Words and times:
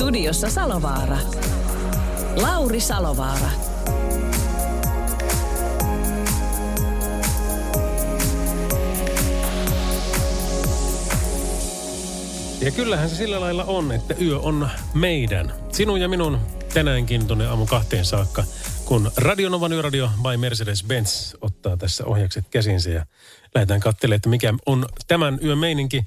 Studiossa 0.00 0.50
Salovaara. 0.50 1.18
Lauri 2.36 2.80
Salovaara. 2.80 3.50
Ja 12.60 12.70
kyllähän 12.70 13.10
se 13.10 13.16
sillä 13.16 13.40
lailla 13.40 13.64
on, 13.64 13.92
että 13.92 14.14
yö 14.20 14.38
on 14.38 14.68
meidän. 14.94 15.52
Sinun 15.72 16.00
ja 16.00 16.08
minun 16.08 16.38
tänäänkin 16.74 17.26
tuonne 17.26 17.46
aamu 17.46 17.66
kahteen 17.66 18.04
saakka, 18.04 18.44
kun 18.84 19.10
Radionovan 19.16 19.72
yöradio 19.72 20.10
by 20.22 20.36
Mercedes-Benz 20.36 21.36
ottaa 21.40 21.76
tässä 21.76 22.04
ohjakset 22.04 22.44
käsinsä 22.50 22.90
ja 22.90 23.06
lähdetään 23.54 23.80
katselemaan, 23.80 24.16
että 24.16 24.28
mikä 24.28 24.54
on 24.66 24.86
tämän 25.08 25.38
yön 25.44 25.58
meininki. 25.58 26.04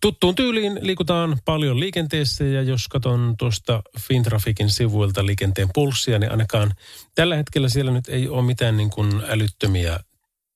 Tuttuun 0.00 0.34
tyyliin 0.34 0.78
liikutaan 0.82 1.38
paljon 1.44 1.80
liikenteessä 1.80 2.44
ja 2.44 2.62
jos 2.62 2.88
katson 2.88 3.34
tuosta 3.38 3.82
Fintrafikin 4.00 4.70
sivuilta 4.70 5.26
liikenteen 5.26 5.68
pulssia, 5.74 6.18
niin 6.18 6.30
ainakaan 6.30 6.74
tällä 7.14 7.36
hetkellä 7.36 7.68
siellä 7.68 7.90
nyt 7.90 8.08
ei 8.08 8.28
ole 8.28 8.42
mitään 8.42 8.76
niin 8.76 8.90
kuin 8.90 9.22
älyttömiä 9.28 10.00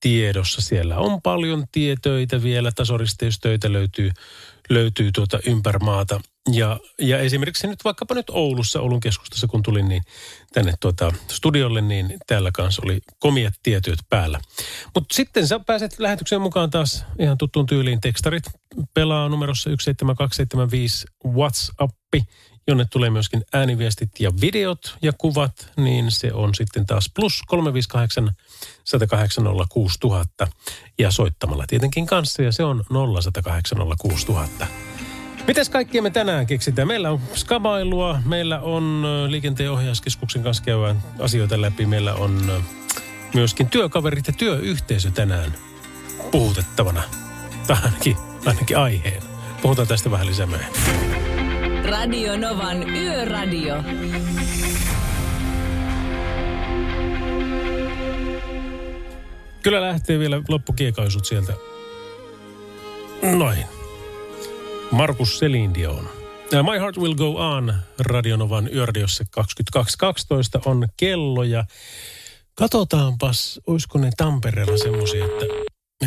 tiedossa. 0.01 0.61
Siellä 0.61 0.99
on 0.99 1.23
paljon 1.23 1.65
tietöitä 1.73 2.43
vielä, 2.43 2.73
tasoristeystöitä 2.73 3.73
löytyy, 3.73 4.11
löytyy 4.69 5.13
tuota 5.13 5.39
ympäri 5.47 5.79
maata. 5.79 6.21
Ja, 6.51 6.81
ja 6.99 7.19
esimerkiksi 7.19 7.67
nyt 7.67 7.85
vaikkapa 7.85 8.15
nyt 8.15 8.31
Oulussa, 8.31 8.81
Oulun 8.81 9.01
keskustassa, 9.01 9.47
kun 9.47 9.63
tulin 9.63 9.89
niin 9.89 10.03
tänne 10.53 10.75
tuota 10.81 11.13
studiolle, 11.31 11.81
niin 11.81 12.15
täällä 12.27 12.51
kanssa 12.53 12.83
oli 12.85 13.01
komiat 13.19 13.55
tietyöt 13.63 13.99
päällä. 14.09 14.41
Mutta 14.95 15.15
sitten 15.15 15.47
sä 15.47 15.61
pääset 15.61 15.99
lähetykseen 15.99 16.43
mukaan 16.43 16.71
taas 16.71 17.05
ihan 17.19 17.39
tuttuun 17.39 17.67
tyyliin. 17.67 18.01
Tekstarit 18.01 18.45
pelaa 18.95 19.29
numerossa 19.29 19.71
17275 19.71 21.07
WhatsAppi, 21.27 22.25
jonne 22.69 22.87
tulee 22.91 23.11
myöskin 23.11 23.43
ääniviestit 23.53 24.11
ja 24.21 24.33
videot 24.41 24.97
ja 25.03 25.13
kuvat, 25.13 25.73
niin 25.77 26.11
se 26.11 26.33
on 26.33 26.55
sitten 26.55 26.87
taas 26.87 27.11
plus 27.17 27.43
358 27.47 28.31
108 28.85 29.45
6000 29.69 30.49
ja 30.99 31.11
soittamalla 31.11 31.65
tietenkin 31.67 32.07
kanssa 32.07 32.43
ja 32.43 32.53
se 32.53 32.65
on 32.65 32.85
0108 32.91 33.79
6000. 33.99 34.92
Mites 35.47 35.69
kaikkia 35.69 36.03
me 36.03 36.11
tänään 36.11 36.47
keksitään? 36.47 36.89
Meillä 36.89 37.11
on 37.11 37.21
skabailua, 37.35 38.19
meillä 38.25 38.61
on 38.61 39.07
liikenteen 39.29 39.71
ohjauskeskuksen 39.71 40.43
kanssa 40.43 40.63
käydään 40.65 41.03
asioita 41.19 41.61
läpi, 41.61 41.87
meillä 41.87 42.15
on 42.15 42.63
myöskin 43.35 43.69
työkaverit 43.69 44.27
ja 44.27 44.33
työyhteisö 44.33 45.11
tänään 45.11 45.55
puhutettavana. 46.31 47.03
Tai 47.67 47.77
ainakin, 47.85 48.17
ainakin 48.47 48.79
aiheena. 48.79 49.27
Puhutaan 49.63 49.89
tästä 49.89 50.11
vähän 50.11 50.27
lisää 50.27 50.47
myöhemmin. 50.47 50.83
Radio 51.91 52.37
Novan 52.37 52.91
Yöradio. 52.91 53.83
Kyllä 59.63 59.81
lähtee 59.81 60.19
vielä 60.19 60.43
loppukiekaisut 60.49 61.25
sieltä. 61.25 61.53
Noin. 63.23 63.82
Markus 64.93 65.39
Selindion. 65.39 66.09
My 66.63 66.79
Heart 66.79 66.97
Will 66.97 67.15
Go 67.15 67.37
On 67.37 67.75
Radionovan 67.99 68.69
yöradiossa 68.75 69.25
22.12 70.59 70.63
on 70.65 70.89
kello 70.97 71.43
ja 71.43 71.65
katsotaanpas, 72.55 73.61
olisiko 73.67 73.99
ne 73.99 74.11
Tampereella 74.17 74.77
semmoisia, 74.77 75.25
että, 75.25 75.45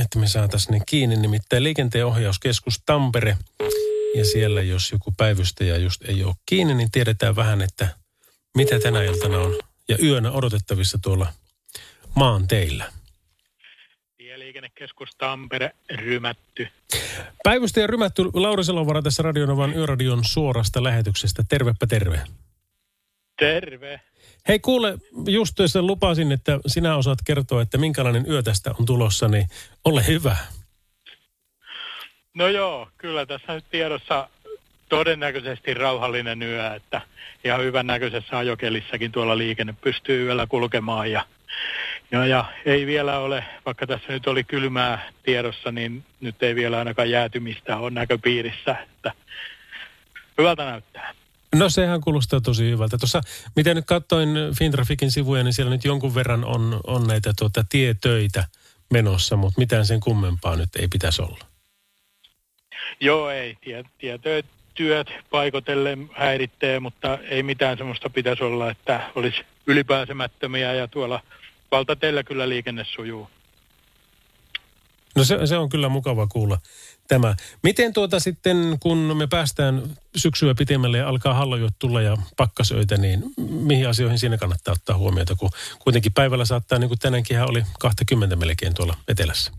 että 0.02 0.20
me 0.20 0.28
saataisiin 0.28 0.74
ne 0.74 0.82
kiinni. 0.86 1.16
Nimittäin 1.16 1.64
liikenteen 1.64 2.06
ohjauskeskus 2.06 2.82
Tampere 2.86 3.38
ja 4.16 4.26
siellä 4.26 4.62
jos 4.62 4.92
joku 4.92 5.14
päivystäjä 5.18 5.78
just 5.78 6.02
ei 6.04 6.24
ole 6.24 6.36
kiinni, 6.46 6.74
niin 6.74 6.92
tiedetään 6.92 7.36
vähän, 7.36 7.62
että 7.62 7.88
mitä 8.58 8.80
tänä 8.80 9.04
iltana 9.04 9.38
on 9.38 9.56
ja 9.90 9.98
yönä 10.04 10.32
odotettavissa 10.32 11.00
tuolla 11.02 11.34
maan 12.16 12.48
teillä. 12.48 12.95
Tieliikennekeskus 14.56 15.10
Tampere 15.18 15.72
rymätty. 15.96 16.68
Päivystäjä 17.44 17.88
rymätty 17.88 18.24
Lauri 18.34 18.64
Salovara 18.64 19.02
tässä 19.02 19.24
Radionovan 19.24 19.74
yöradion 19.74 20.24
suorasta 20.24 20.84
lähetyksestä. 20.84 21.44
Tervepä 21.50 21.88
terve. 21.88 22.22
Terve. 23.40 24.02
Hei 24.48 24.60
kuule, 24.60 24.98
just 25.28 25.56
lupasin, 25.82 26.32
että 26.32 26.60
sinä 26.68 26.96
osaat 26.96 27.20
kertoa, 27.26 27.62
että 27.62 27.78
minkälainen 27.78 28.26
yö 28.30 28.44
tästä 28.44 28.72
on 28.80 28.86
tulossa, 28.86 29.28
niin 29.28 29.48
ole 29.86 30.08
hyvä. 30.08 30.38
No 32.34 32.48
joo, 32.48 32.88
kyllä 32.98 33.26
tässä 33.26 33.54
nyt 33.54 33.66
tiedossa 33.70 34.30
todennäköisesti 34.90 35.74
rauhallinen 35.74 36.44
yö, 36.44 36.76
että 36.76 37.02
ihan 37.44 37.62
hyvän 37.62 37.88
näköisessä 37.88 38.38
ajokelissäkin 38.38 39.12
tuolla 39.12 39.38
liikenne 39.38 39.76
pystyy 39.82 40.26
yöllä 40.26 40.48
kulkemaan 40.48 41.12
ja, 41.12 41.26
ja, 42.12 42.26
ja 42.26 42.46
ei 42.66 42.86
vielä 42.86 43.20
ole, 43.20 43.44
vaikka 43.66 43.88
tässä 43.88 44.14
nyt 44.14 44.28
oli 44.28 44.44
kylmää 44.44 45.12
tiedossa, 45.24 45.72
niin 45.72 46.04
nyt 46.22 46.44
ei 46.44 46.56
vielä 46.56 46.78
ainakaan 46.78 47.10
jäätymistä 47.10 47.78
ole 47.78 47.92
näköpiirissä, 47.92 48.76
että 48.82 49.12
hyvältä 50.38 50.66
näyttää. 50.66 51.14
No 51.56 51.70
sehän 51.70 52.02
kuulostaa 52.02 52.42
tosi 52.42 52.72
hyvältä. 52.72 52.98
Tuossa, 52.98 53.22
miten 53.56 53.76
nyt 53.76 53.86
katsoin 53.86 54.30
Fintrafikin 54.60 55.12
sivuja, 55.12 55.44
niin 55.44 55.54
siellä 55.54 55.72
nyt 55.72 55.86
jonkun 55.86 56.16
verran 56.16 56.46
on, 56.46 56.80
on 56.88 57.08
näitä 57.08 57.34
tuota, 57.40 57.66
tietöitä 57.70 58.44
menossa, 58.90 59.36
mutta 59.36 59.60
mitään 59.60 59.86
sen 59.86 60.00
kummempaa 60.00 60.56
nyt 60.56 60.70
ei 60.80 60.88
pitäisi 60.88 61.22
olla. 61.22 61.46
Joo, 63.00 63.30
ei. 63.30 63.58
Tie, 63.62 63.84
tietotyöt 63.98 64.46
työt 64.76 65.08
paikotellen 65.30 66.10
häiritsee, 66.14 66.80
mutta 66.80 67.18
ei 67.30 67.44
mitään 67.44 67.78
semmoista 67.78 68.10
pitäisi 68.10 68.44
olla, 68.44 68.72
että 68.72 69.02
olisi 69.16 69.46
ylipääsemättömiä 69.68 70.74
ja 70.74 70.88
tuolla 70.88 71.22
valtateillä 71.72 72.24
kyllä 72.24 72.50
liikenne 72.50 72.86
sujuu. 72.96 73.30
No 75.16 75.24
se, 75.24 75.48
se 75.48 75.58
on 75.58 75.70
kyllä 75.70 75.90
mukava 75.90 76.28
kuulla 76.28 76.58
tämä. 77.08 77.36
Miten 77.64 77.94
tuota 77.94 78.20
sitten, 78.20 78.78
kun 78.80 78.98
me 78.98 79.28
päästään 79.28 79.84
syksyä 80.16 80.56
pitemmälle 80.56 80.98
ja 80.98 81.08
alkaa 81.10 81.34
hallojut 81.34 81.74
tulla 81.80 82.02
ja 82.02 82.18
pakkasöitä, 82.38 82.98
niin 82.98 83.24
mihin 83.50 83.90
asioihin 83.90 84.20
siinä 84.20 84.38
kannattaa 84.38 84.72
ottaa 84.72 84.98
huomiota, 84.98 85.36
kun 85.36 85.50
kuitenkin 85.80 86.14
päivällä 86.14 86.46
saattaa, 86.46 86.80
niin 86.80 86.88
kuin 86.88 87.00
tänäänkin 87.00 87.42
oli 87.42 87.64
20 87.80 88.36
melkein 88.36 88.74
tuolla 88.74 88.98
etelässä. 89.08 89.52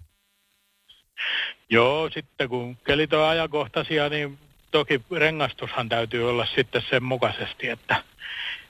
Joo, 1.71 2.11
sitten 2.15 2.49
kun 2.49 2.77
kelit 2.77 3.13
on 3.13 3.29
ajankohtaisia, 3.29 4.09
niin 4.09 4.39
toki 4.71 5.01
rengastushan 5.11 5.89
täytyy 5.89 6.31
olla 6.31 6.47
sitten 6.55 6.83
sen 6.91 7.03
mukaisesti, 7.03 7.69
että 7.69 8.05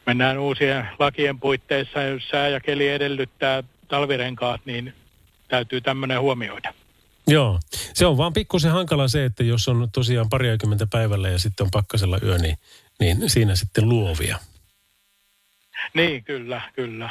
mennään 0.06 0.38
uusien 0.38 0.88
lakien 0.98 1.40
puitteissa, 1.40 2.02
jos 2.02 2.28
sää 2.28 2.48
ja 2.48 2.60
keli 2.60 2.88
edellyttää 2.88 3.62
talvirenkaat, 3.88 4.60
niin 4.64 4.94
täytyy 5.48 5.80
tämmöinen 5.80 6.20
huomioida. 6.20 6.74
Joo, 7.26 7.60
se 7.94 8.06
on 8.06 8.16
vaan 8.16 8.32
pikkusen 8.32 8.72
hankala 8.72 9.08
se, 9.08 9.24
että 9.24 9.44
jos 9.44 9.68
on 9.68 9.88
tosiaan 9.92 10.28
pariakymmentä 10.28 10.86
päivällä 10.86 11.28
ja 11.28 11.38
sitten 11.38 11.64
on 11.64 11.70
pakkasella 11.70 12.18
yö, 12.22 12.38
niin, 12.38 12.56
niin 13.00 13.30
siinä 13.30 13.56
sitten 13.56 13.88
luovia. 13.88 14.38
Niin, 15.94 16.24
kyllä, 16.24 16.60
kyllä. 16.74 17.10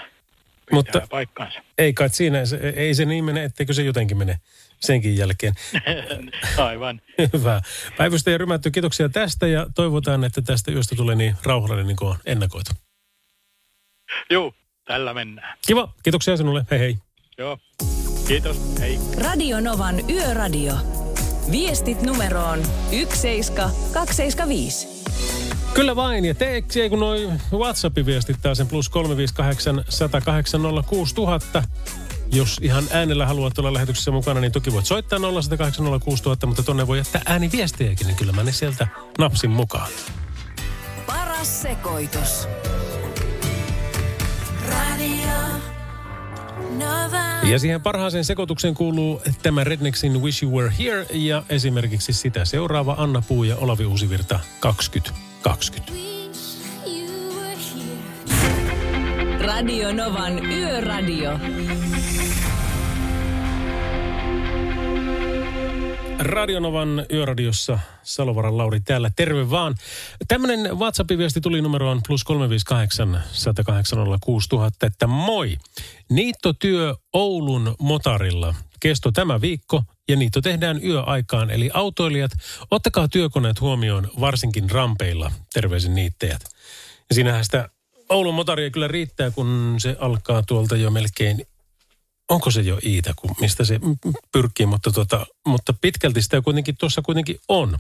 Pitää 0.66 0.78
Mutta- 0.78 1.08
paikkansa. 1.10 1.60
Ei 1.78 1.94
kai 1.94 2.10
siinä, 2.10 2.46
se- 2.46 2.74
ei 2.76 2.96
se 2.96 3.06
niin 3.06 3.26
mene, 3.26 3.44
etteikö 3.44 3.74
se 3.74 3.84
jotenkin 3.84 4.18
mene 4.18 4.40
senkin 4.80 5.18
jälkeen. 5.18 5.54
Aivan. 6.58 7.02
Hyvä. 7.34 7.62
Päivystäjä 7.98 8.38
Rymätty, 8.38 8.72
kiitoksia 8.72 9.10
tästä 9.10 9.48
ja 9.48 9.68
toivotaan, 9.76 10.24
että 10.24 10.42
tästä 10.42 10.72
yöstä 10.72 10.96
tulee 10.96 11.16
niin 11.16 11.36
rauhallinen 11.44 11.88
niin 11.88 11.98
kuin 11.98 12.10
on 12.10 12.18
ennakoitu. 12.26 12.72
Juu, 14.32 14.54
tällä 14.86 15.14
mennään. 15.14 15.58
Kiva, 15.68 15.94
kiitoksia 16.04 16.38
sinulle, 16.38 16.66
hei 16.72 16.80
hei. 16.80 16.98
Joo, 17.38 17.58
kiitos, 18.28 18.80
hei. 18.80 19.00
Radio 19.24 19.60
Novan 19.60 20.10
Yöradio. 20.10 20.74
Viestit 21.52 22.02
numeroon 22.02 22.60
17275. 22.92 25.05
Kyllä 25.74 25.96
vain, 25.96 26.26
ja 26.26 26.36
teeksi 26.36 26.90
kun 26.90 27.00
noin 27.00 27.42
WhatsAppin 27.54 28.06
viestittää 28.06 28.56
sen 28.56 28.68
plus 28.68 28.90
358 28.90 29.84
108 29.90 30.62
06000. 30.88 31.64
Jos 32.32 32.58
ihan 32.62 32.84
äänellä 32.92 33.26
haluat 33.26 33.60
olla 33.60 33.74
lähetyksessä 33.74 34.12
mukana, 34.12 34.40
niin 34.40 34.52
toki 34.52 34.74
voit 34.74 34.86
soittaa 34.86 35.20
0108 35.20 35.86
06000, 36.00 36.48
mutta 36.48 36.64
tonne 36.64 36.88
voi 36.88 36.98
jättää 36.98 37.22
ääniviestejäkin, 37.26 38.08
niin 38.08 38.18
kyllä 38.18 38.32
mä 38.32 38.44
ne 38.44 38.52
sieltä 38.52 38.88
napsin 39.20 39.52
mukaan. 39.52 39.90
Paras 41.08 41.62
sekoitus. 41.62 42.48
Ja 47.50 47.60
siihen 47.60 47.82
parhaaseen 47.82 48.26
sekoitukseen 48.26 48.74
kuuluu 48.74 49.22
tämä 49.44 49.64
Rednexin 49.64 50.22
Wish 50.22 50.44
You 50.44 50.58
Were 50.58 50.74
Here 50.80 51.06
ja 51.12 51.44
esimerkiksi 51.50 52.14
sitä 52.14 52.46
seuraava 52.46 52.96
Anna 52.98 53.24
Puu 53.28 53.44
ja 53.44 53.56
Olavi 53.56 53.86
Uusivirta 53.86 54.40
2020. 54.60 55.94
Radio 59.40 59.94
Novan 59.94 60.46
Yöradio. 60.46 61.40
Radionovan 66.20 67.06
yöradiossa 67.14 67.80
Salovaran 68.04 68.58
Lauri 68.58 68.80
täällä. 68.80 69.12
Terve 69.16 69.50
vaan. 69.50 69.76
Tämmöinen 70.28 70.80
WhatsApp-viesti 70.80 71.42
tuli 71.42 71.62
numeroon 71.62 72.02
plus 72.08 72.24
358 72.24 73.24
108 73.32 74.00
6000, 74.22 74.88
että 74.88 75.08
moi. 75.08 75.58
Niittotyö 76.10 76.96
Oulun 77.14 77.76
motarilla. 77.80 78.56
Kesto 78.80 79.12
tämä 79.12 79.42
viikko 79.42 79.84
ja 80.08 80.16
niitto 80.16 80.42
tehdään 80.42 80.84
yöaikaan. 80.84 81.50
Eli 81.50 81.70
autoilijat, 81.74 82.32
ottakaa 82.72 83.08
työkoneet 83.08 83.62
huomioon 83.62 84.12
varsinkin 84.20 84.70
rampeilla. 84.70 85.32
Terveisin 85.54 85.96
niittäjät. 85.96 86.42
Ja 87.10 87.16
siinähän 87.16 87.46
sitä 87.46 87.70
Oulun 88.10 88.36
motaria 88.36 88.70
kyllä 88.70 88.88
riittää, 88.88 89.32
kun 89.32 89.76
se 89.78 89.96
alkaa 90.00 90.44
tuolta 90.48 90.76
jo 90.76 90.92
melkein 90.92 91.48
onko 92.30 92.52
se 92.52 92.62
jo 92.62 92.80
Iitä, 92.86 93.14
kun 93.16 93.36
mistä 93.42 93.66
se 93.66 93.80
pyrkii, 94.32 94.66
mutta, 94.66 94.92
tota, 94.92 95.26
mutta 95.46 95.74
pitkälti 95.82 96.22
sitä 96.22 96.42
kuitenkin 96.42 96.78
tuossa 96.78 97.02
kuitenkin 97.02 97.40
on. 97.48 97.78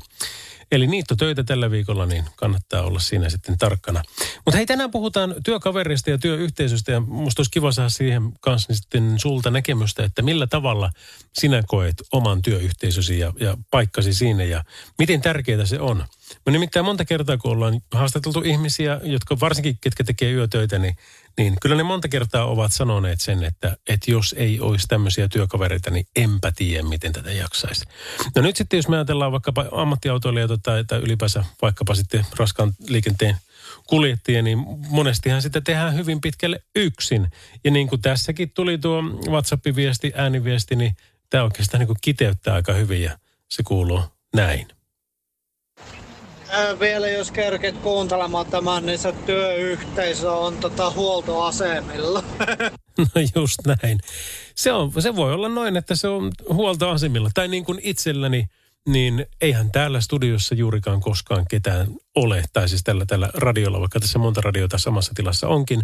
Eli 0.72 0.88
niittotöitä 0.88 1.44
tällä 1.44 1.72
viikolla, 1.72 2.06
niin 2.06 2.26
kannattaa 2.36 2.82
olla 2.82 3.00
siinä 3.00 3.30
sitten 3.30 3.58
tarkkana. 3.58 4.04
Mutta 4.46 4.58
hei, 4.58 4.66
tänään 4.66 4.92
puhutaan 4.92 5.36
työkaverista 5.44 6.10
ja 6.10 6.18
työyhteisöstä 6.18 6.92
ja 6.92 7.00
musta 7.00 7.40
olisi 7.40 7.52
kiva 7.52 7.72
saada 7.72 7.90
siihen 7.90 8.32
kanssa 8.42 8.72
niin 8.74 8.78
sitten 8.78 9.20
sulta 9.20 9.52
näkemystä, 9.52 10.04
että 10.04 10.22
millä 10.22 10.48
tavalla 10.48 10.92
sinä 11.34 11.64
koet 11.68 11.96
oman 12.12 12.42
työyhteisösi 12.42 13.20
ja, 13.20 13.34
ja 13.40 13.58
paikkasi 13.72 14.14
siinä 14.14 14.44
ja 14.44 14.64
miten 14.98 15.22
tärkeää 15.22 15.66
se 15.66 15.80
on. 15.80 16.06
Me 16.46 16.52
nimittäin 16.52 16.86
monta 16.86 17.06
kertaa, 17.06 17.38
kun 17.38 17.52
ollaan 17.52 17.82
haastateltu 17.92 18.42
ihmisiä, 18.42 19.00
jotka 19.04 19.40
varsinkin 19.40 19.78
ketkä 19.82 20.04
tekee 20.04 20.32
yötöitä, 20.32 20.80
niin 20.80 20.96
niin 21.38 21.56
kyllä 21.62 21.76
ne 21.76 21.84
monta 21.84 22.08
kertaa 22.08 22.46
ovat 22.46 22.72
sanoneet 22.72 23.22
sen, 23.22 23.44
että, 23.44 23.78
että 23.90 24.12
jos 24.12 24.36
ei 24.38 24.60
olisi 24.60 24.88
tämmöisiä 24.88 25.28
työkavereita, 25.28 25.90
niin 25.90 26.06
enpä 26.16 26.52
tiedä, 26.56 26.84
miten 26.84 27.14
tätä 27.14 27.32
jaksaisi. 27.32 27.86
No 28.36 28.42
nyt 28.42 28.56
sitten, 28.56 28.78
jos 28.78 28.88
me 28.88 28.96
ajatellaan 28.96 29.32
vaikkapa 29.32 29.66
ammattiautoilijoita 29.72 30.58
tai, 30.58 30.84
tai 30.84 31.00
ylipäänsä 31.00 31.46
vaikkapa 31.62 31.96
sitten 31.96 32.26
raskaan 32.40 32.74
liikenteen 32.88 33.38
kuljettajia, 33.88 34.42
niin 34.42 34.58
monestihan 34.90 35.42
sitä 35.42 35.62
tehdään 35.62 35.96
hyvin 35.96 36.22
pitkälle 36.22 36.60
yksin. 36.76 37.28
Ja 37.64 37.72
niin 37.72 37.88
kuin 37.88 38.02
tässäkin 38.02 38.52
tuli 38.52 38.78
tuo 38.78 39.04
WhatsApp-viesti, 39.30 40.12
ääniviesti, 40.16 40.76
niin 40.76 40.96
tämä 41.30 41.44
oikeastaan 41.44 41.80
niin 41.80 41.88
kuin 41.88 41.98
kiteyttää 42.02 42.54
aika 42.54 42.74
hyvin 42.74 43.02
ja 43.02 43.18
se 43.50 43.64
kuuluu 43.64 44.02
näin 44.36 44.68
vielä 46.80 47.08
jos 47.08 47.32
kerket 47.32 47.78
kuuntelemaan 47.78 48.46
tämän, 48.46 48.86
niin 48.86 49.00
se 49.00 49.12
työyhteisö 49.26 50.32
on 50.32 50.58
tota 50.58 50.92
huoltoasemilla. 50.92 52.24
No 52.98 53.22
just 53.36 53.60
näin. 53.66 54.00
Se, 54.56 54.72
on, 54.72 54.92
se 55.00 55.16
voi 55.16 55.34
olla 55.34 55.50
noin, 55.50 55.78
että 55.78 55.96
se 55.96 56.08
on 56.08 56.32
huoltoasemilla. 56.50 57.30
Tai 57.34 57.48
niin 57.48 57.66
kuin 57.66 57.80
itselläni, 57.84 58.46
niin 58.88 59.26
eihän 59.42 59.72
täällä 59.72 60.02
studiossa 60.02 60.56
juurikaan 60.56 61.02
koskaan 61.02 61.46
ketään 61.50 61.88
ole. 62.16 62.44
Tai 62.54 62.70
siis 62.70 62.84
tällä, 62.84 63.06
tällä 63.06 63.30
radiolla, 63.34 63.80
vaikka 63.80 64.00
tässä 64.00 64.20
monta 64.20 64.42
radiota 64.42 64.78
samassa 64.78 65.12
tilassa 65.16 65.48
onkin. 65.48 65.82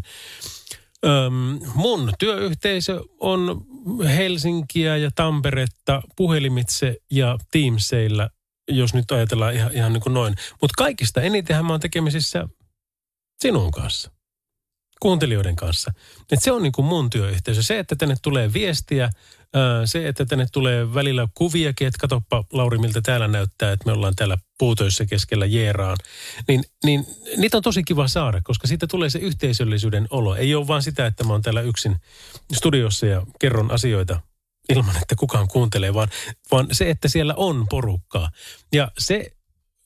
Öm, 1.05 1.59
mun 1.75 2.13
työyhteisö 2.19 3.01
on 3.19 3.65
Helsinkiä 4.05 4.97
ja 4.97 5.09
Tamperetta 5.15 6.01
puhelimitse 6.15 6.95
ja 7.11 7.37
Teamseillä 7.51 8.29
jos 8.71 8.93
nyt 8.93 9.11
ajatellaan 9.11 9.53
ihan, 9.53 9.73
ihan 9.73 9.93
niin 9.93 10.01
kuin 10.01 10.13
noin. 10.13 10.35
Mutta 10.61 10.73
kaikista 10.77 11.21
enitenhän 11.21 11.65
mä 11.65 11.73
oon 11.73 11.79
tekemisissä 11.79 12.47
sinun 13.41 13.71
kanssa, 13.71 14.11
kuuntelijoiden 14.99 15.55
kanssa. 15.55 15.93
Et 16.31 16.41
se 16.41 16.51
on 16.51 16.63
niin 16.63 16.71
kuin 16.71 16.85
mun 16.85 17.09
työyhteisö. 17.09 17.63
Se, 17.63 17.79
että 17.79 17.95
tänne 17.95 18.15
tulee 18.21 18.53
viestiä, 18.53 19.09
se, 19.85 20.07
että 20.07 20.25
tänne 20.25 20.47
tulee 20.51 20.93
välillä 20.93 21.27
kuviakin, 21.33 21.87
että 21.87 21.97
katoppa 21.99 22.43
Lauri, 22.53 22.77
miltä 22.77 23.01
täällä 23.01 23.27
näyttää, 23.27 23.71
että 23.71 23.85
me 23.85 23.91
ollaan 23.91 24.15
täällä 24.15 24.37
puutöissä 24.57 25.05
keskellä 25.05 25.45
Jeeraan. 25.45 25.97
Niin, 26.47 26.63
niin 26.83 27.05
niitä 27.37 27.57
on 27.57 27.63
tosi 27.63 27.83
kiva 27.83 28.07
saada, 28.07 28.41
koska 28.43 28.67
siitä 28.67 28.87
tulee 28.87 29.09
se 29.09 29.19
yhteisöllisyyden 29.19 30.07
olo. 30.09 30.35
Ei 30.35 30.55
ole 30.55 30.67
vaan 30.67 30.83
sitä, 30.83 31.05
että 31.05 31.23
mä 31.23 31.33
oon 31.33 31.41
täällä 31.41 31.61
yksin 31.61 31.95
studiossa 32.53 33.05
ja 33.05 33.25
kerron 33.39 33.71
asioita 33.71 34.21
ilman, 34.71 34.97
että 35.01 35.15
kukaan 35.15 35.47
kuuntelee, 35.47 35.93
vaan, 35.93 36.09
vaan 36.51 36.67
se, 36.71 36.89
että 36.89 37.07
siellä 37.07 37.33
on 37.37 37.65
porukkaa. 37.69 38.29
Ja 38.73 38.91
se 38.97 39.31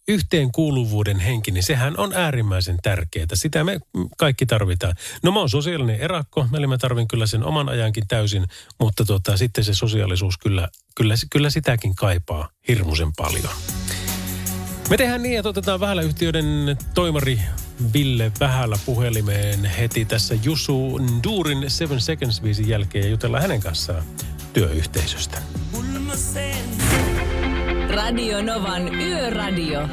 yhteenkuuluvuuden 0.08 1.20
henki, 1.20 1.52
niin 1.52 1.64
sehän 1.64 1.98
on 1.98 2.14
äärimmäisen 2.14 2.78
tärkeää. 2.84 3.26
Sitä 3.34 3.64
me 3.64 3.80
kaikki 4.18 4.46
tarvitaan. 4.46 4.96
No 5.24 5.32
mä 5.32 5.40
oon 5.40 5.50
sosiaalinen 5.50 6.00
erakko, 6.00 6.48
eli 6.58 6.68
mä 6.68 6.78
tarvin 6.78 7.08
kyllä 7.08 7.28
sen 7.28 7.44
oman 7.44 7.70
ajankin 7.70 8.08
täysin, 8.08 8.46
mutta 8.80 9.06
tota, 9.06 9.38
sitten 9.38 9.64
se 9.64 9.74
sosiaalisuus 9.74 10.38
kyllä, 10.38 10.68
kyllä, 10.96 11.16
kyllä 11.32 11.50
sitäkin 11.50 11.96
kaipaa 11.96 12.50
hirmuisen 12.68 13.14
paljon. 13.18 13.54
Me 14.90 14.98
tehdään 14.98 15.24
niin, 15.24 15.38
että 15.38 15.50
otetaan 15.50 15.80
vähällä 15.80 16.02
yhtiöiden 16.02 16.78
toimari 16.94 17.40
Ville 17.94 18.32
Vähälä 18.40 18.80
puhelimeen 18.86 19.66
heti 19.66 20.06
tässä 20.06 20.36
Jusu 20.44 20.98
Ndurin 20.98 21.70
Seven 21.70 22.02
Seconds 22.02 22.44
viisin 22.44 22.70
jälkeen 22.70 23.04
ja 23.04 23.10
jutellaan 23.10 23.42
hänen 23.42 23.62
kanssaan 23.62 24.04
työyhteisöstä. 24.56 25.38
Radio 27.90 28.42
Novan 28.42 28.96
Yöradio. 28.96 29.88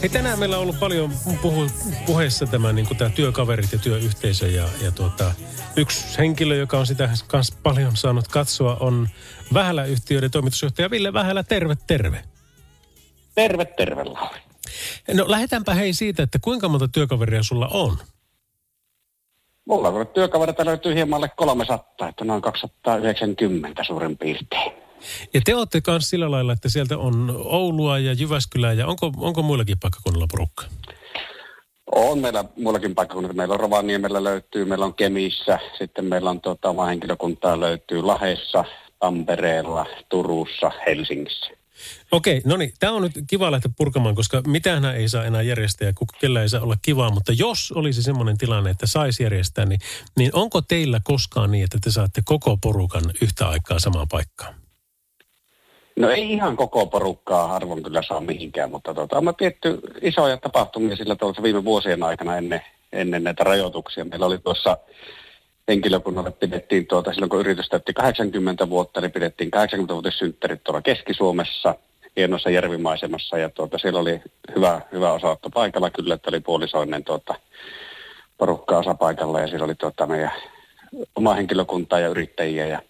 Hei, 0.00 0.08
tänään 0.08 0.38
meillä 0.38 0.56
on 0.56 0.62
ollut 0.62 0.80
paljon 0.80 1.12
puhu, 1.42 1.66
puheessa 2.06 2.46
tämä, 2.46 2.72
niin 2.72 2.96
tämä 2.98 3.10
työkaverit 3.10 3.72
ja 3.72 3.78
työyhteisö. 3.78 4.48
Ja, 4.48 4.68
ja 4.80 4.90
tuota, 4.90 5.34
yksi 5.76 6.18
henkilö, 6.18 6.56
joka 6.56 6.78
on 6.78 6.86
sitä 6.86 7.08
kanssa 7.26 7.56
paljon 7.62 7.96
saanut 7.96 8.28
katsoa, 8.28 8.76
on 8.80 9.08
Vähälä-yhtiöiden 9.54 10.30
toimitusjohtaja 10.30 10.90
Ville 10.90 11.12
Vähälä. 11.12 11.42
Terve, 11.42 11.76
terve. 11.86 12.24
Terve, 13.34 13.64
terve, 13.64 14.04
Lauri. 14.04 14.51
No 15.14 15.24
lähdetäänpä 15.28 15.74
hei 15.74 15.92
siitä, 15.92 16.22
että 16.22 16.38
kuinka 16.42 16.68
monta 16.68 16.88
työkaveria 16.88 17.42
sulla 17.42 17.68
on? 17.68 17.98
Mulla 19.68 19.88
on 19.88 20.06
työkavereita 20.06 20.64
löytyy 20.64 20.94
hieman 20.94 21.16
alle 21.16 21.30
300, 21.36 22.08
että 22.08 22.24
noin 22.24 22.42
290 22.42 23.84
suurin 23.84 24.18
piirtein. 24.18 24.72
Ja 25.34 25.40
te 25.44 25.54
olette 25.54 25.82
myös 25.86 26.10
sillä 26.10 26.30
lailla, 26.30 26.52
että 26.52 26.68
sieltä 26.68 26.98
on 26.98 27.42
Oulua 27.44 27.98
ja 27.98 28.12
Jyväskylää 28.12 28.72
ja 28.72 28.86
onko, 28.86 29.12
onko 29.16 29.42
muillakin 29.42 29.78
paikkakunnilla 29.78 30.26
porukka? 30.30 30.64
On 31.94 32.18
meillä 32.18 32.44
muillakin 32.56 32.94
paikkakunnilla. 32.94 33.34
Meillä 33.34 33.54
on 33.54 33.60
Rovaniemellä 33.60 34.24
löytyy, 34.24 34.64
meillä 34.64 34.84
on 34.84 34.94
Kemissä, 34.94 35.58
sitten 35.78 36.04
meillä 36.04 36.30
on 36.30 36.40
tuota, 36.40 36.84
henkilökuntaa 36.84 37.60
löytyy 37.60 38.02
Lahessa, 38.02 38.64
Tampereella, 38.98 39.86
Turussa, 40.08 40.70
Helsingissä. 40.86 41.61
Okei, 42.12 42.42
no 42.44 42.56
niin, 42.56 42.72
tämä 42.78 42.92
on 42.92 43.02
nyt 43.02 43.12
kiva 43.26 43.50
lähteä 43.50 43.72
purkamaan, 43.76 44.14
koska 44.14 44.42
mitään 44.46 44.84
ei 44.84 45.08
saa 45.08 45.24
enää 45.24 45.42
järjestää 45.42 45.88
ja 45.88 45.92
kellä 46.20 46.42
ei 46.42 46.48
saa 46.48 46.60
olla 46.60 46.76
kivaa, 46.82 47.10
mutta 47.10 47.32
jos 47.32 47.72
olisi 47.72 48.02
semmoinen 48.02 48.38
tilanne, 48.38 48.70
että 48.70 48.86
saisi 48.86 49.22
järjestää, 49.22 49.64
niin, 49.64 49.80
niin 50.18 50.30
onko 50.32 50.60
teillä 50.62 51.00
koskaan 51.04 51.50
niin, 51.50 51.64
että 51.64 51.78
te 51.84 51.90
saatte 51.90 52.22
koko 52.24 52.56
porukan 52.56 53.04
yhtä 53.22 53.48
aikaa 53.48 53.78
samaan 53.78 54.06
paikkaan? 54.10 54.54
No 55.96 56.10
ei 56.10 56.32
ihan 56.32 56.56
koko 56.56 56.86
porukkaa 56.86 57.48
harvoin 57.48 57.82
kyllä 57.82 58.02
saa 58.08 58.20
mihinkään, 58.20 58.70
mutta 58.70 58.94
tota, 58.94 59.18
on 59.18 59.34
tietty 59.38 59.80
isoja 60.02 60.36
tapahtumia 60.36 60.96
sillä 60.96 61.16
tavalla 61.16 61.42
viime 61.42 61.64
vuosien 61.64 62.02
aikana 62.02 62.36
ennen, 62.36 62.60
ennen 62.92 63.24
näitä 63.24 63.44
rajoituksia. 63.44 64.04
Meillä 64.04 64.26
oli 64.26 64.38
tuossa 64.38 64.76
henkilökunnalle 65.68 66.30
pidettiin 66.30 66.86
tuota, 66.86 67.12
silloin 67.12 67.30
kun 67.30 67.40
yritys 67.40 67.68
täytti 67.68 67.92
80 67.92 68.70
vuotta, 68.70 69.00
niin 69.00 69.12
pidettiin 69.12 69.50
80-vuotissynttärit 69.54 70.64
tuolla 70.64 70.82
Keski-Suomessa, 70.82 71.74
hienossa 72.16 72.50
järvimaisemassa, 72.50 73.38
ja 73.38 73.48
tuota, 73.48 73.78
siellä 73.78 74.00
oli 74.00 74.20
hyvä, 74.56 74.80
hyvä 74.92 75.12
osaotto 75.12 75.50
paikalla 75.50 75.90
kyllä, 75.90 76.14
että 76.14 76.30
oli 76.30 76.40
puolisoinen 76.40 77.04
tuota, 77.04 77.34
porukka 78.38 78.78
osa 78.78 78.94
paikalla, 78.94 79.40
ja 79.40 79.46
siellä 79.46 79.64
oli 79.64 79.74
tuota, 79.74 80.06
meidän 80.06 80.32
oma 81.14 81.34
henkilökuntaa 81.34 82.00
ja 82.00 82.08
yrittäjiä, 82.08 82.66
ja 82.66 82.82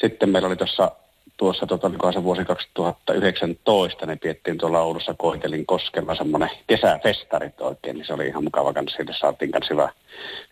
sitten 0.00 0.28
meillä 0.28 0.48
oli 0.48 0.56
tuossa 0.56 0.90
tuossa 1.36 1.66
tota, 1.66 1.90
se 2.12 2.24
vuosi 2.24 2.44
2019, 2.44 4.06
niin 4.06 4.18
piettiin 4.18 4.58
tuolla 4.58 4.80
Oulussa 4.80 5.14
Koitelin 5.18 5.66
koskella 5.66 6.14
semmoinen 6.14 6.50
kesäfestarit 6.66 7.60
oikein, 7.60 7.96
niin 7.96 8.06
se 8.06 8.14
oli 8.14 8.26
ihan 8.26 8.44
mukava 8.44 8.72
kanssa, 8.72 8.96
siitä 8.96 9.12
saatiin 9.20 9.50
kanssa 9.50 9.74
hyvä, 9.74 9.88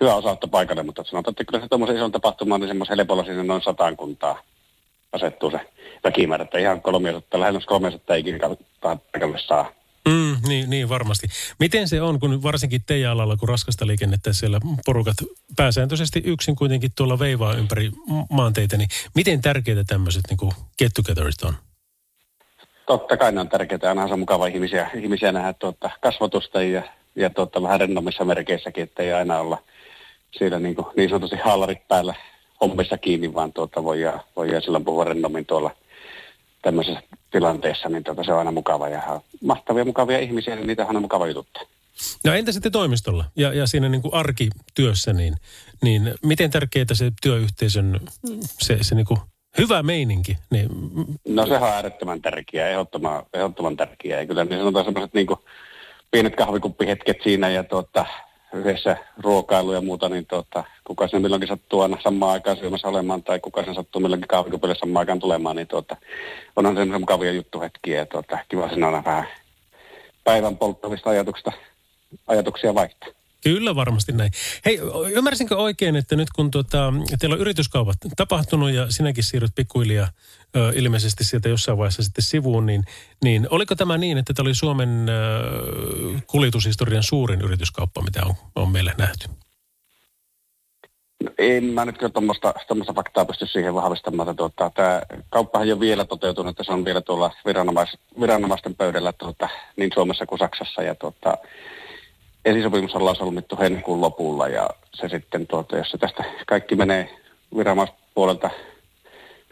hyvä 0.01 0.15
osautta 0.15 0.49
paikalle, 0.49 0.83
mutta 0.83 1.05
sanotaan, 1.05 1.33
että 1.33 1.45
kyllä 1.45 1.65
se 1.65 1.69
tuommoisen 1.69 1.97
ison 1.97 2.12
tapahtumaan, 2.12 2.61
niin 2.61 2.69
semmoisen 2.69 2.97
helpolla 2.97 3.25
sinne 3.25 3.43
noin 3.43 3.62
sataan 3.62 3.97
kuntaa 3.97 4.43
asettuu 5.12 5.51
se 5.51 5.61
väkimäärä, 6.05 6.47
ihan 6.61 6.83
300, 6.83 7.41
lähes 7.41 7.67
300 7.67 8.17
ikinä 8.17 8.39
paikalle 8.81 9.39
saa. 9.39 9.73
Mm, 10.09 10.37
niin, 10.49 10.71
niin, 10.71 10.89
varmasti. 10.89 11.27
Miten 11.59 11.89
se 11.89 12.03
on, 12.03 12.21
kun 12.21 12.43
varsinkin 12.43 12.83
teidän 12.87 13.11
alalla, 13.11 13.37
kun 13.37 13.49
raskasta 13.49 13.87
liikennettä 13.87 14.33
siellä 14.33 14.61
porukat 14.87 15.17
pääsääntöisesti 15.57 16.23
yksin 16.25 16.57
kuitenkin 16.57 16.91
tuolla 16.97 17.19
veivaa 17.19 17.55
ympäri 17.55 17.91
maanteitä, 18.31 18.77
niin 18.77 18.89
miten 19.15 19.43
tärkeitä 19.43 19.85
tämmöiset 19.85 20.23
niin 20.31 20.53
get 20.79 20.93
togetherit 20.95 21.43
on? 21.43 21.55
Totta 22.87 23.17
kai 23.17 23.33
ne 23.33 23.41
on 23.41 23.49
tärkeitä. 23.49 23.89
Aina 23.89 24.05
on 24.05 24.19
mukava 24.19 24.47
ihmisiä, 24.47 24.91
ihmisiä 24.95 25.33
nähdä 25.33 25.53
tuota, 25.53 25.91
kasvatusta 26.01 26.63
ja, 26.63 26.83
ja 27.17 27.31
tuota, 27.31 27.63
vähän 27.63 27.81
rennommissa 27.81 28.25
merkeissäkin, 28.25 28.85
että 28.85 29.03
ei 29.03 29.13
aina 29.13 29.39
olla 29.39 29.59
siinä 30.39 30.59
niin, 30.59 30.75
kuin, 30.75 30.87
niin 30.97 31.09
sanotusti 31.09 31.37
haalarit 31.37 31.89
päällä 31.89 32.15
hommissa 32.61 32.99
kiinni, 32.99 33.35
vaan 33.35 33.53
tuota, 33.53 33.85
voi, 33.85 33.99
voi 34.37 34.49
silloin 34.63 34.85
puhua 34.85 35.05
rennommin 35.05 35.47
tuolla 35.47 35.71
tämmöisessä 36.62 37.02
tilanteessa, 37.31 37.88
niin 37.88 38.04
tuota, 38.04 38.25
se 38.25 38.33
on 38.33 38.38
aina 38.38 38.52
mukava 38.52 38.88
ja 38.88 39.21
mahtavia 39.45 39.85
mukavia 39.85 40.19
ihmisiä, 40.19 40.57
niin 40.57 40.66
niitähän 40.66 40.97
on 40.97 41.02
mukava 41.02 41.26
jututtaa. 41.26 41.62
No 42.25 42.33
entä 42.33 42.52
sitten 42.52 42.73
toimistolla 42.73 43.25
ja, 43.37 43.52
ja 43.52 43.66
siinä 43.66 43.88
niin 43.88 44.02
kuin 44.02 44.14
arkityössä, 44.14 45.12
niin, 45.12 45.35
niin 45.83 46.14
miten 46.25 46.50
tärkeää 46.50 46.87
se 46.92 47.12
työyhteisön 47.23 48.00
se, 48.45 48.78
se 48.81 48.95
niin 48.95 49.07
kuin 49.07 49.21
hyvä 49.59 49.83
meininki? 49.83 50.38
Niin... 50.50 50.69
No 51.28 51.47
se 51.47 51.57
on 51.57 51.62
äärettömän 51.62 52.23
tärkeää, 52.23 52.69
ehdottoman, 52.69 53.23
ehdottoman 53.35 53.76
tärkeää. 53.76 54.21
Ja 54.21 54.26
kyllä 54.26 54.45
niin 54.45 54.59
sanotaan 54.59 54.85
semmoiset 54.85 55.14
niin 55.14 55.26
pienet 56.11 56.37
kahvikuppihetket 56.37 57.16
siinä 57.23 57.49
ja 57.49 57.64
tuota, 57.64 58.07
yhdessä 58.55 58.97
ruokailu 59.19 59.73
ja 59.73 59.81
muuta, 59.81 60.09
niin 60.09 60.27
tuota, 60.27 60.65
kuka 60.85 61.09
sen 61.09 61.23
milloinkin 61.23 61.49
sattuu 61.49 61.81
aina 61.81 61.99
samaan 62.03 62.33
aikaan 62.33 62.57
syömässä 62.57 62.89
olemaan 62.89 63.23
tai 63.23 63.41
kuka 63.41 63.65
sen 63.65 63.75
sattuu 63.75 64.01
milloinkin 64.01 64.29
kahvikupille 64.29 64.75
samaan 64.75 65.03
aikaan 65.03 65.19
tulemaan, 65.19 65.57
niin 65.57 65.69
tuota, 65.69 65.97
onhan 66.57 66.77
se 66.77 66.85
mukavia 66.85 67.33
juttuhetkiä 67.33 67.99
ja 67.99 68.07
tuota, 68.07 68.39
kiva 68.49 68.69
siinä 68.69 68.89
on 68.89 69.05
vähän 69.05 69.29
päivän 70.25 70.57
polttavista 70.57 71.11
ajatuksista, 71.11 71.53
ajatuksia 72.27 72.75
vaihtaa. 72.75 73.22
Kyllä 73.45 73.75
varmasti 73.75 74.13
näin. 74.13 74.31
Hei, 74.65 74.81
ymmärsinkö 75.11 75.57
oikein, 75.57 75.97
että 75.97 76.17
nyt 76.17 76.31
kun 76.31 76.51
tuota, 76.51 76.93
teillä 77.19 77.35
on 77.35 77.41
yrityskaupat 77.41 77.97
tapahtunut 78.17 78.71
ja 78.71 78.87
sinäkin 78.91 79.25
siirryt 79.25 79.55
pikkuhiljaa 79.55 80.09
ö, 80.57 80.73
ilmeisesti 80.75 81.25
sieltä 81.25 81.49
jossain 81.49 81.79
vaiheessa 81.79 82.03
sitten 82.03 82.25
sivuun, 82.25 82.67
niin, 82.67 82.85
niin 83.25 83.47
oliko 83.51 83.75
tämä 83.75 83.99
niin, 83.99 84.19
että 84.19 84.35
tämä 84.35 84.47
oli 84.47 84.55
Suomen 84.55 85.09
ö, 85.09 86.21
kuljetushistorian 86.27 87.03
suurin 87.03 87.41
yrityskauppa, 87.41 88.03
mitä 88.03 88.21
on, 88.25 88.35
on 88.57 88.73
meille 88.73 88.95
nähty? 88.99 89.29
No, 91.25 91.31
en 91.39 91.65
mä 91.65 91.85
nyt 91.85 91.99
kyllä 91.99 92.13
tuommoista 92.13 92.95
faktaa 92.95 93.25
pysty 93.25 93.47
siihen 93.47 93.75
vahvistamaan. 93.75 94.29
Että 94.29 94.37
tuota, 94.37 94.71
tämä 94.75 95.03
kauppahan 95.31 95.67
ei 95.67 95.73
ole 95.73 95.81
vielä 95.81 96.05
toteutunut, 96.05 96.51
että 96.51 96.65
se 96.65 96.73
on 96.73 96.85
vielä 96.85 97.01
tuolla 97.01 97.31
viranomais, 97.47 97.99
viranomaisten 98.21 98.75
pöydällä 98.75 99.13
tuota, 99.13 99.49
niin 99.77 99.91
Suomessa 99.95 100.27
kuin 100.27 100.39
Saksassa. 100.39 100.83
Ja 100.83 100.95
tuota, 100.95 101.39
esisopimus 102.45 102.95
ollaan 102.95 103.17
solmittu 103.17 103.59
heinäkuun 103.61 104.01
lopulla 104.01 104.49
ja 104.49 104.71
se 104.95 105.09
sitten, 105.09 105.47
tuota, 105.47 105.77
jos 105.77 105.91
se 105.91 105.99
tästä 105.99 106.25
kaikki 106.47 106.77
menee 106.77 107.19
viranomaispuolelta 107.57 108.51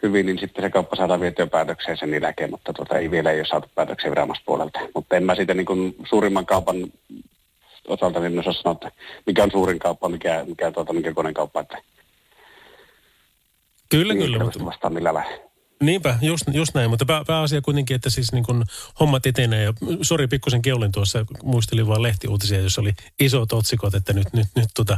hyvin, 0.03 0.25
niin 0.25 0.39
sitten 0.39 0.63
se 0.63 0.69
kauppa 0.69 0.95
saadaan 0.95 1.21
vietyä 1.21 1.47
päätökseen 1.47 1.97
sen 1.97 2.21
jälkeen, 2.21 2.51
mutta 2.51 2.73
tuota, 2.73 2.97
ei 2.97 3.11
vielä 3.11 3.31
ei 3.31 3.39
ole 3.39 3.47
saatu 3.47 3.69
päätökseen 3.75 4.11
viranomaispuolelta. 4.11 4.79
Mutta 4.95 5.15
en 5.15 5.23
mä 5.23 5.35
siitä 5.35 5.53
niin 5.53 5.65
kuin 5.65 5.95
suurimman 6.09 6.45
kaupan 6.45 6.75
osalta 7.87 8.19
niin 8.19 8.39
osaa 8.39 8.53
sanoa, 8.53 8.73
että 8.73 8.91
mikä 9.25 9.43
on 9.43 9.51
suurin 9.51 9.79
kauppa, 9.79 10.09
mikä, 10.09 10.45
mikä, 10.47 10.71
tuota, 10.71 10.93
mikä 10.93 11.13
koneen 11.13 11.33
kauppa. 11.33 11.59
Että 11.59 11.77
kyllä, 13.89 14.13
kyllä. 14.13 14.43
Mutta... 14.43 14.65
Vastaan 14.65 14.93
millä. 14.93 15.23
Niinpä, 15.81 16.17
just, 16.21 16.43
just 16.53 16.73
näin, 16.73 16.89
mutta 16.89 17.05
pää, 17.05 17.23
pääasia 17.27 17.61
kuitenkin, 17.61 17.95
että 17.95 18.09
siis 18.09 18.31
niin 18.31 18.43
kun 18.43 18.65
hommat 18.99 19.25
etenee. 19.25 19.63
Ja 19.63 19.73
sori, 20.01 20.27
pikkusen 20.27 20.61
keulin 20.61 20.91
tuossa, 20.91 21.25
muistelin 21.43 21.87
vaan 21.87 22.01
lehtiuutisia, 22.01 22.61
jossa 22.61 22.81
oli 22.81 22.93
isot 23.19 23.53
otsikot, 23.53 23.95
että 23.95 24.13
nyt, 24.13 24.33
nyt, 24.33 24.47
nyt 24.55 24.69
tota, 24.75 24.97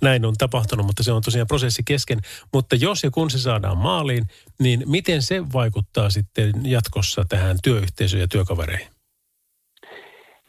näin 0.00 0.24
on 0.24 0.34
tapahtunut, 0.34 0.86
mutta 0.86 1.02
se 1.02 1.12
on 1.12 1.22
tosiaan 1.22 1.46
prosessi 1.46 1.82
kesken. 1.82 2.20
Mutta 2.52 2.76
jos 2.76 3.02
ja 3.02 3.10
kun 3.10 3.30
se 3.30 3.38
saadaan 3.38 3.78
maaliin, 3.78 4.28
niin 4.58 4.82
miten 4.86 5.22
se 5.22 5.52
vaikuttaa 5.52 6.10
sitten 6.10 6.52
jatkossa 6.64 7.24
tähän 7.28 7.58
työyhteisöön 7.62 8.20
ja 8.20 8.28
työkavereihin? 8.28 8.93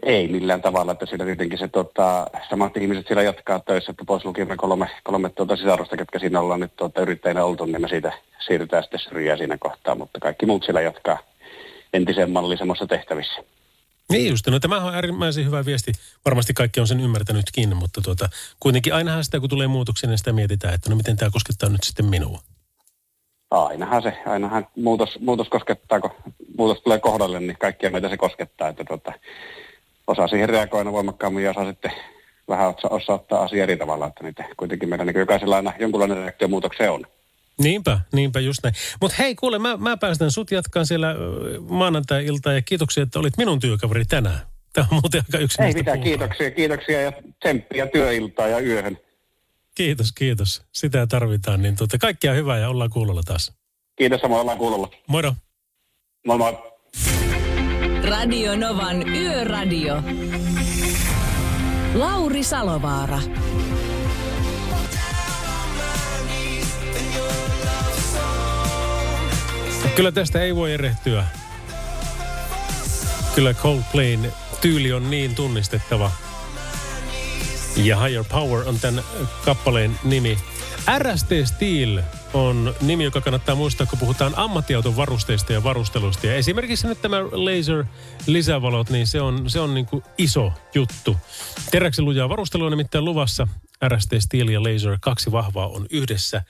Ei 0.05 0.27
millään 0.27 0.61
tavalla, 0.61 0.91
että 0.91 1.05
siinä 1.05 1.25
tietenkin 1.25 1.59
se 1.59 1.67
tota, 1.67 2.27
samat 2.49 2.77
ihmiset 2.77 3.07
siellä 3.07 3.23
jatkaa 3.23 3.59
töissä, 3.59 3.91
että 3.91 4.03
pois 4.07 4.25
lukien 4.25 4.57
kolme, 4.57 4.89
kolme 5.03 5.29
tuota 5.29 5.55
sisarusta, 5.55 5.97
ketkä 5.97 6.19
siinä 6.19 6.39
ollaan 6.39 6.59
nyt 6.59 6.75
tuota, 6.75 7.01
yrittäjänä 7.01 7.45
oltu, 7.45 7.65
niin 7.65 7.81
me 7.81 7.87
siitä 7.87 8.11
siirrytään 8.47 8.83
sitten 8.83 8.99
syrjää 8.99 9.37
siinä 9.37 9.57
kohtaa, 9.57 9.95
mutta 9.95 10.19
kaikki 10.19 10.45
muut 10.45 10.63
siellä 10.63 10.81
jatkaa 10.81 11.17
entisen 11.93 12.31
mallisemmassa 12.31 12.87
tehtävissä. 12.87 13.43
Niin 14.11 14.29
just, 14.29 14.47
no 14.47 14.59
tämähän 14.59 14.87
on 14.87 14.95
äärimmäisen 14.95 15.45
hyvä 15.45 15.65
viesti. 15.65 15.91
Varmasti 16.25 16.53
kaikki 16.53 16.79
on 16.79 16.87
sen 16.87 16.99
ymmärtänytkin, 16.99 17.77
mutta 17.77 18.01
tuota, 18.01 18.29
kuitenkin 18.59 18.93
ainahan 18.93 19.23
sitä, 19.23 19.39
kun 19.39 19.49
tulee 19.49 19.67
muutoksia, 19.67 20.09
niin 20.09 20.17
sitä 20.17 20.33
mietitään, 20.33 20.73
että 20.73 20.89
no 20.89 20.95
miten 20.95 21.15
tämä 21.15 21.31
koskettaa 21.31 21.69
nyt 21.69 21.83
sitten 21.83 22.05
minua. 22.05 22.39
Ainahan 23.51 24.01
se, 24.01 24.17
ainahan 24.25 24.67
muutos, 24.75 25.19
muutos 25.19 25.49
koskettaa, 25.49 25.99
kun 25.99 26.11
muutos 26.57 26.81
tulee 26.83 26.99
kohdalle, 26.99 27.39
niin 27.39 27.57
kaikkia 27.57 27.89
meitä 27.89 28.09
se 28.09 28.17
koskettaa, 28.17 28.69
että 28.69 28.83
tuota, 28.83 29.13
osaa 30.07 30.27
siihen 30.27 30.49
reagoida 30.49 30.91
voimakkaammin 30.91 31.43
ja 31.43 31.51
osaa 31.51 31.65
sitten 31.65 31.91
vähän 32.47 32.67
osaa, 32.69 32.91
osaa 32.91 33.15
ottaa 33.15 33.43
asia 33.43 33.63
eri 33.63 33.77
tavalla, 33.77 34.07
että 34.07 34.23
niitä 34.23 34.45
kuitenkin 34.57 34.89
meidän 34.89 35.07
niin 35.07 35.19
jokaisella 35.19 35.55
aina 35.55 35.73
jonkunlainen 35.79 36.17
reaktio 36.17 36.47
muutokseen 36.47 36.91
on. 36.91 37.05
Niinpä, 37.59 37.99
niinpä 38.13 38.39
just 38.39 38.59
näin. 38.63 38.75
Mutta 39.01 39.15
hei 39.19 39.35
kuule, 39.35 39.59
mä, 39.59 39.77
mä 39.77 39.97
päästän 39.97 40.31
sut 40.31 40.51
jatkaan 40.51 40.85
siellä 40.85 41.15
maanantai-iltaa 41.69 42.53
ja 42.53 42.61
kiitoksia, 42.61 43.03
että 43.03 43.19
olit 43.19 43.37
minun 43.37 43.59
työkaveri 43.59 44.05
tänään. 44.05 44.39
Tämä 44.73 44.87
on 44.91 44.99
muuten 45.03 45.21
aika 45.27 45.37
yksinäistä 45.37 45.77
Ei 45.77 45.81
mitään, 45.81 45.99
puhua. 45.99 46.03
kiitoksia, 46.09 46.51
kiitoksia 46.51 47.01
ja 47.01 47.11
tsemppiä 47.39 47.87
työiltaa 47.87 48.47
ja 48.47 48.59
yöhön. 48.59 48.97
Kiitos, 49.75 50.11
kiitos. 50.11 50.63
Sitä 50.71 51.07
tarvitaan. 51.07 51.61
Niin 51.61 51.75
tuota, 51.75 51.97
kaikkia 51.97 52.33
hyvää 52.33 52.57
ja 52.57 52.69
ollaan 52.69 52.89
kuulolla 52.89 53.21
taas. 53.25 53.53
Kiitos, 53.95 54.21
samoin 54.21 54.41
ollaan 54.41 54.57
kuulolla. 54.57 54.89
Moro. 55.07 55.33
Moi 56.25 56.37
moi. 56.37 56.74
Radio 58.03 58.55
Novan 58.55 59.09
Yöradio. 59.09 60.03
Lauri 61.93 62.43
Salovaara. 62.43 63.19
Kyllä 69.95 70.11
tästä 70.11 70.41
ei 70.41 70.55
voi 70.55 70.73
erehtyä. 70.73 71.25
Kyllä 73.35 73.53
Coldplayn 73.53 74.33
tyyli 74.61 74.93
on 74.93 75.09
niin 75.09 75.35
tunnistettava. 75.35 76.11
Ja 77.75 77.99
Higher 77.99 78.23
Power 78.31 78.67
on 78.67 78.79
tämän 78.79 79.03
kappaleen 79.45 79.99
nimi. 80.03 80.37
RST 80.99 81.29
Steel 81.45 82.01
on 82.35 82.75
nimi, 82.81 83.03
joka 83.03 83.21
kannattaa 83.21 83.55
muistaa, 83.55 83.87
kun 83.87 83.99
puhutaan 83.99 84.33
ammattiauton 84.35 84.95
varusteista 84.95 85.53
ja 85.53 85.63
varustelusta. 85.63 86.27
Ja 86.27 86.35
esimerkiksi 86.35 86.87
nyt 86.87 87.01
tämä 87.01 87.23
laser 87.23 87.85
lisävalot, 88.27 88.89
niin 88.89 89.07
se 89.07 89.21
on, 89.21 89.49
se 89.49 89.59
on 89.59 89.73
niin 89.73 89.85
kuin 89.85 90.03
iso 90.17 90.53
juttu. 90.73 91.17
Teräksi 91.71 92.01
lujaa 92.01 92.29
varustelu 92.29 92.65
on 92.65 92.71
nimittäin 92.71 93.05
luvassa. 93.05 93.47
RST 93.87 94.13
Steel 94.19 94.49
ja 94.49 94.63
Laser, 94.63 94.97
kaksi 95.01 95.31
vahvaa 95.31 95.67
on 95.67 95.85
yhdessä. 95.89 96.41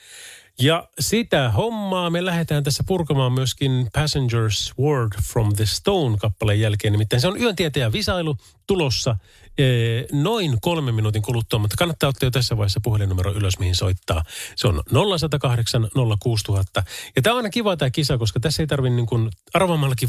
Ja 0.59 0.87
sitä 0.99 1.51
hommaa 1.51 2.09
me 2.09 2.25
lähdetään 2.25 2.63
tässä 2.63 2.83
purkamaan 2.87 3.31
myöskin 3.31 3.87
Passengers 3.93 4.73
Word 4.79 5.11
from 5.23 5.53
the 5.55 5.65
Stone-kappaleen 5.65 6.59
jälkeen. 6.59 6.91
Nimittäin 6.91 7.21
se 7.21 7.27
on 7.27 7.41
yöntietäjä 7.41 7.91
visailu 7.91 8.37
tulossa 8.67 9.15
ee, 9.57 10.05
noin 10.11 10.57
kolmen 10.61 10.95
minuutin 10.95 11.21
kuluttua, 11.21 11.59
mutta 11.59 11.75
kannattaa 11.79 12.09
ottaa 12.09 12.27
jo 12.27 12.31
tässä 12.31 12.57
vaiheessa 12.57 12.79
puhelinnumero 12.83 13.33
ylös, 13.33 13.59
mihin 13.59 13.75
soittaa. 13.75 14.23
Se 14.55 14.67
on 14.67 14.81
0108 15.19 15.89
06000. 16.19 16.83
Ja 17.15 17.21
tämä 17.21 17.33
on 17.33 17.37
aina 17.37 17.49
kiva 17.49 17.77
tämä 17.77 17.89
kisa, 17.89 18.17
koska 18.17 18.39
tässä 18.39 18.63
ei 18.63 18.67
tarvitse 18.67 18.95
niin 18.95 19.05
kuin, 19.05 19.29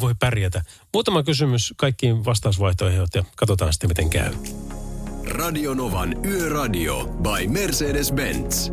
voi 0.00 0.14
pärjätä. 0.18 0.62
Muutama 0.92 1.22
kysymys 1.22 1.74
kaikkiin 1.76 2.24
vastausvaihtoihin, 2.24 3.00
ja 3.14 3.24
katsotaan 3.36 3.72
sitten 3.72 3.90
miten 3.90 4.10
käy. 4.10 4.34
Radionovan 5.24 6.26
Yöradio 6.26 7.04
by 7.04 7.46
Mercedes-Benz. 7.48 8.70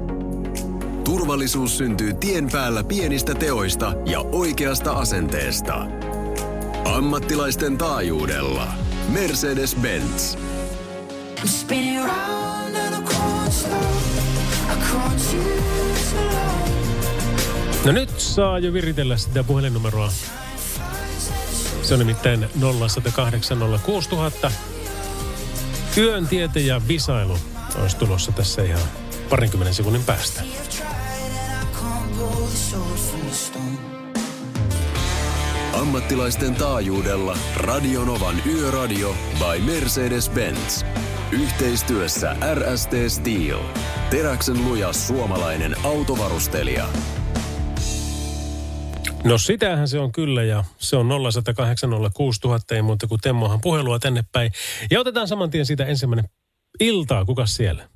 Turvallisuus 1.04 1.78
syntyy 1.78 2.14
tien 2.14 2.48
päällä 2.52 2.84
pienistä 2.84 3.36
teoista 3.36 3.94
ja 4.06 4.20
oikeasta 4.20 4.92
asenteesta. 4.92 5.86
Ammattilaisten 6.86 7.78
taajuudella. 7.78 8.68
Mercedes-Benz. 9.10 10.38
No 17.86 17.92
nyt 17.92 18.20
saa 18.20 18.60
jo 18.60 18.74
viritellä 18.74 19.18
sitä 19.18 19.44
puhelinnumeroa. 19.44 20.12
Se 21.82 21.94
on 21.94 22.00
nimittäin 22.00 22.48
0108 22.80 23.60
06000. 23.86 24.52
Yön 25.98 26.28
tiete 26.28 26.60
ja 26.60 26.82
visailu 26.88 27.38
olisi 27.82 27.98
tulossa 27.98 28.32
tässä 28.32 28.64
ihan 28.64 29.03
parinkymmenen 29.34 29.74
sekunnin 29.74 30.04
päästä. 30.04 30.42
ammattilaisten 35.74 36.56
taajuudella 36.56 37.38
Radionovan 37.58 38.36
Yöradio 38.46 39.16
by 39.40 39.72
Mercedes-Benz. 39.72 40.86
Yhteistyössä 41.32 42.36
RST 42.54 42.92
Steel. 43.08 43.60
Teräksen 44.10 44.66
luja 44.66 44.94
suomalainen 44.94 45.76
autovarustelija. 45.84 46.88
No 49.24 49.38
sitähän 49.38 49.88
se 49.88 50.00
on 50.00 50.12
kyllä 50.12 50.44
ja 50.44 50.64
se 50.78 50.96
on 50.96 51.10
0806000, 51.10 52.76
ei 52.76 52.82
muuta 52.82 53.08
kuin 53.08 53.22
Temmohan 53.22 53.62
puhelua 53.62 54.00
tänne 54.00 54.24
päin. 54.32 54.52
Ja 54.92 55.00
otetaan 55.00 55.28
saman 55.28 55.50
tien 55.50 55.66
siitä 55.66 55.86
ensimmäinen 55.86 56.30
iltaa, 56.80 57.26
kuka 57.26 57.46
siellä? 57.46 57.93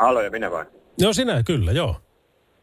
Halo, 0.00 0.22
ja 0.22 0.30
minä 0.30 0.50
vain. 0.50 0.66
No 1.02 1.12
sinä 1.12 1.42
kyllä, 1.42 1.72
joo. 1.72 1.96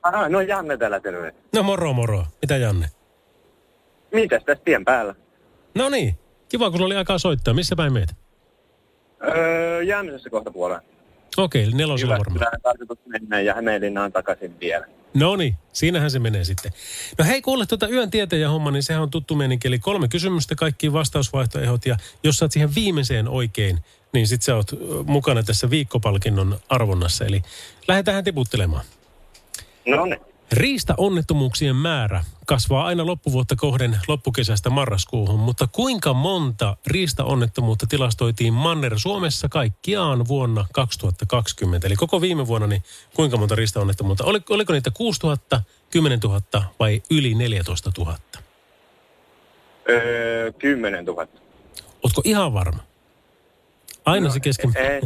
Aha, 0.04 0.30
no 0.30 0.42
Janne 0.42 0.78
täällä 0.78 1.00
terve. 1.00 1.34
No 1.56 1.64
moro 1.64 1.94
moro. 1.94 2.26
Mitä 2.42 2.58
Janne? 2.58 2.90
Mitäs 4.14 4.44
tässä 4.44 4.64
tien 4.66 4.86
päällä? 4.86 5.16
No 5.76 5.90
niin, 5.90 6.16
kiva 6.50 6.72
kun 6.72 6.82
oli 6.82 6.96
aikaa 6.96 7.18
soittaa. 7.18 7.54
Missä 7.54 7.76
päin 7.76 7.94
meet? 7.94 8.16
Öö, 9.24 9.84
Jämsässä 9.84 10.30
kohta 10.30 10.52
puolella. 10.52 10.82
Okei, 11.38 11.68
okay, 11.68 11.78
nelosella 11.78 12.18
varmaan. 12.18 12.36
Jyväskylään 12.36 12.62
tarkoitus 12.62 13.06
mennä 13.06 13.42
ja 13.42 13.54
Hämeenlinnaan 13.54 14.12
takaisin 14.12 14.60
vielä. 14.60 14.86
No 15.14 15.36
niin, 15.36 15.56
siinähän 15.74 16.12
se 16.12 16.20
menee 16.20 16.44
sitten. 16.44 16.72
No 17.18 17.26
hei, 17.26 17.42
kuule 17.42 17.66
tuota 17.66 17.88
yön 17.88 18.12
tietäjä 18.12 18.50
homma, 18.50 18.72
niin 18.72 18.84
sehän 18.84 19.04
on 19.04 19.10
tuttu 19.10 19.36
meininki. 19.36 19.68
Eli 19.68 19.80
kolme 19.80 20.08
kysymystä, 20.08 20.56
kaikki 20.56 20.94
vastausvaihtoehdot. 20.94 21.86
Ja 21.86 21.98
jos 22.24 22.38
saat 22.38 22.52
siihen 22.52 22.76
viimeiseen 22.76 23.28
oikein, 23.28 23.80
niin 24.18 24.28
sit 24.28 24.42
sä 24.42 24.56
oot 24.56 24.72
mukana 25.06 25.44
tässä 25.44 25.70
viikkopalkinnon 25.70 26.60
arvonnassa. 26.70 27.26
Eli 27.26 27.42
lähdetään 27.88 28.24
tiputtelemaan. 28.24 28.86
No 29.88 30.06
niin. 30.06 30.20
Riista-onnettomuuksien 30.52 31.76
määrä 31.76 32.24
kasvaa 32.46 32.86
aina 32.86 33.06
loppuvuotta 33.06 33.56
kohden 33.56 34.00
loppukesästä 34.08 34.70
marraskuuhun, 34.70 35.40
mutta 35.40 35.68
kuinka 35.72 36.14
monta 36.14 36.78
riista-onnettomuutta 36.88 37.88
tilastoitiin 37.90 38.54
Manner-Suomessa 38.54 39.50
kaikkiaan 39.50 40.28
vuonna 40.28 40.66
2020? 40.74 41.88
Eli 41.88 41.96
koko 41.96 42.22
viime 42.22 42.48
vuonna, 42.48 42.68
niin 42.68 42.84
kuinka 43.16 43.38
monta 43.38 43.56
riista-onnettomuutta? 43.56 44.24
Oliko, 44.24 44.54
oliko 44.54 44.74
niitä 44.74 44.92
6 44.92 45.20
000, 45.24 45.38
10 45.90 46.20
000 46.24 46.42
vai 46.80 47.02
yli 47.12 47.36
14 47.36 47.92
000? 47.98 48.18
Öö, 49.90 50.52
10 50.52 51.06
000. 51.06 51.28
Ootko 52.04 52.22
ihan 52.26 52.54
varma? 52.54 52.84
Aina 54.08 54.28
no, 54.28 54.34
se 54.34 54.40
kesken. 54.40 54.74
Ei, 54.76 55.00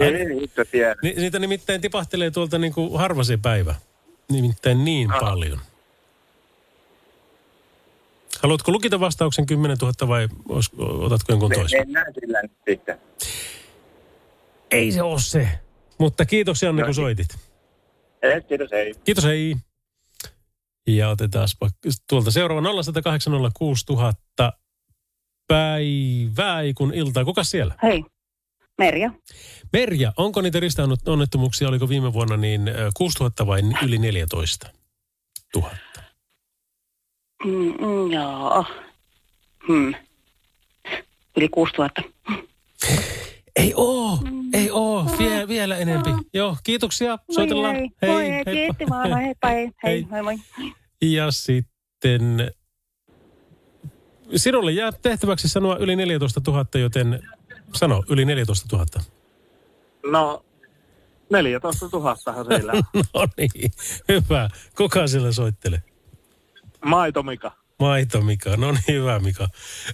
ei 0.00 0.44
itse 0.44 0.64
tiedä. 0.72 0.96
Ni, 1.02 1.14
niitä 1.16 1.38
nimittäin 1.38 1.80
tipahtelee 1.80 2.30
tuolta 2.30 2.58
niin 2.58 2.72
kuin 2.72 2.98
harva 2.98 3.24
se 3.24 3.36
päivä. 3.36 3.74
Nimittäin 4.30 4.84
niin 4.84 5.10
Aha. 5.10 5.20
paljon. 5.20 5.60
Haluatko 8.42 8.72
lukita 8.72 9.00
vastauksen 9.00 9.46
10 9.46 9.76
000 9.82 10.08
vai 10.08 10.28
otatko 10.78 11.32
jonkun 11.32 11.50
toisen? 11.54 11.80
Mennään 11.80 12.14
sillä 12.20 12.42
nyt 12.42 12.52
sitten. 12.68 12.98
Ei 14.70 14.92
se 14.92 15.02
ole 15.02 15.20
se. 15.20 15.48
Mutta 15.98 16.24
kiitos 16.24 16.62
Janne, 16.62 16.82
No 16.82 16.86
kun 16.86 16.90
niin. 16.90 16.94
soitit. 16.94 17.28
Ei, 18.22 18.40
kiitos, 18.42 18.70
hei. 18.72 18.94
Kiitos, 19.04 19.24
hei. 19.24 19.56
Ja 20.86 21.08
otetaan 21.08 21.48
tuolta 22.08 22.30
seuraava 22.30 22.62
0806000 22.62 24.52
päivää, 25.48 26.62
kun 26.74 26.94
iltaa. 26.94 27.24
Kuka 27.24 27.44
siellä? 27.44 27.74
Hei, 27.82 28.04
Merja. 28.78 29.10
Merja, 29.72 30.12
onko 30.16 30.40
niitä 30.40 30.60
ristaonnettomuuksia, 30.60 31.68
oliko 31.68 31.88
viime 31.88 32.12
vuonna 32.12 32.36
niin 32.36 32.68
ö, 32.68 32.90
6000 32.96 33.46
vai 33.46 33.60
yli 33.82 33.98
14 33.98 34.68
000? 35.56 35.70
Mm, 37.44 37.50
mm, 37.50 38.12
joo. 38.12 38.64
Hmm. 39.68 39.94
Yli 41.36 41.48
6000. 41.48 42.02
Ei 43.56 43.72
oo, 43.76 44.18
ei 44.52 44.70
oo, 44.70 45.06
Vie, 45.18 45.48
vielä 45.48 45.76
enempi. 45.76 46.10
Joo, 46.34 46.56
kiitoksia, 46.64 47.18
soitellaan. 47.30 47.76
Hei, 47.76 47.90
hei, 48.02 48.30
hei, 48.30 48.44
kiitti 48.44 48.84
vaan, 48.90 49.18
heippa, 49.18 49.48
hei, 49.48 49.70
hei, 49.84 50.06
moi 50.10 50.22
moi. 50.22 50.34
Ja 51.02 51.30
sitten 51.30 52.50
sinulle 54.36 54.72
jää 54.72 54.92
tehtäväksi 54.92 55.48
sanoa 55.48 55.76
yli 55.76 55.96
14 55.96 56.40
000, 56.46 56.66
joten 56.74 57.28
sano 57.74 58.02
yli 58.08 58.24
14 58.24 58.76
000. 58.76 58.86
No, 60.10 60.44
14 61.30 61.88
000 61.92 62.16
siellä. 62.16 62.72
No 63.14 63.26
niin, 63.36 63.72
hyvä. 64.08 64.50
Kuka 64.76 65.06
siellä 65.06 65.32
soittelee? 65.32 65.82
Maito 66.84 67.22
Mika. 67.22 67.52
Maito 67.78 68.20
Mika, 68.20 68.56
no 68.56 68.72
niin 68.72 68.82
hyvä 68.88 69.18
Mika. 69.18 69.48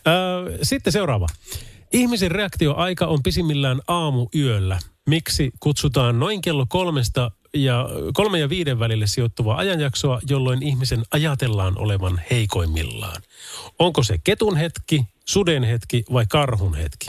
Öö, 0.06 0.58
sitten 0.62 0.92
seuraava. 0.92 1.26
Ihmisen 1.92 2.30
reaktioaika 2.30 3.06
on 3.06 3.22
pisimmillään 3.22 3.80
aamuyöllä. 3.88 4.78
Miksi 5.08 5.50
kutsutaan 5.60 6.18
noin 6.18 6.40
kello 6.40 6.66
kolmesta 6.68 7.30
ja 7.64 7.88
kolme 8.12 8.38
ja 8.38 8.48
viiden 8.48 8.78
välille 8.78 9.06
sijoittuvaa 9.06 9.56
ajanjaksoa, 9.56 10.20
jolloin 10.28 10.62
ihmisen 10.62 11.02
ajatellaan 11.10 11.78
olevan 11.78 12.20
heikoimmillaan? 12.30 13.22
Onko 13.78 14.02
se 14.02 14.18
ketun 14.24 14.56
hetki, 14.56 15.04
suden 15.24 15.64
hetki 15.64 16.04
vai 16.12 16.26
karhun 16.28 16.74
hetki? 16.74 17.08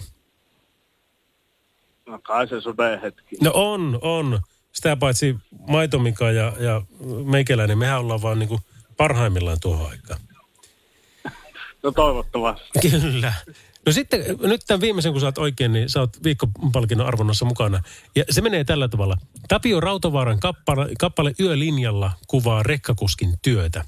No 2.06 2.20
kai 2.24 2.48
se 2.48 2.62
suden 2.62 3.02
hetki. 3.02 3.36
No 3.44 3.52
on, 3.54 4.00
on. 4.02 4.40
Sitä 4.72 4.96
paitsi 4.96 5.36
Maitomika 5.68 6.32
ja, 6.32 6.54
ja 6.60 6.82
meikäläinen, 7.26 7.78
mehän 7.78 8.00
ollaan 8.00 8.22
vaan 8.22 8.40
niinku 8.40 8.60
parhaimmillaan 8.98 9.58
tuohon 9.62 9.90
aikaan. 9.90 10.20
No 11.84 11.92
toivottavasti. 11.92 12.80
Kyllä. 12.90 13.34
No 13.86 13.92
sitten 13.92 14.22
nyt 14.42 14.62
tämän 14.68 14.82
viimeisen, 14.82 15.12
kun 15.12 15.22
saat 15.22 15.38
oikein, 15.38 15.74
niin 15.74 15.90
sä 15.90 16.00
oot 16.00 16.24
viikkopalkinnon 16.24 17.08
arvonnassa 17.08 17.46
mukana. 17.46 17.84
Ja 18.16 18.24
se 18.30 18.42
menee 18.42 18.64
tällä 18.64 18.88
tavalla. 18.88 19.18
Tapio 19.48 19.80
Rautavaaran 19.80 20.40
kappale, 20.40 20.90
kappale 21.00 21.34
Yölinjalla 21.40 22.12
kuvaa 22.28 22.64
rekkakuskin 22.64 23.34
työtä. 23.42 23.86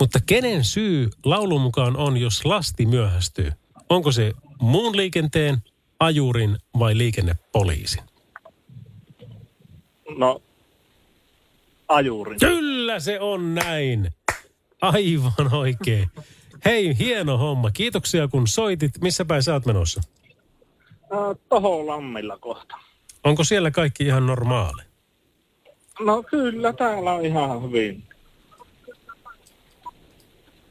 Mutta 0.00 0.18
kenen 0.26 0.64
syy 0.64 1.10
laulun 1.24 1.60
mukaan 1.60 1.96
on, 1.96 2.16
jos 2.16 2.44
lasti 2.44 2.86
myöhästyy? 2.86 3.52
Onko 3.88 4.12
se 4.12 4.32
muun 4.60 4.96
liikenteen, 4.96 5.62
ajurin 6.00 6.56
vai 6.78 6.98
liikennepoliisin? 6.98 8.02
No, 10.18 10.42
ajurin. 11.88 12.38
Kyllä 12.38 13.00
se 13.00 13.20
on 13.20 13.54
näin. 13.54 14.10
Aivan 14.82 15.52
oikein. 15.54 16.10
Hei, 16.64 16.98
hieno 16.98 17.38
homma. 17.38 17.70
Kiitoksia 17.70 18.28
kun 18.28 18.46
soitit. 18.46 19.00
Missä 19.00 19.24
päin 19.24 19.42
sä 19.42 19.52
oot 19.52 19.66
menossa? 19.66 20.00
Toho 21.48 21.86
Lammilla 21.86 22.38
kohta. 22.38 22.76
Onko 23.24 23.44
siellä 23.44 23.70
kaikki 23.70 24.04
ihan 24.04 24.26
normaali? 24.26 24.82
No 26.00 26.22
kyllä, 26.22 26.72
täällä 26.72 27.12
on 27.12 27.24
ihan 27.26 27.62
hyvin. 27.62 28.04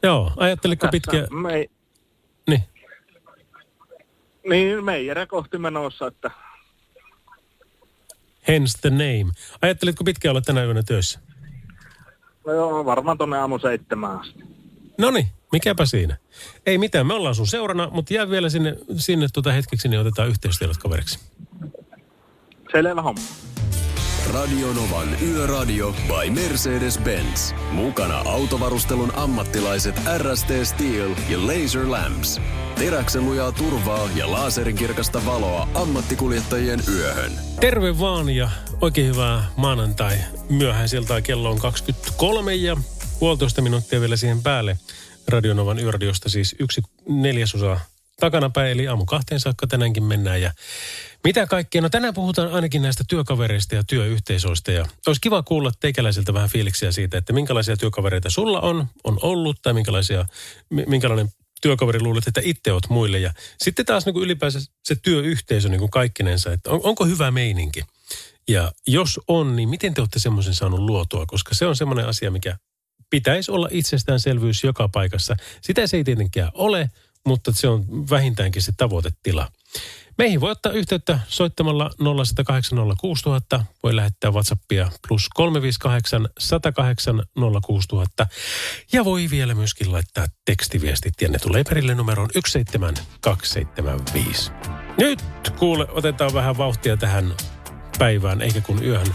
Joo, 0.02 0.32
ajatteliko 0.36 0.88
pitkä... 0.88 1.26
Me, 1.30 1.66
Niin. 2.48 2.62
niin, 4.48 4.84
Meijärä 4.84 5.26
kohti 5.26 5.58
menossa, 5.58 6.06
että 6.06 6.30
Hence 8.48 8.78
the 8.80 8.90
name. 8.90 9.26
Ajattelitko 9.62 10.04
pitkään 10.04 10.30
olla 10.30 10.40
tänä 10.40 10.64
yönä 10.64 10.82
töissä? 10.82 11.20
no 12.46 12.52
joo, 12.52 12.84
varmaan 12.84 13.18
tonne 13.18 13.38
aamu 13.38 13.58
seitsemään 13.58 14.20
asti. 14.20 14.55
No 14.98 15.10
niin, 15.10 15.26
mikäpä 15.52 15.86
siinä. 15.86 16.16
Ei 16.66 16.78
mitään, 16.78 17.06
me 17.06 17.14
ollaan 17.14 17.34
sun 17.34 17.46
seurana, 17.46 17.90
mutta 17.90 18.14
jää 18.14 18.30
vielä 18.30 18.48
sinne, 18.48 18.76
sinne 18.96 19.26
tuota 19.32 19.52
hetkeksi, 19.52 19.88
niin 19.88 20.00
otetaan 20.00 20.28
yhteystiedot 20.28 20.76
kaveriksi. 20.76 21.18
Selvä 22.72 23.02
homma. 23.02 23.20
Radionovan 24.34 25.08
Yöradio 25.22 25.92
by 25.92 26.30
Mercedes-Benz. 26.30 27.54
Mukana 27.70 28.18
autovarustelun 28.24 29.12
ammattilaiset 29.14 30.00
RST 30.18 30.48
Steel 30.64 31.10
ja 31.28 31.38
Laser 31.46 31.90
Lamps. 31.90 32.40
Teräksen 32.78 33.24
lujaa 33.24 33.52
turvaa 33.52 34.08
ja 34.14 34.32
laserin 34.32 34.76
kirkasta 34.76 35.26
valoa 35.26 35.68
ammattikuljettajien 35.74 36.80
yöhön. 36.94 37.32
Terve 37.60 37.98
vaan 37.98 38.30
ja 38.30 38.50
oikein 38.80 39.08
hyvää 39.08 39.44
maanantai. 39.56 40.16
Myöhäisiltaa 40.48 41.20
kello 41.20 41.50
on 41.50 41.58
23 41.58 42.54
ja 42.54 42.76
puolitoista 43.18 43.62
minuuttia 43.62 44.00
vielä 44.00 44.16
siihen 44.16 44.42
päälle. 44.42 44.78
Radionovan 45.28 45.78
yöradiosta 45.78 46.28
siis 46.28 46.56
yksi 46.58 46.82
neljäsosa 47.08 47.80
takanapäin, 48.20 48.72
eli 48.72 48.88
aamu 48.88 49.04
kahteen 49.04 49.40
saakka 49.40 49.66
tänäänkin 49.66 50.04
mennään. 50.04 50.42
Ja 50.42 50.52
mitä 51.24 51.46
kaikkea? 51.46 51.80
No 51.80 51.88
tänään 51.88 52.14
puhutaan 52.14 52.52
ainakin 52.52 52.82
näistä 52.82 53.04
työkavereista 53.08 53.74
ja 53.74 53.84
työyhteisöistä. 53.84 54.72
Ja 54.72 54.86
olisi 55.06 55.20
kiva 55.20 55.42
kuulla 55.42 55.72
teikäläisiltä 55.80 56.34
vähän 56.34 56.50
fiiliksiä 56.50 56.92
siitä, 56.92 57.18
että 57.18 57.32
minkälaisia 57.32 57.76
työkavereita 57.76 58.30
sulla 58.30 58.60
on, 58.60 58.86
on 59.04 59.18
ollut, 59.22 59.56
tai 59.62 59.72
minkälaisia, 59.72 60.26
mi- 60.70 60.84
minkälainen 60.86 61.28
työkaveri 61.62 62.00
luulet, 62.00 62.26
että 62.26 62.40
itse 62.44 62.72
oot 62.72 62.88
muille. 62.88 63.18
Ja 63.18 63.32
sitten 63.58 63.86
taas 63.86 64.06
niin 64.06 64.16
ylipäänsä 64.16 64.60
se 64.84 64.96
työyhteisö 65.02 65.68
niin 65.68 65.90
kaikkinensa, 65.90 66.52
että 66.52 66.70
on, 66.70 66.80
onko 66.82 67.04
hyvä 67.04 67.30
meininki? 67.30 67.82
Ja 68.48 68.72
jos 68.86 69.20
on, 69.28 69.56
niin 69.56 69.68
miten 69.68 69.94
te 69.94 70.00
olette 70.00 70.18
semmoisen 70.18 70.54
saanut 70.54 70.80
luotua? 70.80 71.26
Koska 71.26 71.54
se 71.54 71.66
on 71.66 71.76
semmoinen 71.76 72.06
asia, 72.06 72.30
mikä 72.30 72.56
pitäisi 73.10 73.50
olla 73.50 73.68
itsestäänselvyys 73.70 74.64
joka 74.64 74.88
paikassa. 74.88 75.36
Sitä 75.60 75.86
se 75.86 75.96
ei 75.96 76.04
tietenkään 76.04 76.50
ole, 76.54 76.90
mutta 77.26 77.52
se 77.52 77.68
on 77.68 78.10
vähintäänkin 78.10 78.62
se 78.62 78.72
tavoitetila. 78.76 79.48
Meihin 80.18 80.40
voi 80.40 80.50
ottaa 80.50 80.72
yhteyttä 80.72 81.18
soittamalla 81.28 81.90
0806000. 83.58 83.62
Voi 83.82 83.96
lähettää 83.96 84.30
WhatsAppia 84.30 84.90
plus 85.08 85.28
358 85.34 86.28
108 86.38 87.22
06000. 87.66 88.26
Ja 88.92 89.04
voi 89.04 89.30
vielä 89.30 89.54
myöskin 89.54 89.92
laittaa 89.92 90.26
tekstiviestit 90.44 91.14
ja 91.20 91.28
ne 91.28 91.38
tulee 91.38 91.64
perille 91.64 91.94
numeroon 91.94 92.28
17275. 92.34 94.50
Nyt 94.98 95.20
kuule, 95.58 95.86
otetaan 95.90 96.34
vähän 96.34 96.58
vauhtia 96.58 96.96
tähän 96.96 97.34
päivään, 97.98 98.42
eikä 98.42 98.60
kun 98.60 98.84
yöhön. 98.84 99.14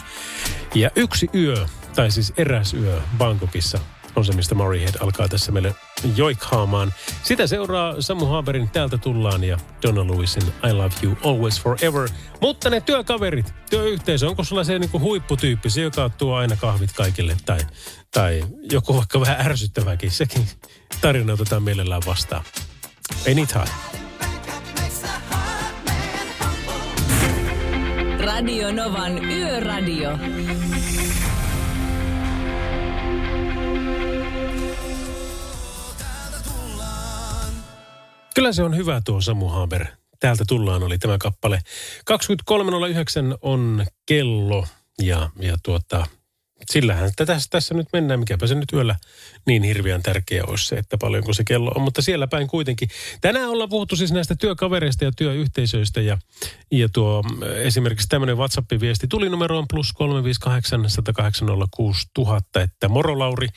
Ja 0.76 0.92
yksi 0.96 1.30
yö, 1.36 1.66
tai 1.96 2.12
siis 2.12 2.34
eräs 2.38 2.74
yö 2.74 3.02
Bangkokissa 3.18 3.80
on 4.16 4.26
se, 4.26 4.34
mistä 4.34 4.56
Murrayhead 4.56 4.96
alkaa 5.00 5.28
tässä 5.28 5.52
meille 5.52 5.76
joikhaamaan. 6.16 6.94
Sitä 7.24 7.48
seuraa 7.48 7.96
Samu 8.00 8.26
Haberin 8.26 8.70
Täältä 8.70 8.98
tullaan 8.98 9.44
ja 9.44 9.58
Donna 9.84 10.08
Lewisin 10.08 10.44
I 10.70 10.74
Love 10.74 10.96
You 11.04 11.18
Always 11.24 11.62
Forever. 11.62 12.10
Mutta 12.42 12.70
ne 12.70 12.82
työkaverit, 12.82 13.54
työyhteisö, 13.70 14.28
onko 14.28 14.44
sulla 14.44 14.64
se 14.64 14.80
niinku 14.80 15.00
huipputyyppi, 15.00 15.70
se 15.70 15.82
joka 15.82 16.10
tuo 16.10 16.36
aina 16.36 16.56
kahvit 16.56 16.94
kaikille 16.94 17.38
tai, 17.46 17.60
tai 18.12 18.44
joku 18.72 18.96
vaikka 18.98 19.20
vähän 19.20 19.46
ärsyttäväkin, 19.46 20.12
sekin 20.12 20.48
tarina 21.02 21.34
otetaan 21.34 21.64
mielellään 21.64 22.02
vastaan. 22.06 22.44
Anytime. 23.32 23.66
Radio 28.20 28.72
Novan 28.72 29.26
Yöradio. 29.26 30.10
Kyllä 38.36 38.54
se 38.54 38.64
on 38.64 38.76
hyvä 38.78 39.02
tuo 39.06 39.22
Samu 39.22 39.48
Haber. 39.48 39.86
Täältä 40.20 40.44
tullaan 40.48 40.84
oli 40.84 40.98
tämä 40.98 41.18
kappale. 41.18 41.60
23.09 42.12 43.38
on 43.42 43.86
kello 44.06 44.68
ja, 45.02 45.30
ja 45.40 45.58
tuota, 45.64 46.08
sillähän 46.72 47.12
tässä, 47.16 47.48
tässä 47.50 47.74
nyt 47.74 47.88
mennään. 47.94 48.20
Mikäpä 48.20 48.48
se 48.48 48.56
nyt 48.56 48.74
yöllä 48.74 48.96
niin 49.48 49.64
hirveän 49.64 50.04
tärkeä 50.04 50.44
olisi 50.48 50.68
se, 50.68 50.76
että 50.76 50.98
paljonko 50.98 51.34
se 51.34 51.44
kello 51.44 51.72
on. 51.76 51.82
Mutta 51.82 52.02
siellä 52.02 52.28
päin 52.28 52.48
kuitenkin. 52.48 52.90
Tänään 53.22 53.50
ollaan 53.50 53.70
puhuttu 53.70 53.96
siis 53.96 54.12
näistä 54.12 54.36
työkavereista 54.36 55.04
ja 55.04 55.12
työyhteisöistä. 55.18 56.02
Ja, 56.02 56.18
ja 56.72 56.90
tuo 56.94 57.24
esimerkiksi 57.56 58.08
tämmöinen 58.10 58.38
WhatsApp-viesti 58.38 59.08
tuli 59.08 59.30
numeroon 59.30 59.66
plus 59.70 59.94
358 59.94 60.90
108 60.90 61.48
että 62.64 62.90
moro 62.90 63.20
Lauri, 63.20 63.48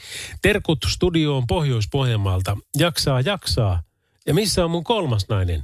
terkut 0.43 0.79
studioon 0.89 1.47
Pohjois-Pohjanmaalta. 1.47 2.57
Jaksaa, 2.79 3.21
jaksaa. 3.21 3.83
Ja 4.27 4.35
missä 4.35 4.65
on 4.65 4.71
mun 4.71 4.85
kolmas 4.85 5.29
nainen? 5.29 5.63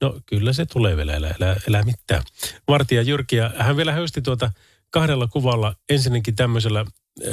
No 0.00 0.20
kyllä 0.26 0.52
se 0.52 0.66
tulee 0.66 0.96
vielä, 0.96 1.14
elää, 1.14 1.34
elää, 1.40 1.56
elää 1.68 1.82
mitään. 1.82 2.22
Vartija 2.68 3.02
Jyrki, 3.02 3.36
ja 3.36 3.50
hän 3.58 3.76
vielä 3.76 3.92
höysti 3.92 4.22
tuota 4.22 4.50
kahdella 4.90 5.26
kuvalla 5.26 5.74
ensinnäkin 5.88 6.36
tämmöisellä 6.36 6.84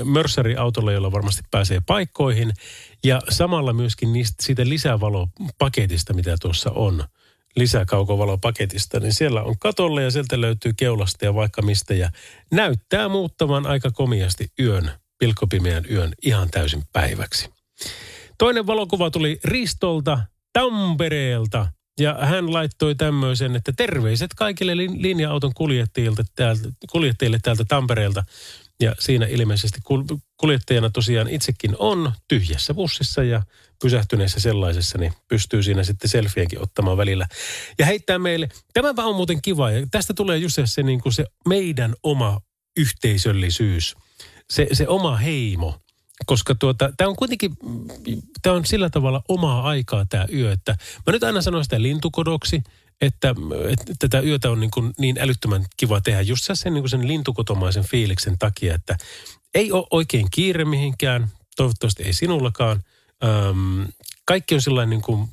Mercery-autolla, 0.03 0.91
jolla 0.91 1.11
varmasti 1.11 1.41
pääsee 1.51 1.81
paikkoihin. 1.85 2.53
Ja 3.03 3.21
samalla 3.29 3.73
myöskin 3.73 4.13
niistä, 4.13 4.43
siitä 4.45 4.69
lisävalopaketista, 4.69 6.13
mitä 6.13 6.35
tuossa 6.41 6.71
on, 6.71 7.03
lisäkaukovalopaketista, 7.55 8.99
niin 8.99 9.13
siellä 9.13 9.43
on 9.43 9.59
katolle 9.59 10.03
ja 10.03 10.11
sieltä 10.11 10.41
löytyy 10.41 10.73
keulasta 10.77 11.25
ja 11.25 11.35
vaikka 11.35 11.61
mistä. 11.61 11.93
Ja 11.93 12.11
näyttää 12.51 13.09
muuttavan 13.09 13.65
aika 13.65 13.91
komiasti 13.91 14.51
yön, 14.59 14.91
pilkkopimeän 15.17 15.85
yön 15.91 16.13
ihan 16.23 16.49
täysin 16.49 16.83
päiväksi. 16.93 17.49
Toinen 18.37 18.67
valokuva 18.67 19.11
tuli 19.11 19.39
Ristolta, 19.43 20.19
Tampereelta. 20.57 21.67
Ja 21.99 22.17
hän 22.21 22.53
laittoi 22.53 22.95
tämmöisen, 22.95 23.55
että 23.55 23.73
terveiset 23.77 24.33
kaikille 24.33 24.77
linja-auton 24.77 25.53
kuljettajille 25.53 26.23
täältä, 26.35 26.69
kuljettajille 26.91 27.39
täältä 27.43 27.65
Tampereelta. 27.67 28.23
Ja 28.79 28.95
siinä 28.99 29.25
ilmeisesti 29.25 29.79
kuljettajana 30.37 30.89
tosiaan 30.89 31.29
itsekin 31.29 31.75
on 31.79 32.11
tyhjässä 32.27 32.73
bussissa 32.73 33.23
ja 33.23 33.43
pysähtyneessä 33.81 34.39
sellaisessa, 34.39 34.97
niin 34.97 35.13
pystyy 35.27 35.63
siinä 35.63 35.83
sitten 35.83 36.09
selfienkin 36.09 36.61
ottamaan 36.61 36.97
välillä. 36.97 37.27
Ja 37.79 37.85
heittää 37.85 38.19
meille, 38.19 38.49
tämä 38.73 39.03
on 39.03 39.15
muuten 39.15 39.41
kiva, 39.41 39.71
ja 39.71 39.87
tästä 39.91 40.13
tulee 40.13 40.37
just 40.37 40.59
se, 40.65 40.83
niin 40.83 41.01
kuin 41.01 41.13
se 41.13 41.25
meidän 41.47 41.95
oma 42.03 42.41
yhteisöllisyys, 42.77 43.95
se, 44.49 44.67
se 44.73 44.87
oma 44.87 45.17
heimo 45.17 45.79
koska 46.27 46.55
tuota, 46.55 46.93
tämä 46.97 47.09
on 47.09 47.15
kuitenkin, 47.15 47.57
tämä 48.41 48.55
on 48.55 48.65
sillä 48.65 48.89
tavalla 48.89 49.21
omaa 49.27 49.61
aikaa 49.69 50.05
tämä 50.09 50.25
yö, 50.33 50.51
että 50.51 50.77
mä 51.07 51.13
nyt 51.13 51.23
aina 51.23 51.41
sanon 51.41 51.63
sitä 51.63 51.81
lintukodoksi, 51.81 52.63
että, 53.01 53.35
että 53.69 53.93
tätä 53.99 54.19
yötä 54.19 54.51
on 54.51 54.59
niin, 54.59 54.71
kuin 54.71 54.93
niin 54.99 55.17
älyttömän 55.19 55.65
kiva 55.77 56.01
tehdä 56.01 56.21
just 56.21 56.49
sen, 56.53 56.73
niin 56.73 56.81
kuin 56.81 56.89
sen 56.89 57.07
lintukotomaisen 57.07 57.83
fiiliksen 57.83 58.37
takia, 58.37 58.75
että 58.75 58.97
ei 59.55 59.71
ole 59.71 59.87
oikein 59.91 60.27
kiire 60.31 60.65
mihinkään, 60.65 61.27
toivottavasti 61.55 62.03
ei 62.03 62.13
sinullakaan. 62.13 62.83
Öm, 63.23 63.87
kaikki 64.25 64.55
on 64.55 64.61
sellainen 64.61 64.89
niin 64.89 65.01
kuin 65.01 65.29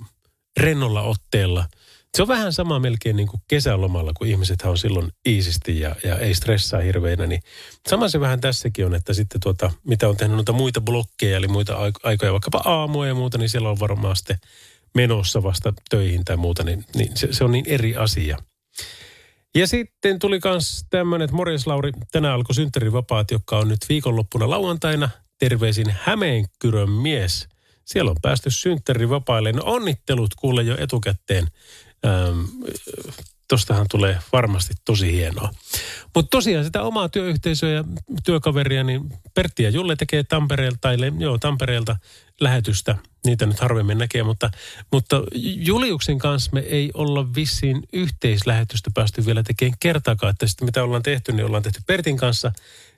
rennolla 0.61 1.02
otteella– 1.02 1.66
se 2.14 2.22
on 2.22 2.29
vähän 2.29 2.53
sama 2.53 2.79
melkein 2.79 3.16
niin 3.16 3.29
kuin 3.29 3.42
kesälomalla, 3.48 4.12
kun 4.16 4.27
ihmiset 4.27 4.62
on 4.62 4.79
silloin 4.79 5.09
iisisti 5.29 5.81
ja, 5.81 5.96
ja 6.05 6.18
ei 6.18 6.35
stressaa 6.35 6.81
hirveänä. 6.81 7.27
Niin 7.27 7.42
sama 7.88 8.09
se 8.09 8.20
vähän 8.20 8.40
tässäkin 8.40 8.87
on, 8.87 8.94
että 8.94 9.12
sitten 9.12 9.40
tuota, 9.40 9.70
mitä 9.85 10.09
on 10.09 10.16
tehnyt 10.16 10.37
noita 10.37 10.53
muita 10.53 10.81
blokkeja, 10.81 11.37
eli 11.37 11.48
muita 11.48 11.77
aikoja, 12.03 12.33
vaikkapa 12.33 12.62
aamuja 12.64 13.09
ja 13.09 13.14
muuta, 13.14 13.38
niin 13.38 13.48
siellä 13.48 13.70
on 13.70 13.81
varmaan 13.81 14.16
sitten 14.16 14.38
menossa 14.94 15.42
vasta 15.42 15.72
töihin 15.90 16.24
tai 16.24 16.37
muuta, 16.37 16.62
niin, 16.62 16.85
niin 16.94 17.16
se, 17.16 17.29
se 17.31 17.44
on 17.44 17.53
niin 17.53 17.64
eri 17.68 17.96
asia. 17.96 18.38
Ja 19.55 19.66
sitten 19.66 20.18
tuli 20.18 20.40
myös 20.44 20.87
tämmöinen, 20.90 21.24
että 21.24 21.37
morjes 21.37 21.66
Lauri, 21.66 21.92
tänään 22.12 22.35
alkoi 22.35 22.55
synttärivapaat, 22.55 23.31
joka 23.31 23.59
on 23.59 23.68
nyt 23.68 23.81
viikonloppuna 23.88 24.50
lauantaina. 24.50 25.09
Terveisin 25.38 25.94
Hämeenkyrön 26.00 26.90
mies. 26.90 27.48
Siellä 27.85 28.11
on 28.11 28.16
päästy 28.22 28.50
synttärivapaille. 28.50 29.53
No 29.53 29.62
onnittelut 29.64 30.35
kuule 30.35 30.62
jo 30.62 30.77
etukäteen 30.79 31.46
Ähm, 32.07 32.45
tostahan 33.49 33.87
tulee 33.90 34.19
varmasti 34.33 34.75
tosi 34.85 35.12
hienoa. 35.12 35.51
Mutta 36.14 36.31
tosiaan 36.31 36.64
sitä 36.64 36.83
omaa 36.83 37.09
työyhteisöä 37.09 37.71
ja 37.71 37.85
työkaveria, 38.25 38.85
niin 38.85 39.11
Pertti 39.35 39.62
ja 39.62 39.71
Julle 39.71 39.97
tekee 39.97 40.23
Tampereelta, 40.25 40.79
tai 40.81 40.97
joo, 41.19 41.38
Tampereelta 41.38 41.97
lähetystä. 42.40 42.97
Niitä 43.27 43.47
nyt 43.47 43.61
harvemmin 43.61 43.99
näkee, 43.99 44.23
mutta, 44.23 44.51
mutta 44.93 45.23
Juliuksen 45.57 46.19
kanssa 46.19 46.51
me 46.55 46.61
ei 46.61 46.90
olla 46.95 47.35
vissiin 47.35 47.83
yhteislähetystä 47.93 48.90
päästy 48.95 49.27
vielä 49.27 49.43
tekemään 49.43 49.77
kertaakaan. 49.81 50.31
Että 50.31 50.47
sitten 50.47 50.67
mitä 50.67 50.85
ollaan 50.85 51.03
tehty, 51.03 51.33
niin 51.33 51.47
ollaan 51.47 51.62
tehty 51.62 51.81
Pertin 51.87 52.17
kanssa 52.17 52.53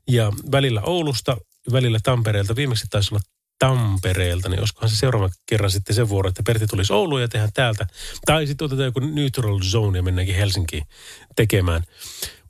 ja 0.09 0.33
välillä 0.53 0.83
Oulusta, 0.83 1.37
välillä 1.73 1.99
Tampereelta. 2.03 2.57
Viimeksi 2.57 2.87
taisi 2.91 3.15
olla 3.15 3.21
Tampereelta, 3.59 4.49
niin 4.49 4.61
olisikohan 4.61 4.91
se 4.91 4.97
seuraavan 4.97 5.31
kerran 5.47 5.71
sitten 5.71 5.97
sen 5.97 6.09
vuoro, 6.09 6.29
että 6.29 6.43
Pertti 6.47 6.67
tulisi 6.67 6.93
Ouluun 6.93 7.21
ja 7.21 7.29
tehdään 7.29 7.53
täältä. 7.55 7.87
Tai 8.27 8.47
sitten 8.47 8.65
otetaan 8.65 8.85
joku 8.85 9.01
neutral 9.01 9.61
zone 9.61 9.99
ja 9.99 10.03
mennäänkin 10.03 10.37
Helsinkiin 10.37 10.85
tekemään. 11.37 11.83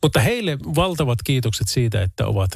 Mutta 0.03 0.21
heille 0.21 0.59
valtavat 0.59 1.19
kiitokset 1.25 1.69
siitä, 1.69 2.03
että 2.03 2.27
ovat 2.27 2.51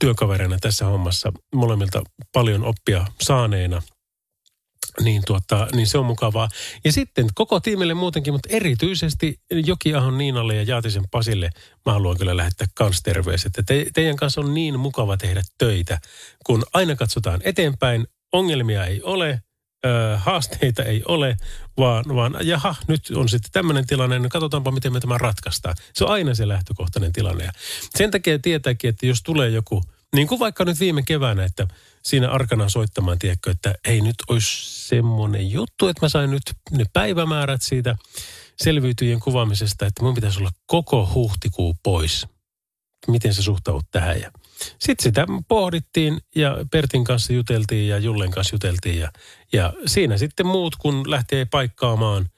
työkavereina 0.00 0.58
tässä 0.60 0.84
hommassa 0.84 1.32
molemmilta 1.54 2.02
paljon 2.32 2.64
oppia 2.64 3.06
saaneena– 3.20 3.82
niin, 5.00 5.22
tuota, 5.26 5.66
niin 5.72 5.86
se 5.86 5.98
on 5.98 6.06
mukavaa. 6.06 6.48
Ja 6.84 6.92
sitten 6.92 7.26
koko 7.34 7.60
tiimille 7.60 7.94
muutenkin, 7.94 8.32
mutta 8.32 8.48
erityisesti 8.52 9.40
Jokiahon 9.50 10.18
Niinalle 10.18 10.54
ja 10.56 10.62
Jaatisen 10.62 11.04
Pasille 11.10 11.50
mä 11.86 11.92
haluan 11.92 12.18
kyllä 12.18 12.36
lähettää 12.36 12.66
kans 12.74 13.02
terveiset. 13.02 13.52
Te, 13.66 13.86
teidän 13.94 14.16
kanssa 14.16 14.40
on 14.40 14.54
niin 14.54 14.80
mukava 14.80 15.16
tehdä 15.16 15.42
töitä, 15.58 15.98
kun 16.46 16.64
aina 16.72 16.96
katsotaan 16.96 17.40
eteenpäin, 17.44 18.06
ongelmia 18.32 18.86
ei 18.86 19.02
ole, 19.02 19.42
ö, 19.86 20.18
haasteita 20.18 20.82
ei 20.82 21.02
ole, 21.08 21.36
vaan, 21.78 22.04
vaan 22.08 22.36
jaha, 22.42 22.74
nyt 22.88 23.10
on 23.14 23.28
sitten 23.28 23.52
tämmöinen 23.52 23.86
tilanne, 23.86 24.18
niin 24.18 24.30
katsotaanpa 24.30 24.70
miten 24.70 24.92
me 24.92 25.00
tämä 25.00 25.18
ratkaistaan. 25.18 25.74
Se 25.94 26.04
on 26.04 26.10
aina 26.10 26.34
se 26.34 26.48
lähtökohtainen 26.48 27.12
tilanne. 27.12 27.44
Ja 27.44 27.52
sen 27.96 28.10
takia 28.10 28.38
tietääkin, 28.38 28.90
että 28.90 29.06
jos 29.06 29.22
tulee 29.22 29.48
joku, 29.48 29.82
niin 30.14 30.28
kuin 30.28 30.38
vaikka 30.38 30.64
nyt 30.64 30.80
viime 30.80 31.02
keväänä, 31.02 31.44
että 31.44 31.68
siinä 32.06 32.30
arkana 32.30 32.68
soittamaan, 32.68 33.18
tiedätkö, 33.18 33.50
että 33.50 33.74
ei 33.88 34.00
nyt 34.00 34.14
olisi 34.28 34.86
semmoinen 34.88 35.50
juttu, 35.50 35.88
että 35.88 36.04
mä 36.04 36.08
sain 36.08 36.30
nyt 36.30 36.42
ne 36.70 36.84
päivämäärät 36.92 37.62
siitä 37.62 37.96
selviytyjien 38.62 39.20
kuvaamisesta, 39.20 39.86
että 39.86 40.02
mun 40.02 40.14
pitäisi 40.14 40.38
olla 40.38 40.50
koko 40.66 41.10
huhtikuu 41.14 41.76
pois. 41.82 42.26
Miten 43.06 43.34
se 43.34 43.42
suhtaudut 43.42 43.86
tähän? 43.90 44.20
Ja 44.20 44.30
sitten 44.78 45.02
sitä 45.02 45.26
pohdittiin 45.48 46.20
ja 46.36 46.56
Pertin 46.70 47.04
kanssa 47.04 47.32
juteltiin 47.32 47.88
ja 47.88 47.98
Jullen 47.98 48.30
kanssa 48.30 48.54
juteltiin 48.54 48.98
ja, 48.98 49.12
ja 49.52 49.72
siinä 49.86 50.18
sitten 50.18 50.46
muut, 50.46 50.76
kun 50.76 51.10
lähtee 51.10 51.44
paikkaamaan, 51.44 52.28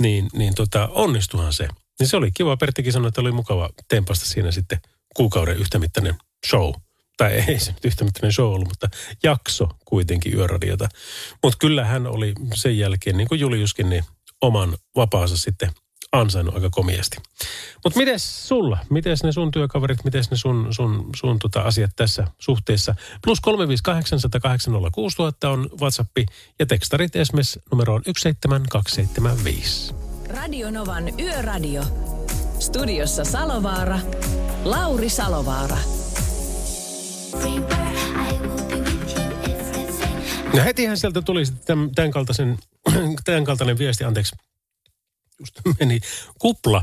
niin, 0.00 0.28
niin 0.32 0.54
tota, 0.54 0.88
onnistuhan 0.88 1.52
se. 1.52 1.68
Niin 2.00 2.08
se 2.08 2.16
oli 2.16 2.30
kiva. 2.30 2.56
Perttikin 2.56 2.92
sanoi, 2.92 3.08
että 3.08 3.20
oli 3.20 3.32
mukava 3.32 3.70
tempasta 3.88 4.26
siinä 4.26 4.50
sitten 4.50 4.80
kuukauden 5.14 5.56
yhtämittainen 5.56 6.14
show– 6.46 6.72
tai 7.22 7.44
ei 7.48 7.58
se 7.58 7.72
nyt 7.72 7.84
yhtä 7.84 8.30
show 8.30 8.54
ollut, 8.54 8.68
mutta 8.68 8.88
jakso 9.22 9.68
kuitenkin 9.84 10.34
yöradiota. 10.34 10.88
Mutta 11.42 11.58
kyllä 11.58 11.84
hän 11.84 12.06
oli 12.06 12.32
sen 12.54 12.78
jälkeen, 12.78 13.16
niin 13.16 13.28
kuin 13.28 13.40
Juliuskin, 13.40 13.90
niin 13.90 14.04
oman 14.40 14.76
vapaansa 14.96 15.36
sitten 15.36 15.70
ansainnut 16.12 16.54
aika 16.54 16.70
komiasti. 16.70 17.16
Mutta 17.84 17.98
miten 17.98 18.20
sulla? 18.20 18.78
Miten 18.90 19.16
ne 19.22 19.32
sun 19.32 19.50
työkaverit, 19.50 20.04
miten 20.04 20.24
ne 20.30 20.36
sun, 20.36 20.66
sun, 20.70 21.10
sun 21.16 21.38
tota 21.38 21.60
asiat 21.60 21.90
tässä 21.96 22.26
suhteessa? 22.38 22.94
Plus 23.24 23.38
358806000 25.46 25.48
on 25.48 25.70
WhatsApp 25.80 26.10
ja 26.58 26.66
tekstarit 26.66 27.16
esimerkiksi 27.16 27.60
numeroon 27.70 28.02
17275. 28.06 29.94
Radio 30.28 30.70
Novan 30.70 31.20
Yöradio. 31.20 31.82
Studiossa 32.60 33.24
Salovaara. 33.24 33.98
Lauri 34.64 35.08
Salovaara. 35.08 35.78
Ja 40.54 40.62
hetihän 40.62 40.98
sieltä 40.98 41.22
tuli 41.22 41.46
sitten 41.46 41.64
tämän, 41.66 41.94
tämän, 41.94 42.10
kaltaisen, 42.10 42.58
tämän 43.24 43.44
kaltainen 43.44 43.78
viesti, 43.78 44.04
anteeksi, 44.04 44.36
just 45.40 45.60
meni 45.80 46.00
kupla 46.38 46.82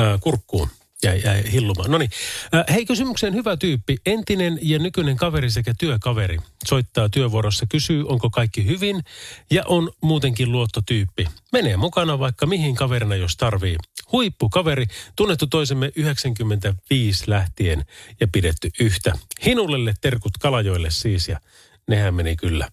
äh, 0.00 0.20
kurkkuun. 0.20 0.68
Jäi, 1.02 1.22
jäi 1.24 1.52
hillumaan. 1.52 1.90
No 1.90 1.98
niin. 1.98 2.10
Äh, 2.54 2.74
hei, 2.74 2.86
kysymykseen 2.86 3.34
hyvä 3.34 3.56
tyyppi. 3.56 3.96
Entinen 4.06 4.58
ja 4.62 4.78
nykyinen 4.78 5.16
kaveri 5.16 5.50
sekä 5.50 5.74
työkaveri 5.78 6.38
soittaa 6.66 7.08
työvuorossa, 7.08 7.66
kysyy, 7.68 8.04
onko 8.08 8.30
kaikki 8.30 8.66
hyvin 8.66 9.04
ja 9.50 9.62
on 9.66 9.92
muutenkin 10.00 10.52
luottotyyppi. 10.52 11.26
Menee 11.52 11.76
mukana 11.76 12.18
vaikka 12.18 12.46
mihin 12.46 12.74
kaverina, 12.74 13.14
jos 13.14 13.36
tarvii. 13.36 13.76
Huippukaveri, 14.12 14.86
tunnettu 15.16 15.46
toisemme 15.46 15.92
95 15.96 17.24
lähtien 17.26 17.84
ja 18.20 18.28
pidetty 18.32 18.70
yhtä. 18.80 19.12
Hinulelle 19.44 19.94
terkut 20.00 20.38
Kalajoille 20.38 20.90
siis 20.90 21.28
ja 21.28 21.40
nehän 21.88 22.14
meni 22.14 22.36
kyllä 22.36 22.68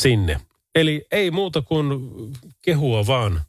sinne. 0.00 0.40
Eli 0.74 1.06
ei 1.10 1.30
muuta 1.30 1.62
kuin 1.62 1.88
kehua 2.62 3.06
vaan 3.06 3.42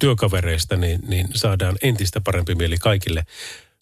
työkavereista, 0.00 0.76
niin, 0.76 1.00
niin 1.08 1.28
saadaan 1.34 1.76
entistä 1.82 2.20
parempi 2.20 2.54
mieli 2.54 2.76
kaikille. 2.78 3.26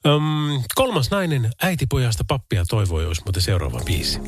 Öm, 0.07 0.63
kolmas 0.75 1.11
nainen 1.11 1.51
äitipojasta 1.63 2.25
pappia 2.29 2.65
toivoi, 2.65 3.07
olisi 3.07 3.23
muuten 3.25 3.43
seuraava 3.43 3.81
biisi. 3.85 4.21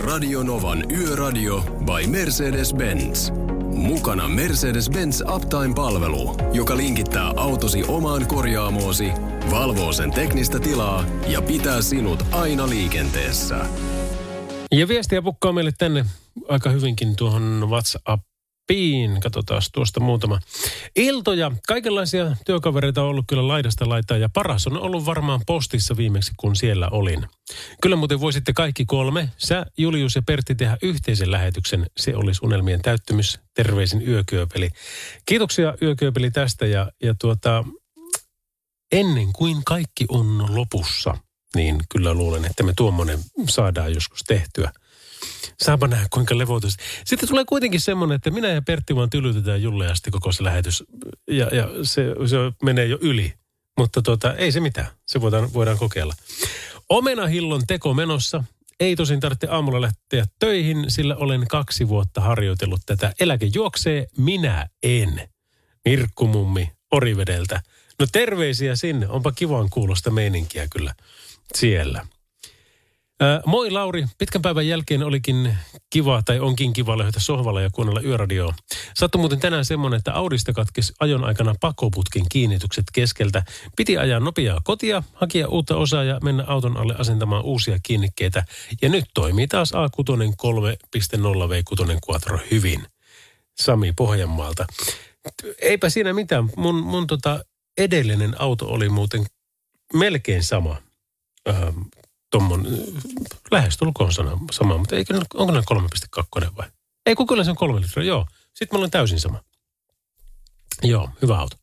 Radio 0.00 0.42
Novan 0.42 0.90
Yöradio 0.90 1.60
by 1.60 2.06
Mercedes-Benz. 2.06 3.32
Mukana 3.80 4.28
Mercedes-Benz 4.28 5.22
Uptime-palvelu, 5.34 6.36
joka 6.52 6.76
linkittää 6.76 7.32
autosi 7.36 7.84
omaan 7.88 8.26
korjaamoosi, 8.26 9.10
valvoo 9.50 9.92
sen 9.92 10.10
teknistä 10.10 10.58
tilaa 10.60 11.04
ja 11.26 11.42
pitää 11.42 11.82
sinut 11.82 12.24
aina 12.32 12.68
liikenteessä. 12.68 13.66
Ja 14.72 14.88
viestiä 14.88 15.22
pukkaa 15.22 15.52
meille 15.52 15.72
tänne 15.78 16.04
aika 16.48 16.70
hyvinkin 16.70 17.16
tuohon 17.16 17.66
WhatsApp 17.70 18.29
Piin. 18.70 19.20
Katsotaan 19.20 19.62
tuosta 19.72 20.00
muutama. 20.00 20.40
Iltoja, 20.96 21.52
kaikenlaisia 21.66 22.36
työkavereita 22.46 23.02
on 23.02 23.08
ollut 23.08 23.24
kyllä 23.28 23.48
laidasta 23.48 23.88
laitaa 23.88 24.16
ja 24.16 24.28
paras 24.28 24.66
on 24.66 24.78
ollut 24.78 25.06
varmaan 25.06 25.40
postissa 25.46 25.96
viimeksi, 25.96 26.32
kun 26.36 26.56
siellä 26.56 26.88
olin. 26.88 27.26
Kyllä 27.82 27.96
muuten 27.96 28.20
voisitte 28.20 28.52
kaikki 28.52 28.84
kolme, 28.84 29.30
sä, 29.38 29.66
Julius 29.78 30.14
ja 30.14 30.22
Pertti 30.22 30.54
tehdä 30.54 30.76
yhteisen 30.82 31.30
lähetyksen. 31.30 31.86
Se 31.96 32.16
olisi 32.16 32.40
unelmien 32.42 32.82
täyttymys. 32.82 33.40
Terveisin 33.54 34.08
Yökyöpeli. 34.08 34.70
Kiitoksia 35.26 35.74
Yökyöpeli 35.82 36.30
tästä 36.30 36.66
ja, 36.66 36.90
ja 37.02 37.14
tuota, 37.20 37.64
ennen 38.92 39.32
kuin 39.32 39.64
kaikki 39.64 40.04
on 40.08 40.54
lopussa, 40.54 41.16
niin 41.54 41.80
kyllä 41.88 42.14
luulen, 42.14 42.44
että 42.44 42.62
me 42.62 42.72
tuommoinen 42.76 43.18
saadaan 43.48 43.94
joskus 43.94 44.22
tehtyä. 44.22 44.72
Saapa 45.62 45.86
nähdä, 45.86 46.06
kuinka 46.10 46.38
levoitus. 46.38 46.76
Sitten 47.04 47.28
tulee 47.28 47.44
kuitenkin 47.44 47.80
semmoinen, 47.80 48.16
että 48.16 48.30
minä 48.30 48.48
ja 48.48 48.62
Pertti 48.62 48.96
vaan 48.96 49.10
tylytetään 49.10 49.62
Julle 49.62 49.90
asti 49.90 50.10
koko 50.10 50.32
se 50.32 50.44
lähetys. 50.44 50.84
Ja, 51.30 51.46
ja 51.52 51.68
se, 51.82 52.04
se 52.26 52.36
menee 52.62 52.86
jo 52.86 52.98
yli. 53.00 53.32
Mutta 53.78 54.02
tota, 54.02 54.34
ei 54.34 54.52
se 54.52 54.60
mitään. 54.60 54.86
Se 55.06 55.20
voidaan, 55.20 55.52
voidaan 55.54 55.78
kokeilla. 55.78 56.14
Omenahillon 56.88 57.62
teko 57.66 57.94
menossa. 57.94 58.44
Ei 58.80 58.96
tosin 58.96 59.20
tarvitse 59.20 59.46
aamulla 59.50 59.80
lähteä 59.80 60.24
töihin, 60.38 60.84
sillä 60.88 61.16
olen 61.16 61.46
kaksi 61.48 61.88
vuotta 61.88 62.20
harjoitellut 62.20 62.80
tätä. 62.86 63.12
Eläke 63.20 63.46
juoksee, 63.54 64.06
minä 64.16 64.68
en. 64.82 65.28
Mirkku 65.84 66.26
mummi 66.26 66.72
Orivedeltä. 66.92 67.62
No 67.98 68.06
terveisiä 68.12 68.76
sinne. 68.76 69.08
Onpa 69.08 69.32
kivan 69.32 69.70
kuulosta 69.70 70.10
meininkiä 70.10 70.66
kyllä 70.72 70.94
siellä. 71.54 72.06
Moi 73.46 73.70
Lauri, 73.70 74.06
pitkän 74.18 74.42
päivän 74.42 74.66
jälkeen 74.66 75.02
olikin 75.02 75.56
kiva 75.90 76.22
tai 76.24 76.40
onkin 76.40 76.72
kiva 76.72 76.98
löytää 76.98 77.20
sohvalla 77.20 77.60
ja 77.60 77.70
kuunnella 77.70 78.00
yöradioa. 78.00 78.54
Sattu 78.94 79.18
muuten 79.18 79.40
tänään 79.40 79.64
semmoinen, 79.64 79.98
että 79.98 80.12
Audista 80.12 80.52
katkesi 80.52 80.92
ajon 81.00 81.24
aikana 81.24 81.54
pakoputkin 81.60 82.26
kiinnitykset 82.32 82.84
keskeltä. 82.92 83.42
Piti 83.76 83.98
ajaa 83.98 84.20
nopeaa 84.20 84.60
kotia, 84.64 85.02
hakea 85.14 85.48
uutta 85.48 85.76
osaa 85.76 86.04
ja 86.04 86.18
mennä 86.22 86.44
auton 86.46 86.76
alle 86.76 86.94
asentamaan 86.98 87.44
uusia 87.44 87.78
kiinnikkeitä. 87.82 88.44
Ja 88.82 88.88
nyt 88.88 89.04
toimii 89.14 89.46
taas 89.46 89.72
A6 89.72 90.16
3.0 91.16 91.18
V6 91.18 91.98
Quattro 92.08 92.38
hyvin. 92.50 92.86
Sami 93.60 93.92
Pohjanmaalta. 93.96 94.66
Eipä 95.62 95.88
siinä 95.88 96.12
mitään. 96.12 96.50
Mun, 96.56 96.74
mun 96.74 97.06
tota 97.06 97.44
edellinen 97.78 98.40
auto 98.40 98.66
oli 98.66 98.88
muuten 98.88 99.26
melkein 99.94 100.44
sama. 100.44 100.76
Tuommoinen, 102.30 102.78
lähestulkoon 103.50 104.12
sana, 104.12 104.38
sama, 104.52 104.78
mutta 104.78 104.96
eikö, 104.96 105.20
onko 105.34 105.52
ne 105.52 105.60
3,2 106.44 106.56
vai? 106.56 106.68
Ei, 107.06 107.14
kun 107.14 107.26
kyllä 107.26 107.44
se 107.44 107.50
on 107.50 107.56
kolme 107.56 107.80
litraa, 107.80 108.04
joo. 108.04 108.26
Sitten 108.54 108.68
mulla 108.72 108.84
on 108.84 108.90
täysin 108.90 109.20
sama. 109.20 109.40
Joo, 110.82 111.10
hyvä 111.22 111.38
auto. 111.38 111.56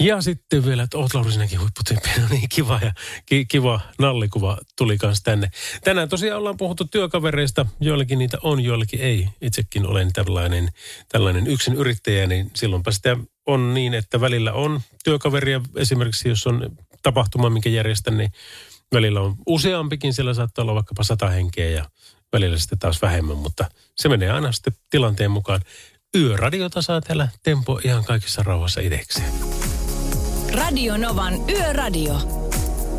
Ja 0.00 0.22
sitten 0.22 0.66
vielä, 0.66 0.82
että 0.82 0.98
oot 0.98 1.14
Lauri 1.14 1.32
sinäkin 1.32 1.60
huipputyyppi, 1.60 2.08
no 2.20 2.26
niin 2.30 2.48
kiva 2.48 2.80
ja 2.82 2.92
ki, 3.26 3.46
kiva 3.46 3.80
nallikuva 3.98 4.58
tuli 4.76 4.98
kanssa 4.98 5.24
tänne. 5.24 5.50
Tänään 5.84 6.08
tosiaan 6.08 6.38
ollaan 6.38 6.56
puhuttu 6.56 6.84
työkavereista, 6.84 7.66
joillekin 7.80 8.18
niitä 8.18 8.38
on, 8.42 8.60
joillekin 8.60 9.00
ei. 9.00 9.28
Itsekin 9.40 9.86
olen 9.86 10.12
tällainen, 10.12 10.68
tällainen 11.08 11.46
yksin 11.46 11.74
yrittäjä, 11.74 12.26
niin 12.26 12.50
silloinpa 12.54 12.90
sitä 12.90 13.16
on 13.46 13.74
niin, 13.74 13.94
että 13.94 14.20
välillä 14.20 14.52
on 14.52 14.80
työkaveria, 15.04 15.60
esimerkiksi 15.76 16.28
jos 16.28 16.46
on 16.46 16.76
tapahtuma, 17.02 17.50
minkä 17.50 17.68
järjestän, 17.68 18.16
niin 18.16 18.32
Välillä 18.94 19.20
on 19.20 19.36
useampikin, 19.46 20.14
siellä 20.14 20.34
saattaa 20.34 20.62
olla 20.62 20.74
vaikkapa 20.74 21.02
sata 21.02 21.28
henkeä 21.28 21.70
ja 21.70 21.84
välillä 22.32 22.58
sitten 22.58 22.78
taas 22.78 23.02
vähemmän, 23.02 23.36
mutta 23.36 23.64
se 23.96 24.08
menee 24.08 24.30
aina 24.30 24.52
sitten 24.52 24.72
tilanteen 24.90 25.30
mukaan. 25.30 25.60
Yöradiota 26.16 26.82
saa 26.82 27.00
täällä 27.00 27.28
Tempo 27.42 27.80
ihan 27.84 28.04
kaikissa 28.04 28.42
rauhassa 28.42 28.80
itsekseen. 28.80 29.32
Radio 30.54 30.96
Novan 30.96 31.34
Yöradio. 31.50 32.14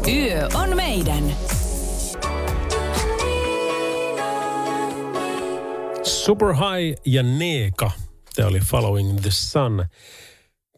Yö 0.08 0.50
on 0.54 0.76
meidän. 0.76 1.24
Super 6.04 6.54
High 6.54 7.02
ja 7.06 7.24
Neeka. 7.24 7.92
Tämä 8.36 8.48
oli 8.48 8.60
Following 8.60 9.20
the 9.20 9.32
Sun. 9.32 9.86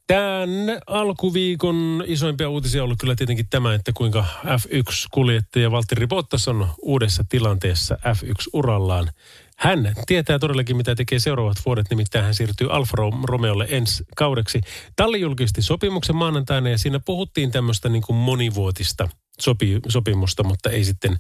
Tämän 0.08 0.50
alkuviikon 0.88 2.04
isoimpia 2.08 2.50
uutisia 2.50 2.82
on 2.82 2.86
ollut 2.86 3.00
kyllä 3.00 3.16
tietenkin 3.16 3.50
tämä, 3.50 3.74
että 3.74 3.92
kuinka 3.94 4.26
F1-kuljettaja 4.46 5.72
Valtteri 5.72 6.08
Bottas 6.08 6.48
on 6.48 6.68
uudessa 6.82 7.24
tilanteessa 7.30 7.96
F1-urallaan. 7.96 9.10
Hän 9.58 9.94
tietää 10.08 10.40
todellakin, 10.40 10.78
mitä 10.78 10.96
tekee 10.96 11.20
seuraavat 11.20 11.58
vuodet, 11.66 11.90
nimittäin 11.90 12.26
hän 12.26 12.34
siirtyy 12.34 12.72
Alfa 12.72 12.98
Romeolle 13.24 13.68
ensi 13.70 14.04
kaudeksi. 14.16 14.62
Talli 14.96 15.22
julkisti 15.22 15.62
sopimuksen 15.62 16.16
maanantaina 16.16 16.70
ja 16.70 16.78
siinä 16.78 17.00
puhuttiin 17.00 17.52
tämmöistä 17.52 17.90
niin 17.90 18.04
kuin 18.04 18.16
monivuotista 18.16 19.10
sopi, 19.40 19.80
sopimusta, 19.90 20.44
mutta 20.44 20.70
ei 20.70 20.84
sitten 20.84 21.18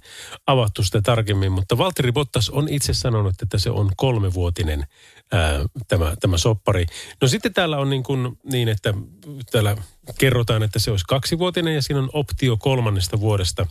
avattu 0.47 0.84
sitä 0.84 1.02
tarkemmin. 1.02 1.52
Mutta 1.52 1.78
Valtteri 1.78 2.12
Bottas 2.12 2.49
on 2.49 2.69
itse 2.69 2.93
sanonut, 2.93 3.41
että 3.41 3.58
se 3.58 3.69
on 3.69 3.91
kolmevuotinen 3.97 4.86
ää, 5.32 5.65
tämä, 5.88 6.13
tämä 6.19 6.38
soppari. 6.38 6.86
No 7.21 7.28
sitten 7.28 7.54
täällä 7.54 7.78
on 7.78 7.89
niin, 7.89 8.04
kuin, 8.04 8.38
niin, 8.43 8.69
että 8.69 8.93
täällä 9.52 9.78
kerrotaan, 10.19 10.63
että 10.63 10.80
se 10.80 10.91
olisi 10.91 11.06
kaksivuotinen 11.08 11.76
ja 11.76 11.82
siinä 11.82 11.99
on 11.99 12.10
optio 12.13 12.58
kolmannesta 12.58 13.19
vuodesta. 13.19 13.67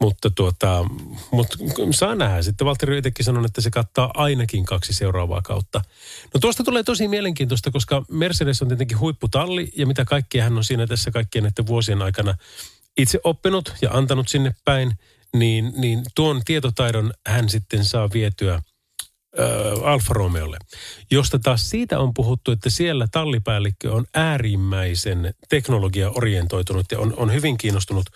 Mutta 0.00 0.30
tuota, 0.30 0.84
mutta 1.30 1.58
saa 1.90 2.14
nähdä. 2.14 2.42
Sitten 2.42 2.64
Valtteri 2.64 2.96
jotenkin 2.96 3.24
sanoi, 3.24 3.44
että 3.44 3.60
se 3.60 3.70
kattaa 3.70 4.10
ainakin 4.14 4.64
kaksi 4.64 4.94
seuraavaa 4.94 5.42
kautta. 5.42 5.82
No 6.34 6.40
tuosta 6.40 6.64
tulee 6.64 6.82
tosi 6.82 7.08
mielenkiintoista, 7.08 7.70
koska 7.70 8.04
Mercedes 8.10 8.62
on 8.62 8.68
tietenkin 8.68 9.00
huipputalli 9.00 9.72
ja 9.76 9.86
mitä 9.86 10.04
kaikkea 10.04 10.44
hän 10.44 10.56
on 10.56 10.64
siinä 10.64 10.86
tässä 10.86 11.10
kaikkien 11.10 11.42
näiden 11.42 11.66
vuosien 11.66 12.02
aikana 12.02 12.34
itse 12.98 13.20
oppinut 13.24 13.74
ja 13.82 13.90
antanut 13.90 14.28
sinne 14.28 14.54
päin, 14.64 14.92
niin, 15.36 15.72
niin 15.76 16.02
tuon 16.14 16.42
tietotaidon 16.44 17.12
hän 17.26 17.48
sitten 17.48 17.84
saa 17.84 18.08
vietyä 18.12 18.62
Alfa 19.84 20.14
Romeolle, 20.14 20.58
josta 21.10 21.38
taas 21.38 21.70
siitä 21.70 21.98
on 21.98 22.14
puhuttu, 22.14 22.50
että 22.50 22.70
siellä 22.70 23.06
tallipäällikkö 23.12 23.92
on 23.92 24.04
äärimmäisen 24.14 25.34
teknologia-orientoitunut 25.48 26.86
ja 26.92 26.98
on, 26.98 27.14
on 27.16 27.32
hyvin 27.32 27.58
kiinnostunut 27.58 28.06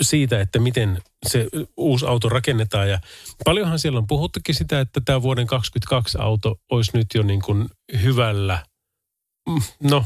siitä, 0.00 0.40
että 0.40 0.58
miten 0.58 1.02
se 1.26 1.46
uusi 1.76 2.06
auto 2.06 2.28
rakennetaan. 2.28 2.90
Ja 2.90 2.98
paljonhan 3.44 3.78
siellä 3.78 3.98
on 3.98 4.06
puhuttukin 4.06 4.54
sitä, 4.54 4.80
että 4.80 5.00
tämä 5.04 5.22
vuoden 5.22 5.46
2022 5.46 6.18
auto 6.20 6.60
olisi 6.70 6.90
nyt 6.94 7.06
jo 7.14 7.22
niin 7.22 7.42
kuin 7.42 7.68
hyvällä, 8.02 8.66
mm, 9.48 9.62
no 9.82 10.04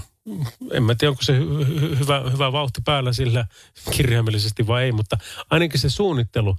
en 0.72 0.82
mä 0.82 0.94
tiedä, 0.94 1.10
onko 1.10 1.22
se 1.22 1.38
hy- 1.38 1.64
hy- 1.64 1.98
hyvä, 1.98 2.22
hyvä 2.32 2.52
vauhti 2.52 2.80
päällä 2.84 3.12
sillä 3.12 3.46
kirjaimellisesti 3.90 4.66
vai 4.66 4.84
ei, 4.84 4.92
mutta 4.92 5.18
ainakin 5.50 5.80
se 5.80 5.90
suunnittelu 5.90 6.56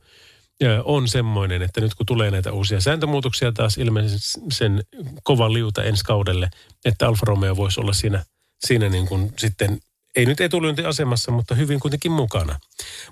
on 0.83 1.07
semmoinen, 1.07 1.61
että 1.61 1.81
nyt 1.81 1.95
kun 1.95 2.05
tulee 2.05 2.31
näitä 2.31 2.51
uusia 2.51 2.81
sääntömuutoksia 2.81 3.51
taas 3.51 3.77
ilmeisesti 3.77 4.41
sen 4.51 4.83
kovan 5.23 5.53
liuta 5.53 5.83
ensi 5.83 6.03
kaudelle, 6.03 6.49
että 6.85 7.07
Alfa 7.07 7.25
Romeo 7.25 7.55
voisi 7.55 7.79
olla 7.79 7.93
siinä, 7.93 8.25
siinä 8.59 8.89
niin 8.89 9.07
kuin 9.07 9.33
sitten, 9.37 9.79
ei 10.15 10.25
nyt 10.25 10.41
etulyöntiasemassa, 10.41 11.31
mutta 11.31 11.55
hyvin 11.55 11.79
kuitenkin 11.79 12.11
mukana. 12.11 12.59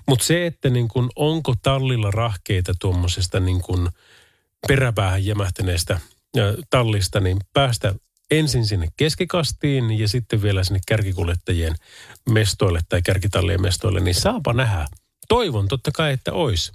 Mutta 0.08 0.24
se, 0.24 0.46
että 0.46 0.70
niin 0.70 0.88
kuin, 0.88 1.08
onko 1.16 1.54
tallilla 1.62 2.10
rahkeita 2.10 2.72
tuommoisesta 2.80 3.40
niin 3.40 3.62
kuin 3.62 3.88
peräpäähän 4.68 5.24
jämähtäneestä 5.24 6.00
tallista, 6.70 7.20
niin 7.20 7.38
päästä 7.52 7.94
ensin 8.30 8.66
sinne 8.66 8.88
keskikastiin 8.96 9.98
ja 9.98 10.08
sitten 10.08 10.42
vielä 10.42 10.64
sinne 10.64 10.80
kärkikuljettajien 10.88 11.74
mestoille 12.30 12.80
tai 12.88 13.02
kärkitallien 13.02 13.62
mestoille, 13.62 14.00
niin 14.00 14.14
saapa 14.14 14.52
nähdä. 14.52 14.86
Toivon 15.28 15.68
totta 15.68 15.90
kai, 15.94 16.12
että 16.12 16.32
ois. 16.32 16.72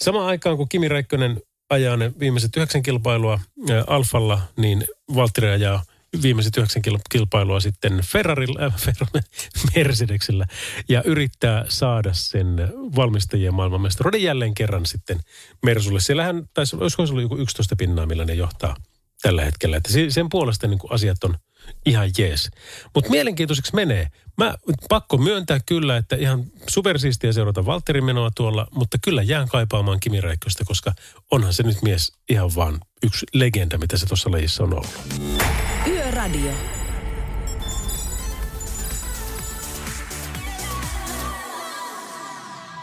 Samaan 0.00 0.26
aikaan 0.26 0.56
kun 0.56 0.68
Kimi 0.68 0.88
Räikkönen 0.88 1.40
ajaa 1.70 1.96
ne 1.96 2.12
viimeiset 2.20 2.56
yhdeksän 2.56 2.82
kilpailua 2.82 3.40
ä, 3.70 3.84
Alfalla, 3.86 4.40
niin 4.56 4.84
Valtteri 5.14 5.48
ajaa 5.50 5.82
viimeiset 6.22 6.56
yhdeksän 6.56 6.82
kil- 6.88 7.00
kilpailua 7.10 7.60
sitten 7.60 8.00
Ferrarilla, 8.04 8.66
äh, 8.66 8.76
Ferrari, 8.76 9.20
Mercedesillä 9.76 10.46
ja 10.88 11.02
yrittää 11.02 11.64
saada 11.68 12.10
sen 12.12 12.46
valmistajien 12.96 13.54
maailmanmestaruuden 13.54 14.22
jälleen 14.22 14.54
kerran 14.54 14.86
sitten 14.86 15.20
Mersulle. 15.62 16.00
Siellähän 16.00 16.48
taisi, 16.54 16.76
olisiko 16.76 17.06
se 17.06 17.12
ollut 17.12 17.22
joku 17.22 17.36
11 17.36 17.76
pinnaa, 17.76 18.06
millä 18.06 18.24
ne 18.24 18.34
johtaa 18.34 18.76
tällä 19.22 19.44
hetkellä. 19.44 19.76
Että 19.76 19.90
sen 20.08 20.28
puolesta 20.28 20.66
niin 20.66 20.78
kuin 20.78 20.92
asiat 20.92 21.24
on 21.24 21.38
ihan 21.86 22.10
jees. 22.18 22.50
Mutta 22.94 23.10
mielenkiintoiseksi 23.10 23.74
menee. 23.74 24.08
Mä 24.38 24.54
pakko 24.88 25.18
myöntää 25.18 25.60
kyllä, 25.66 25.96
että 25.96 26.16
ihan 26.16 26.44
supersiistiä 26.68 27.32
seurata 27.32 27.66
Valtterin 27.66 28.04
menoa 28.04 28.30
tuolla, 28.36 28.66
mutta 28.74 28.98
kyllä 29.04 29.22
jään 29.22 29.48
kaipaamaan 29.48 30.00
Kimi 30.00 30.20
Räikköstä, 30.20 30.64
koska 30.64 30.92
onhan 31.30 31.52
se 31.52 31.62
nyt 31.62 31.82
mies 31.82 32.12
ihan 32.30 32.50
vaan 32.56 32.80
yksi 33.02 33.26
legenda, 33.32 33.78
mitä 33.78 33.96
se 33.96 34.06
tuossa 34.06 34.30
lajissa 34.30 34.64
on 34.64 34.74
ollut. 34.74 35.08
Yöradio. 35.86 36.52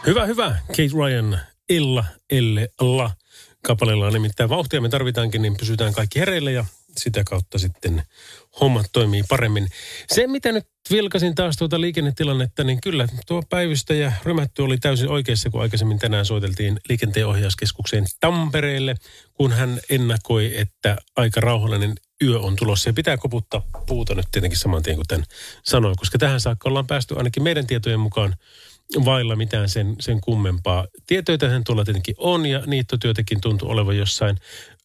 Hyvä, 0.06 0.26
hyvä. 0.26 0.56
Kate 0.66 0.90
Ryan, 0.94 1.40
Illa, 1.68 2.04
Elle, 2.30 2.68
La. 2.80 3.10
Kappaleella 3.62 4.06
on 4.06 4.12
nimittäin 4.12 4.50
vauhtia 4.50 4.80
me 4.80 4.88
tarvitaankin, 4.88 5.42
niin 5.42 5.56
pysytään 5.56 5.92
kaikki 5.92 6.20
hereillä 6.20 6.50
ja 6.50 6.64
sitä 6.98 7.24
kautta 7.24 7.58
sitten 7.58 8.02
hommat 8.60 8.86
toimii 8.92 9.22
paremmin. 9.28 9.68
Se, 10.12 10.26
mitä 10.26 10.52
nyt 10.52 10.66
vilkasin 10.90 11.34
taas 11.34 11.56
tuota 11.56 11.80
liikennetilannetta, 11.80 12.64
niin 12.64 12.80
kyllä 12.80 13.08
tuo 13.26 13.42
päivystäjä 13.50 14.12
Rymätty 14.24 14.62
oli 14.62 14.78
täysin 14.78 15.08
oikeassa, 15.08 15.50
kun 15.50 15.62
aikaisemmin 15.62 15.98
tänään 15.98 16.26
soiteltiin 16.26 16.80
liikenteenohjauskeskukseen 16.88 18.04
Tampereelle, 18.20 18.94
kun 19.34 19.52
hän 19.52 19.80
ennakoi, 19.90 20.58
että 20.58 20.96
aika 21.16 21.40
rauhallinen 21.40 21.94
yö 22.22 22.38
on 22.38 22.56
tulossa. 22.56 22.88
Ja 22.88 22.92
pitää 22.94 23.16
koputtaa 23.16 23.62
puuta 23.86 24.14
nyt 24.14 24.26
tietenkin 24.32 24.58
saman 24.58 24.82
tien 24.82 24.96
kuin 24.96 25.06
tämän 25.06 25.24
sanoi, 25.62 25.94
koska 25.96 26.18
tähän 26.18 26.40
saakka 26.40 26.68
ollaan 26.68 26.86
päästy 26.86 27.14
ainakin 27.16 27.42
meidän 27.42 27.66
tietojen 27.66 28.00
mukaan 28.00 28.34
vailla 29.04 29.36
mitään 29.36 29.68
sen, 29.68 29.96
sen 30.00 30.20
kummempaa. 30.20 30.86
Tietoitahan 31.06 31.64
tuolla 31.64 31.84
tietenkin 31.84 32.14
on 32.18 32.46
ja 32.46 32.62
niittotyötäkin 32.66 33.40
tuntuu 33.40 33.70
olevan 33.70 33.96
jossain. 33.96 34.36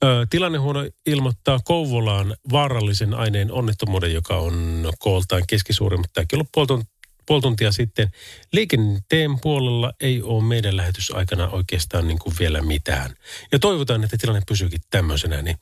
Ö, 0.04 0.28
tilannehuono 0.30 0.80
ilmoittaa 1.06 1.60
Kouvolaan 1.64 2.36
vaarallisen 2.52 3.14
aineen 3.14 3.52
onnettomuuden, 3.52 4.14
joka 4.14 4.38
on 4.38 4.90
kooltaan 5.00 5.44
keskisuuri, 5.48 5.98
mutta 5.98 6.14
tämäkin 6.14 6.40
on 6.40 6.46
puoli, 6.54 6.84
puoli 7.26 7.42
tuntia 7.42 7.72
sitten. 7.72 8.12
Liikenteen 8.54 9.40
puolella 9.40 9.94
ei 10.00 10.22
ole 10.22 10.44
meidän 10.44 10.78
lähetysaikana 10.78 11.50
oikeastaan 11.50 12.08
niin 12.08 12.20
kuin 12.20 12.36
vielä 12.40 12.62
mitään. 12.62 13.14
Ja 13.52 13.60
toivotaan, 13.60 14.04
että 14.04 14.18
tilanne 14.18 14.42
pysyykin 14.48 14.82
tämmöisenä, 14.90 15.42
niin, 15.42 15.58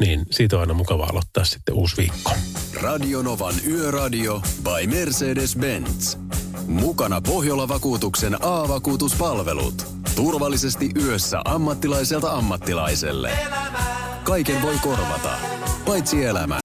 niin 0.00 0.26
siitä 0.30 0.56
on 0.56 0.60
aina 0.60 0.74
mukava 0.74 1.04
aloittaa 1.04 1.44
sitten 1.44 1.74
uusi 1.74 1.96
viikko. 1.96 2.32
Radionovan 2.74 3.54
Yöradio 3.66 4.42
by 4.62 4.86
Mercedes-Benz. 4.86 6.29
Mukana 6.70 7.20
Pohjola-vakuutuksen 7.20 8.36
A-vakuutuspalvelut. 8.40 9.86
Turvallisesti 10.16 10.90
yössä 11.04 11.40
ammattilaiselta 11.44 12.32
ammattilaiselle. 12.32 13.30
Kaiken 14.24 14.62
voi 14.62 14.74
korvata, 14.82 15.38
paitsi 15.86 16.24
elämä. 16.24 16.58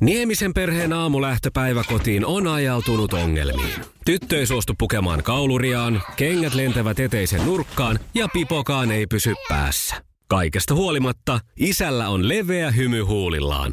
Niemisen 0.00 0.54
perheen 0.54 0.92
aamulähtöpäivä 0.92 1.84
kotiin 1.84 2.26
on 2.26 2.46
ajautunut 2.46 3.12
ongelmiin. 3.12 3.74
Tyttö 4.04 4.38
ei 4.38 4.46
suostu 4.46 4.74
pukemaan 4.78 5.22
kauluriaan, 5.22 6.02
kengät 6.16 6.54
lentävät 6.54 7.00
eteisen 7.00 7.46
nurkkaan 7.46 7.98
ja 8.14 8.28
pipokaan 8.32 8.90
ei 8.90 9.06
pysy 9.06 9.34
päässä. 9.48 10.02
Kaikesta 10.28 10.74
huolimatta, 10.74 11.40
isällä 11.56 12.08
on 12.08 12.28
leveä 12.28 12.70
hymy 12.70 13.02
huulillaan. 13.02 13.72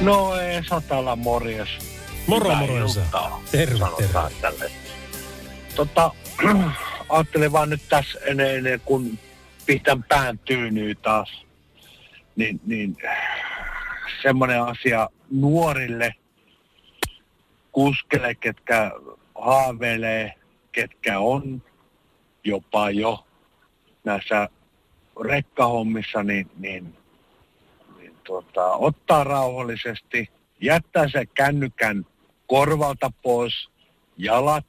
No 0.00 0.34
ei 0.40 0.64
satala 0.64 1.16
morjes. 1.16 1.68
Moro, 2.26 2.44
Hyvää 2.50 2.60
moro, 2.60 2.84
Esa. 2.84 3.00
iltaa, 3.00 3.42
Terve, 3.52 3.78
sanotaan 3.78 4.32
tälleen. 4.40 4.70
Tota, 5.76 6.10
ajattelin 7.08 7.52
vaan 7.52 7.70
nyt 7.70 7.82
tässä 7.88 8.18
ennen, 8.24 8.56
ennen 8.56 8.80
kuin 8.84 9.18
pistän 9.66 10.02
pään 10.02 10.38
tyynyy 10.38 10.94
taas, 10.94 11.44
niin, 12.36 12.60
niin 12.66 12.96
semmoinen 14.22 14.62
asia 14.62 15.08
nuorille 15.30 16.14
kuskele, 17.72 18.34
ketkä 18.34 18.90
haaveilee, 19.34 20.34
ketkä 20.72 21.18
on 21.18 21.62
jopa 22.44 22.90
jo 22.90 23.26
näissä 24.04 24.48
rekkahommissa, 25.24 26.22
niin, 26.22 26.50
niin 26.58 26.97
tuota, 28.28 28.72
ottaa 28.72 29.24
rauhallisesti, 29.24 30.30
jättää 30.60 31.08
se 31.08 31.26
kännykän 31.26 32.06
korvalta 32.46 33.12
pois, 33.22 33.68
jalat 34.16 34.66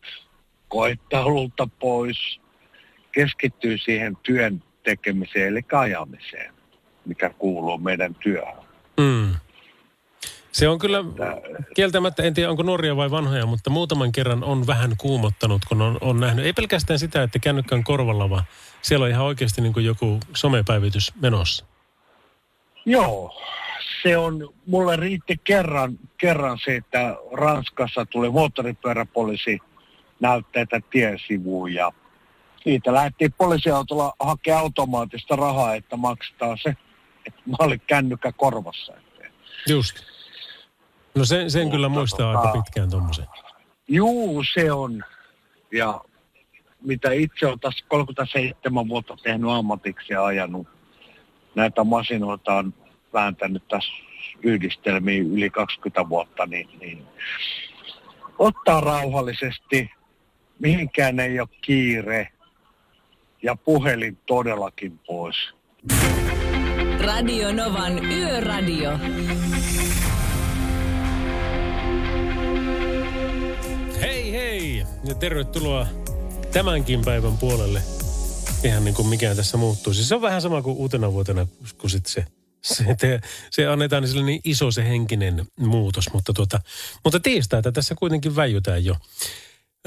koettaululta 0.67 1.67
pois, 1.79 2.39
keskittyy 3.11 3.77
siihen 3.77 4.17
työn 4.23 4.63
tekemiseen, 4.83 5.47
eli 5.47 5.61
ajamiseen, 5.71 6.53
mikä 7.05 7.29
kuuluu 7.29 7.77
meidän 7.77 8.15
työhön. 8.15 8.63
Mm. 8.99 9.35
Se 10.51 10.67
on 10.67 10.79
kyllä 10.79 11.03
kieltämättä, 11.75 12.23
en 12.23 12.33
tiedä 12.33 12.49
onko 12.49 12.63
nuoria 12.63 12.95
vai 12.95 13.11
vanhoja, 13.11 13.45
mutta 13.45 13.69
muutaman 13.69 14.11
kerran 14.11 14.43
on 14.43 14.67
vähän 14.67 14.91
kuumottanut, 14.97 15.61
kun 15.65 15.81
on, 15.81 15.97
on 16.01 16.19
nähnyt. 16.19 16.45
Ei 16.45 16.53
pelkästään 16.53 16.99
sitä, 16.99 17.23
että 17.23 17.39
kännykkä 17.39 17.75
on 17.75 17.83
korvalla, 17.83 18.29
vaan 18.29 18.43
siellä 18.81 19.03
on 19.03 19.09
ihan 19.09 19.25
oikeasti 19.25 19.61
niin 19.61 19.73
kuin 19.73 19.85
joku 19.85 20.19
somepäivitys 20.35 21.13
menossa. 21.21 21.65
Joo, 22.85 23.41
se 24.01 24.17
on, 24.17 24.53
mulle 24.65 24.95
riitti 24.95 25.39
kerran, 25.43 25.99
kerran 26.17 26.57
se, 26.65 26.75
että 26.75 27.15
Ranskassa 27.31 28.05
tuli 28.05 28.29
moottoripyöräpoliisi 28.29 29.59
näytteitä 30.19 30.81
tiesivuun 30.89 31.73
ja 31.73 31.91
siitä 32.63 32.93
lähdettiin 32.93 33.33
poliisiautolla 33.37 34.13
hakea 34.19 34.59
automaattista 34.59 35.35
rahaa, 35.35 35.75
että 35.75 35.97
maksetaan 35.97 36.57
se, 36.63 36.69
että 37.25 37.41
mä 37.45 37.55
olin 37.59 37.81
kännykkä 37.87 38.31
korvassa. 38.31 38.93
Just. 39.67 39.95
No 41.15 41.25
sen, 41.25 41.51
sen 41.51 41.71
kyllä 41.71 41.89
muistaa 41.89 42.39
aika 42.39 42.61
pitkään 42.61 42.89
tuommoisen. 42.89 43.25
Juu, 43.87 44.43
se 44.53 44.71
on. 44.71 45.03
Ja 45.71 46.01
mitä 46.81 47.11
itse 47.11 47.47
olen 47.47 47.59
tässä 47.59 47.85
37 47.87 48.89
vuotta 48.89 49.17
tehnyt 49.23 49.49
ammatiksi 49.49 50.13
ja 50.13 50.25
ajanut 50.25 50.67
näitä 51.55 51.83
masinoita 51.83 52.53
on 52.53 52.73
vääntänyt 53.13 53.67
tässä 53.67 53.91
yhdistelmiin 54.43 55.33
yli 55.33 55.49
20 55.49 56.09
vuotta, 56.09 56.45
niin, 56.45 56.69
niin 56.79 57.03
ottaa 58.39 58.81
rauhallisesti, 58.81 59.91
mihinkään 60.59 61.19
ei 61.19 61.39
ole 61.39 61.49
kiire 61.61 62.27
ja 63.43 63.55
puhelin 63.55 64.17
todellakin 64.25 64.99
pois. 65.07 65.35
Radio 67.05 67.51
Novan 67.51 68.05
Yöradio. 68.05 68.91
Hei 74.01 74.31
hei 74.31 74.83
ja 75.07 75.15
tervetuloa 75.15 75.87
tämänkin 76.53 77.01
päivän 77.05 77.37
puolelle. 77.37 77.98
Ihan 78.63 78.85
niin 78.85 78.95
kuin 78.95 79.07
mikään 79.07 79.37
tässä 79.37 79.57
muuttuu. 79.57 79.93
Siis 79.93 80.09
se 80.09 80.15
on 80.15 80.21
vähän 80.21 80.41
sama 80.41 80.61
kuin 80.61 80.77
uutena 80.77 81.13
vuotena, 81.13 81.47
kun 81.77 81.89
sitten 81.89 82.11
se, 82.11 82.25
se, 82.61 82.95
te, 82.99 83.21
se 83.51 83.67
annetaan 83.67 84.03
niin, 84.03 84.25
niin 84.25 84.41
iso 84.43 84.71
se 84.71 84.83
henkinen 84.83 85.45
muutos. 85.59 86.13
Mutta, 86.13 86.33
tuota, 86.33 86.59
mutta 87.03 87.19
tiistaita 87.19 87.71
tässä 87.71 87.95
kuitenkin 87.95 88.35
väijytään 88.35 88.85
jo. 88.85 88.95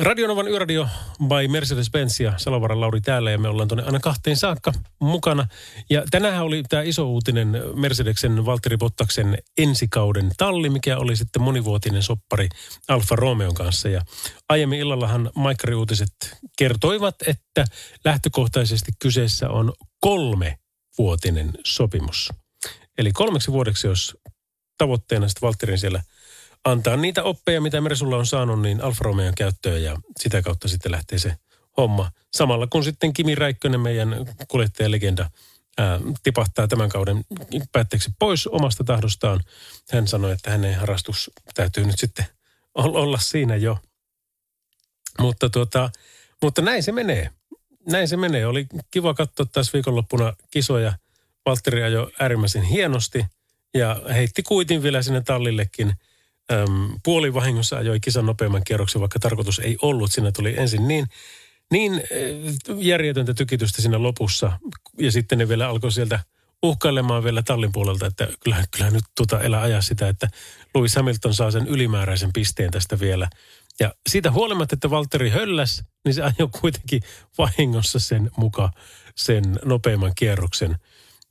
Radionovan 0.01 0.49
yöradio 0.49 0.89
by 1.29 1.49
Mercedes-Benz 1.49 2.21
ja 2.23 2.33
Salovaran 2.37 2.81
Lauri 2.81 3.01
täällä 3.01 3.31
ja 3.31 3.39
me 3.39 3.49
ollaan 3.49 3.69
tuonne 3.69 3.85
aina 3.85 4.01
kahteen 4.01 4.37
saakka 4.37 4.73
mukana. 5.01 5.47
Ja 5.91 6.03
tänään 6.11 6.43
oli 6.43 6.63
tämä 6.69 6.83
iso 6.83 7.09
uutinen 7.09 7.63
Mercedeksen 7.75 8.47
Valtteri 8.47 8.77
Bottaksen 8.77 9.39
ensikauden 9.59 10.31
talli, 10.37 10.71
mikä 10.71 10.99
oli 10.99 11.17
sitten 11.17 11.43
monivuotinen 11.43 12.03
soppari 12.03 12.49
Alfa 12.89 13.17
Romeon 13.17 13.55
kanssa. 13.55 13.89
Ja 13.89 14.03
aiemmin 14.49 14.79
illallahan 14.79 15.31
Maikkari-uutiset 15.35 16.13
kertoivat, 16.59 17.15
että 17.27 17.65
lähtökohtaisesti 18.05 18.93
kyseessä 18.99 19.49
on 19.49 19.73
kolme 20.01 20.59
vuotinen 20.99 21.51
sopimus. 21.65 22.33
Eli 22.99 23.13
kolmeksi 23.13 23.53
vuodeksi, 23.53 23.87
jos 23.87 24.17
tavoitteena 24.79 25.29
sitten 25.29 25.47
Valtterin 25.47 25.79
siellä– 25.79 26.03
antaa 26.65 26.97
niitä 26.97 27.23
oppeja, 27.23 27.61
mitä 27.61 27.81
Mersulla 27.81 28.17
on 28.17 28.27
saanut, 28.27 28.63
niin 28.63 28.85
Alfa 28.85 29.05
Romeon 29.05 29.35
käyttöön 29.35 29.83
ja 29.83 29.97
sitä 30.21 30.43
kautta 30.43 30.69
sitten 30.69 30.93
lähtee 30.93 31.19
se 31.19 31.37
homma. 31.77 32.11
Samalla 32.33 32.67
kun 32.67 32.85
sitten 32.85 33.13
Kimi 33.13 33.35
Räikkönen, 33.35 33.81
meidän 33.81 34.17
kuljettajalegenda, 34.49 35.31
ää, 35.79 36.01
tipahtaa 36.23 36.69
tämän 36.69 36.89
kauden 36.89 37.25
päätteeksi 37.73 38.11
pois 38.19 38.47
omasta 38.47 38.85
tahdostaan. 38.85 39.41
Hän 39.91 40.09
sanoi, 40.09 40.33
että 40.33 40.51
hänen 40.51 40.75
harrastus 40.75 41.31
täytyy 41.55 41.85
nyt 41.85 41.99
sitten 41.99 42.27
olla 42.75 43.19
siinä 43.19 43.57
jo. 43.57 43.79
Mutta, 45.19 45.51
tuota, 45.51 45.91
mutta 46.43 46.63
näin 46.63 46.83
se 46.83 46.93
menee. 46.93 47.31
Näin 47.91 48.09
se 48.09 48.17
menee. 48.17 48.47
Oli 48.47 48.67
kiva 48.91 49.15
katsoa 49.15 49.47
taas 49.47 49.73
viikonloppuna 49.73 50.33
kisoja. 50.51 50.93
Valtteri 51.47 51.83
ajoi 51.83 52.13
äärimmäisen 52.21 52.63
hienosti 52.63 53.27
ja 53.75 54.03
heitti 54.15 54.43
kuitin 54.43 54.83
vielä 54.83 55.03
sinne 55.03 55.21
tallillekin– 55.21 55.93
äm, 56.53 56.89
puolivahingossa 57.05 57.77
ajoi 57.77 58.01
kisan 58.01 58.27
nopeamman 58.27 58.63
kierroksen, 58.67 59.01
vaikka 59.01 59.19
tarkoitus 59.19 59.59
ei 59.59 59.77
ollut. 59.83 60.13
Siinä 60.13 60.33
tuli 60.33 60.55
ensin 60.59 60.89
niin, 60.89 61.07
niin 61.71 62.03
järjetöntä 62.77 63.35
tykitystä 63.35 63.83
siinä 63.83 64.03
lopussa. 64.03 64.53
Ja 64.99 65.13
sitten 65.13 65.39
ne 65.39 65.49
vielä 65.49 65.69
alkoi 65.69 65.93
sieltä 65.93 66.21
uhkailemaan 66.63 67.25
vielä 67.25 67.43
tallin 67.43 67.73
puolelta, 67.73 68.07
että 68.07 68.29
kyllä, 68.41 68.65
kyllä 68.77 68.91
nyt 68.91 69.05
tuota 69.17 69.41
elä 69.41 69.61
ajaa 69.61 69.83
sitä, 69.83 70.09
että 70.09 70.29
Lewis 70.75 70.97
Hamilton 70.97 71.35
saa 71.35 71.51
sen 71.51 71.67
ylimääräisen 71.67 72.33
pisteen 72.33 72.71
tästä 72.71 73.01
vielä. 73.01 73.29
Ja 73.81 73.95
siitä 74.09 74.31
huolimatta, 74.31 74.75
että 74.75 74.91
Valtteri 74.91 75.31
hölläs, 75.31 75.85
niin 76.05 76.15
se 76.15 76.23
ajoi 76.23 76.49
kuitenkin 76.61 77.03
vahingossa 77.39 77.99
sen 77.99 78.31
muka 78.37 78.71
sen 79.17 79.45
nopeamman 79.65 80.13
kierroksen. 80.17 80.77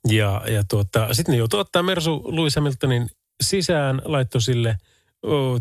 Ja, 0.07 0.41
ja 0.47 0.63
tuota, 0.69 1.13
sitten 1.13 1.33
ne 1.33 1.37
joutui 1.37 1.59
ottaa 1.59 1.83
Mersu 1.83 2.35
Lewis 2.35 2.55
Hamiltonin 2.55 3.09
sisään, 3.43 4.01
laittoi 4.05 4.41
sille– 4.41 4.77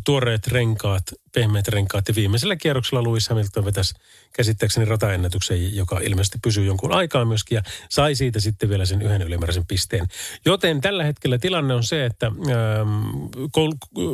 tuoreet 0.04 0.46
renkaat, 0.46 1.02
pehmeät 1.34 1.68
renkaat 1.68 2.08
ja 2.08 2.14
viimeisellä 2.14 2.56
kierroksella 2.56 3.04
Lewis 3.04 3.28
Hamilton 3.28 3.64
vetäisi 3.64 3.94
käsittääkseni 4.32 4.86
rataennätyksen, 4.86 5.76
joka 5.76 5.98
ilmeisesti 5.98 6.38
pysyy 6.42 6.64
jonkun 6.64 6.92
aikaa 6.92 7.24
myöskin 7.24 7.56
ja 7.56 7.62
sai 7.90 8.14
siitä 8.14 8.40
sitten 8.40 8.68
vielä 8.68 8.84
sen 8.84 9.02
yhden 9.02 9.22
ylimääräisen 9.22 9.66
pisteen. 9.66 10.06
Joten 10.44 10.80
tällä 10.80 11.04
hetkellä 11.04 11.38
tilanne 11.38 11.74
on 11.74 11.84
se, 11.84 12.04
että 12.04 12.26
ähm, 12.26 12.88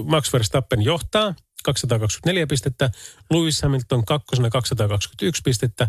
Max 0.04 0.32
Verstappen 0.32 0.82
johtaa 0.82 1.34
224 1.64 2.46
pistettä, 2.46 2.90
Lewis 3.30 3.62
Hamilton 3.62 4.04
kakkosena 4.04 4.50
221 4.50 5.42
pistettä, 5.44 5.88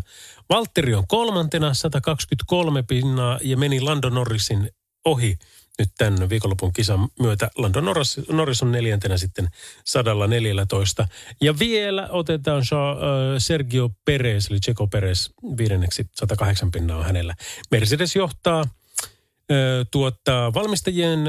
Valtteri 0.50 0.94
on 0.94 1.06
kolmantena 1.08 1.74
123 1.74 2.82
pinnaa 2.82 3.38
ja 3.42 3.56
meni 3.56 3.80
Lando 3.80 4.10
Norrisin 4.10 4.70
ohi 5.04 5.38
nyt 5.78 5.88
tämän 5.98 6.28
viikonlopun 6.28 6.72
kisan 6.72 7.08
myötä 7.20 7.50
Lando 7.56 7.80
Norris, 7.80 8.20
Norris 8.28 8.62
on 8.62 8.72
neljäntenä 8.72 9.18
sitten 9.18 9.48
114. 9.84 11.08
Ja 11.40 11.58
vielä 11.58 12.08
otetaan 12.10 12.62
Sergio 13.38 13.90
Perez, 14.04 14.50
eli 14.50 14.60
Checo 14.60 14.86
Perez 14.86 15.28
viidenneksi 15.58 16.06
108 16.14 16.70
pinnaa 16.70 17.02
hänellä. 17.02 17.34
Mercedes 17.70 18.16
johtaa 18.16 18.64
tuottaa 19.90 20.54
valmistajien 20.54 21.20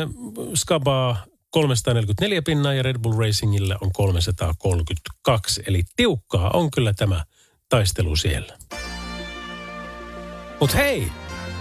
skabaa 0.54 1.26
344 1.50 2.42
pinnaa 2.42 2.74
ja 2.74 2.84
Red 2.84 3.00
Bull 3.00 3.20
Racingilla 3.20 3.78
on 3.82 3.92
332. 3.94 5.64
Eli 5.68 5.84
tiukkaa 5.96 6.50
on 6.54 6.72
kyllä 6.72 6.94
tämä 6.94 7.24
taistelu 7.70 8.16
siellä. 8.16 8.58
Mutta 10.60 10.78
hei, 10.78 11.12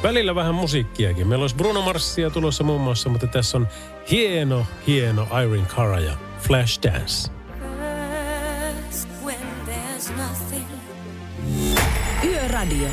Välillä 0.02 0.34
vähän 0.34 0.54
musiikkiakin. 0.54 1.28
Meillä 1.28 1.42
olisi 1.42 1.56
Bruno 1.56 1.82
Marsia 1.82 2.30
tulossa 2.30 2.64
muun 2.64 2.80
muassa, 2.80 3.08
mutta 3.08 3.26
tässä 3.26 3.58
on 3.58 3.68
hieno, 4.10 4.66
hieno 4.86 5.28
Irene 5.42 5.66
Cara 5.66 6.00
ja 6.00 6.12
Flash 6.40 6.82
Dance. 6.82 7.30
Yöradio. 12.24 12.88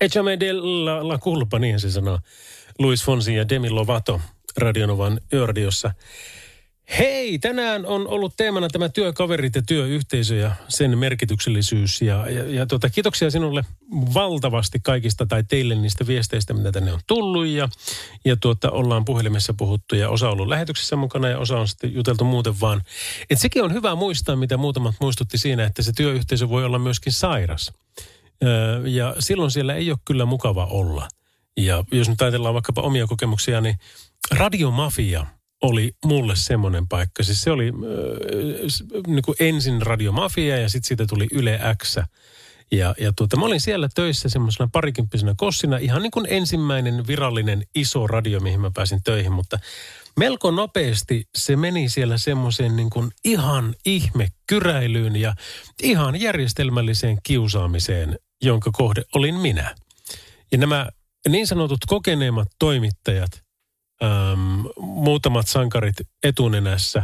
Echame 0.00 0.40
de 0.40 0.52
la, 0.52 1.08
la 1.08 1.18
culpa, 1.18 1.58
niin 1.58 1.80
se 1.80 1.90
sanoo. 1.90 2.18
Luis 2.78 3.04
Fonsi 3.04 3.34
ja 3.34 3.48
Demi 3.48 3.70
Lovato 3.70 4.20
Radionovan 4.56 5.20
yöradiossa. 5.32 5.94
Hei, 6.98 7.38
tänään 7.38 7.86
on 7.86 8.08
ollut 8.08 8.36
teemana 8.36 8.68
tämä 8.68 8.88
työkaverit 8.88 9.54
ja 9.54 9.62
työyhteisö 9.62 10.34
ja 10.34 10.52
sen 10.68 10.98
merkityksellisyys. 10.98 12.02
Ja, 12.02 12.30
ja, 12.30 12.50
ja 12.50 12.66
tuota, 12.66 12.90
kiitoksia 12.90 13.30
sinulle 13.30 13.64
valtavasti 14.14 14.80
kaikista 14.80 15.26
tai 15.26 15.44
teille 15.44 15.74
niistä 15.74 16.06
viesteistä, 16.06 16.54
mitä 16.54 16.72
tänne 16.72 16.92
on 16.92 17.00
tullut. 17.06 17.46
Ja, 17.46 17.68
ja 18.24 18.36
tuota, 18.36 18.70
ollaan 18.70 19.04
puhelimessa 19.04 19.54
puhuttu 19.54 19.94
ja 19.94 20.08
osa 20.08 20.26
on 20.26 20.32
ollut 20.32 20.48
lähetyksessä 20.48 20.96
mukana 20.96 21.28
ja 21.28 21.38
osa 21.38 21.58
on 21.58 21.68
sitten 21.68 21.94
juteltu 21.94 22.24
muuten 22.24 22.60
vaan. 22.60 22.82
Et 23.30 23.38
sekin 23.38 23.62
on 23.62 23.72
hyvä 23.72 23.94
muistaa, 23.94 24.36
mitä 24.36 24.56
muutamat 24.56 24.94
muistutti 25.00 25.38
siinä, 25.38 25.64
että 25.64 25.82
se 25.82 25.92
työyhteisö 25.92 26.48
voi 26.48 26.64
olla 26.64 26.78
myöskin 26.78 27.12
sairas. 27.12 27.72
Ja 28.84 29.16
silloin 29.18 29.50
siellä 29.50 29.74
ei 29.74 29.90
ole 29.90 29.98
kyllä 30.04 30.24
mukava 30.24 30.66
olla. 30.66 31.08
Ja 31.56 31.84
jos 31.92 32.08
nyt 32.08 32.22
ajatellaan 32.22 32.54
vaikkapa 32.54 32.82
omia 32.82 33.06
kokemuksia, 33.06 33.60
niin 33.60 33.78
radiomafia– 34.30 35.26
oli 35.62 35.94
mulle 36.04 36.36
semmoinen 36.36 36.88
paikka. 36.88 37.22
Siis 37.22 37.42
se 37.42 37.50
oli 37.50 37.68
äh, 37.68 39.06
niin 39.06 39.22
kuin 39.22 39.36
ensin 39.40 39.82
Radiomafia 39.82 40.58
ja 40.58 40.68
sitten 40.68 40.88
siitä 40.88 41.06
tuli 41.06 41.28
Yle 41.32 41.60
X. 41.82 41.96
Ja, 42.72 42.94
ja 43.00 43.12
tuota, 43.16 43.36
mä 43.36 43.46
olin 43.46 43.60
siellä 43.60 43.88
töissä 43.94 44.28
semmoisena 44.28 44.68
parikymppisenä 44.72 45.34
kossina, 45.36 45.76
ihan 45.76 46.02
niin 46.02 46.10
kuin 46.10 46.26
ensimmäinen 46.28 47.06
virallinen 47.06 47.64
iso 47.74 48.06
radio, 48.06 48.40
mihin 48.40 48.60
mä 48.60 48.70
pääsin 48.74 49.02
töihin, 49.02 49.32
mutta 49.32 49.58
melko 50.16 50.50
nopeasti 50.50 51.28
se 51.38 51.56
meni 51.56 51.88
siellä 51.88 52.18
semmoiseen 52.18 52.76
niin 52.76 52.90
kuin 52.90 53.10
ihan 53.24 53.74
ihme 53.86 54.28
kyräilyyn 54.46 55.16
ja 55.16 55.34
ihan 55.82 56.20
järjestelmälliseen 56.20 57.18
kiusaamiseen, 57.22 58.18
jonka 58.42 58.70
kohde 58.72 59.02
olin 59.14 59.34
minä. 59.34 59.74
Ja 60.52 60.58
nämä 60.58 60.88
niin 61.28 61.46
sanotut 61.46 61.80
kokeneemmat 61.86 62.48
toimittajat– 62.58 63.30
äm, 64.02 64.64
muutamat 64.76 65.48
sankarit 65.48 65.96
etunenässä, 66.22 67.02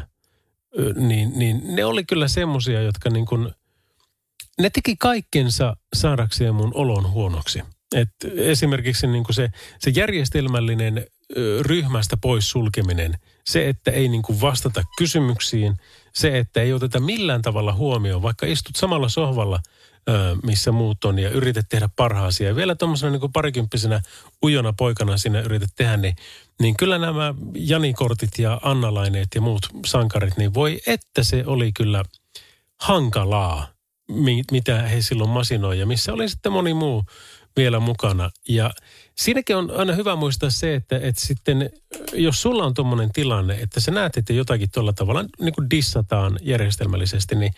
niin, 0.96 1.32
niin 1.38 1.62
ne 1.76 1.84
oli 1.84 2.04
kyllä 2.04 2.28
semmosia, 2.28 2.82
jotka 2.82 3.10
niin 3.10 3.26
kuin, 3.26 3.48
ne 4.58 4.70
teki 4.70 4.96
kaikkensa 4.96 5.76
saadakseen 5.94 6.54
mun 6.54 6.72
olon 6.74 7.10
huonoksi. 7.10 7.62
Et 7.94 8.10
esimerkiksi 8.36 9.06
niin 9.06 9.24
kuin 9.24 9.34
se, 9.34 9.48
se 9.78 9.90
järjestelmällinen 9.90 11.06
ryhmästä 11.60 12.16
pois 12.16 12.50
sulkeminen, 12.50 13.14
se, 13.44 13.68
että 13.68 13.90
ei 13.90 14.08
niin 14.08 14.22
kuin 14.22 14.40
vastata 14.40 14.82
kysymyksiin, 14.98 15.76
se, 16.14 16.38
että 16.38 16.62
ei 16.62 16.72
oteta 16.72 17.00
millään 17.00 17.42
tavalla 17.42 17.72
huomioon, 17.72 18.22
vaikka 18.22 18.46
istut 18.46 18.76
samalla 18.76 19.08
sohvalla– 19.08 19.60
missä 20.42 20.72
muut 20.72 21.04
on 21.04 21.18
ja 21.18 21.30
yrität 21.30 21.66
tehdä 21.68 21.88
parhaasi. 21.96 22.44
Ja 22.44 22.56
vielä 22.56 22.74
tuommoisena 22.74 23.12
niin 23.12 23.32
parikymppisenä 23.32 24.00
ujona 24.44 24.72
poikana 24.72 25.18
sinä 25.18 25.40
yrität 25.40 25.70
tehdä, 25.76 25.96
niin, 25.96 26.16
niin 26.60 26.76
kyllä 26.76 26.98
nämä 26.98 27.34
Jani-kortit 27.54 28.38
ja 28.38 28.60
Annalaineet 28.62 29.28
ja 29.34 29.40
muut 29.40 29.68
sankarit, 29.86 30.36
niin 30.36 30.54
voi 30.54 30.80
että 30.86 31.24
se 31.24 31.44
oli 31.46 31.72
kyllä 31.72 32.04
hankalaa, 32.80 33.68
mitä 34.52 34.82
he 34.82 35.02
silloin 35.02 35.30
masinoi 35.30 35.78
ja 35.78 35.86
missä 35.86 36.12
oli 36.12 36.28
sitten 36.28 36.52
moni 36.52 36.74
muu 36.74 37.04
vielä 37.56 37.80
mukana. 37.80 38.30
Ja 38.48 38.70
siinäkin 39.14 39.56
on 39.56 39.70
aina 39.76 39.92
hyvä 39.92 40.16
muistaa 40.16 40.50
se, 40.50 40.74
että, 40.74 40.96
että 40.96 41.20
sitten 41.20 41.70
jos 42.12 42.42
sulla 42.42 42.64
on 42.64 42.74
tuommoinen 42.74 43.12
tilanne, 43.12 43.54
että 43.54 43.80
sä 43.80 43.90
näet, 43.90 44.16
että 44.16 44.32
jotakin 44.32 44.70
tuolla 44.70 44.92
tavalla 44.92 45.24
niin 45.40 45.54
kuin 45.54 45.70
dissataan 45.70 46.38
järjestelmällisesti, 46.42 47.34
niin, 47.34 47.52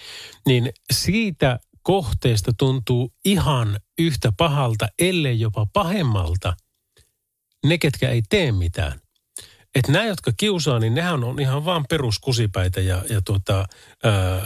niin 0.47 0.73
siitä 0.93 1.61
kohteesta 1.83 2.53
tuntuu 2.59 3.13
ihan 3.25 3.81
yhtä 3.99 4.33
pahalta, 4.37 4.89
ellei 4.99 5.41
jopa 5.41 5.67
pahemmalta, 5.73 6.57
ne, 7.67 7.79
ketkä 7.79 8.09
ei 8.09 8.23
tee 8.29 8.53
mitään. 8.53 9.01
Että 9.75 9.93
nämä, 9.93 10.05
jotka 10.05 10.33
kiusaa, 10.37 10.79
niin 10.79 10.95
nehän 10.95 11.25
on 11.25 11.41
ihan 11.41 11.65
vaan 11.65 11.85
peruskusipäitä 11.89 12.81
ja, 12.81 13.05
ja 13.11 13.21
tuota, 13.25 13.67
ää, 14.05 14.43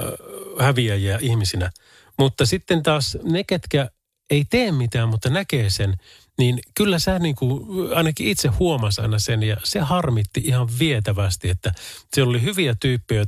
häviäjiä 0.58 1.18
ihmisinä. 1.22 1.70
Mutta 2.18 2.46
sitten 2.46 2.82
taas 2.82 3.18
ne, 3.22 3.44
ketkä 3.44 3.90
ei 4.32 4.44
tee 4.50 4.72
mitään, 4.72 5.08
mutta 5.08 5.30
näkee 5.30 5.70
sen, 5.70 5.96
niin 6.38 6.58
kyllä 6.74 6.98
sä 6.98 7.18
niin 7.18 7.34
kuin, 7.34 7.62
ainakin 7.94 8.28
itse 8.28 8.48
huomas 8.48 8.98
aina 8.98 9.18
sen 9.18 9.42
ja 9.42 9.56
se 9.64 9.80
harmitti 9.80 10.40
ihan 10.44 10.68
vietävästi, 10.78 11.48
että 11.48 11.74
siellä 12.14 12.30
oli 12.30 12.42
hyviä 12.42 12.74
tyyppejä, 12.80 13.24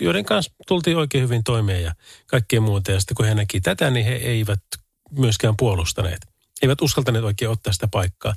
joiden 0.00 0.24
kanssa 0.24 0.52
tultiin 0.68 0.96
oikein 0.96 1.24
hyvin 1.24 1.44
toimeen 1.44 1.82
ja 1.82 1.94
kaikkea 2.26 2.60
muuta. 2.60 2.92
Ja 2.92 3.00
sitten 3.00 3.14
kun 3.14 3.26
he 3.26 3.34
näki 3.34 3.60
tätä, 3.60 3.90
niin 3.90 4.06
he 4.06 4.14
eivät 4.14 4.60
myöskään 5.10 5.54
puolustaneet. 5.56 6.20
Eivät 6.62 6.82
uskaltaneet 6.82 7.24
oikein 7.24 7.50
ottaa 7.50 7.72
sitä 7.72 7.88
paikkaa. 7.88 8.34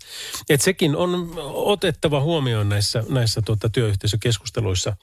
Et 0.49 0.61
sekin 0.61 0.95
on 0.95 1.33
otettava 1.53 2.21
huomioon 2.21 2.69
näissä, 2.69 3.03
näissä 3.09 3.41
tuota, 3.41 3.69
työyhteisökeskusteluissa, 3.69 4.95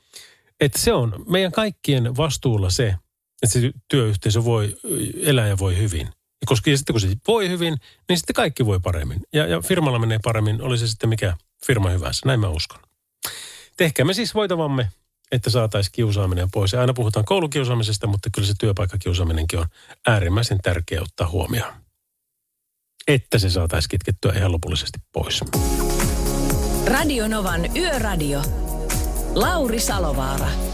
että 0.61 0.79
se 0.79 0.93
on 0.93 1.25
meidän 1.29 1.53
kaikkien 1.53 2.17
vastuulla 2.17 2.71
se, 2.71 2.95
että 3.43 3.61
se 3.61 3.71
työyhteisö 3.89 4.45
voi 4.45 4.77
elää 5.23 5.49
ja 5.49 5.59
voi 5.59 5.77
hyvin. 5.77 6.09
Koska 6.47 6.71
sitten 6.77 6.95
kun 6.95 7.01
se 7.01 7.09
voi 7.29 7.49
hyvin, 7.49 7.77
niin 8.09 8.19
sitten 8.19 8.35
kaikki 8.35 8.67
voi 8.67 8.81
paremmin. 8.81 9.21
Ja, 9.33 9.47
ja 9.47 9.61
firmalla 9.61 9.99
menee 9.99 10.19
paremmin, 10.25 10.63
oli 10.63 10.79
se 10.79 10.89
sitten 10.89 11.09
mikä 11.09 11.37
firma 11.67 11.91
hyvänsä. 11.91 12.27
Näin 12.27 12.41
mä 12.41 12.49
uskon. 12.49 12.81
Tehkäämme 13.77 14.15
siis 14.15 14.35
voitavamme, 14.35 14.89
että 15.33 15.51
saataisiin 15.51 15.93
kiusaaminen 15.93 16.51
pois. 16.51 16.73
Ja 16.73 16.81
aina 16.81 16.93
puhutaan 16.93 17.25
koulukiusaamisesta, 17.25 18.07
mutta 18.07 18.31
kyllä 18.35 18.49
se 18.49 18.55
työpaikkakiusaaminenkin 18.61 19.59
on 19.59 19.67
äärimmäisen 20.07 20.59
tärkeä 20.63 21.03
ottaa 21.03 21.29
huomioon. 21.29 21.73
Että 23.09 23.39
se 23.39 23.51
saataisiin 23.51 23.89
kitkettyä 23.89 24.33
ihan 24.37 24.53
lopullisesti 24.53 24.99
pois. 25.13 25.41
Radio 26.87 27.29
Novan 27.29 27.77
Yöradio. 27.77 28.43
Lauri 29.35 29.81
Salovaara. 29.81 30.70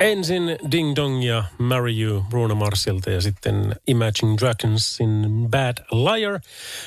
Ensin 0.00 0.42
Ding 0.70 0.96
Dong 0.96 1.24
ja 1.24 1.44
Marry 1.58 2.02
You 2.02 2.24
Bruno 2.30 2.54
Marsilta 2.54 3.10
ja 3.10 3.20
sitten 3.20 3.76
Imagine 3.86 4.36
Dragonsin 4.38 5.26
Bad 5.50 5.84
Liar. 5.92 6.40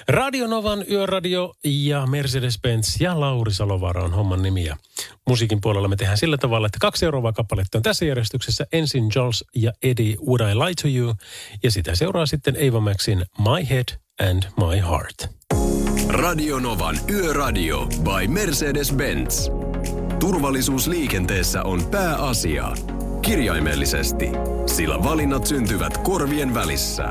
Radionovan 0.08 0.86
yöradio 0.92 1.54
ja 1.64 2.06
Mercedes-Benz 2.06 2.98
ja 3.00 3.20
Lauri 3.20 3.54
Salovaara 3.54 4.04
on 4.04 4.14
homman 4.14 4.42
nimiä. 4.42 4.78
musiikin 5.28 5.62
puolella 5.62 5.88
me 5.88 5.96
tehdään 5.96 6.18
sillä 6.18 6.38
tavalla, 6.38 6.68
että 6.68 6.78
kaksi 6.82 7.00
seuraavaa 7.00 7.34
kappaletta 7.34 7.78
on 7.78 7.82
tässä 7.82 8.06
järjestyksessä. 8.06 8.66
Ensin 8.72 9.10
Jules 9.16 9.46
ja 9.56 9.72
Eddie 9.84 10.16
Would 10.28 10.52
I 10.52 10.56
Lie 10.56 10.74
to 10.82 10.88
You 10.88 11.16
ja 11.64 11.72
sitä 11.72 11.96
seuraa 11.96 12.26
sitten 12.26 12.56
Eva 12.56 12.80
Maxin 12.80 13.26
My 13.38 13.70
Head 13.70 13.86
and 14.30 14.44
My 14.44 14.82
Heart. 14.82 15.38
Radionovan 16.10 17.00
Yöradio 17.10 17.86
by 17.86 18.28
Mercedes-Benz. 18.28 19.67
Turvallisuus 20.20 20.88
liikenteessä 20.88 21.64
on 21.64 21.86
pääasia. 21.86 22.72
Kirjaimellisesti, 23.22 24.30
sillä 24.66 25.04
valinnat 25.04 25.48
syntyvät 25.48 25.98
korvien 25.98 26.54
välissä. 26.54 27.04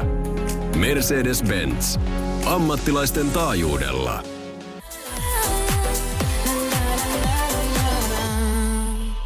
Mercedes-Benz. 0.77 2.01
Ammattilaisten 2.45 3.31
taajuudella. 3.31 4.23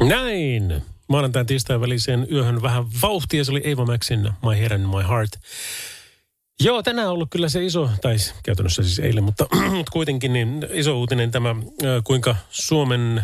Näin. 0.09 0.81
Maanantain 1.07 1.45
tiistain 1.45 1.81
väliseen 1.81 2.27
yöhön 2.31 2.61
vähän 2.61 2.83
vauhtia. 3.01 3.43
Se 3.45 3.51
oli 3.51 3.61
Eva 3.63 3.85
Maxin 3.85 4.19
My 4.19 4.59
Head 4.59 4.71
and 4.71 4.85
My 4.85 5.07
Heart. 5.09 5.31
Joo, 6.63 6.83
tänään 6.83 7.07
on 7.07 7.13
ollut 7.13 7.29
kyllä 7.31 7.49
se 7.49 7.65
iso, 7.65 7.89
tai 8.01 8.15
käytännössä 8.43 8.83
siis 8.83 8.99
eilen, 8.99 9.23
mutta, 9.23 9.47
mutta 9.77 9.91
kuitenkin 9.91 10.33
niin 10.33 10.67
iso 10.71 10.99
uutinen 10.99 11.31
tämä, 11.31 11.55
kuinka 12.03 12.35
Suomen 12.49 13.23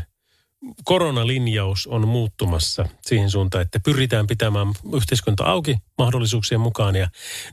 koronalinjaus 0.83 1.87
on 1.87 2.07
muuttumassa 2.07 2.85
siihen 3.01 3.29
suuntaan, 3.29 3.61
että 3.61 3.79
pyritään 3.79 4.27
pitämään 4.27 4.67
yhteiskunta 4.95 5.43
auki 5.43 5.77
mahdollisuuksien 5.97 6.61
mukaan 6.61 6.95
ja 6.95 7.09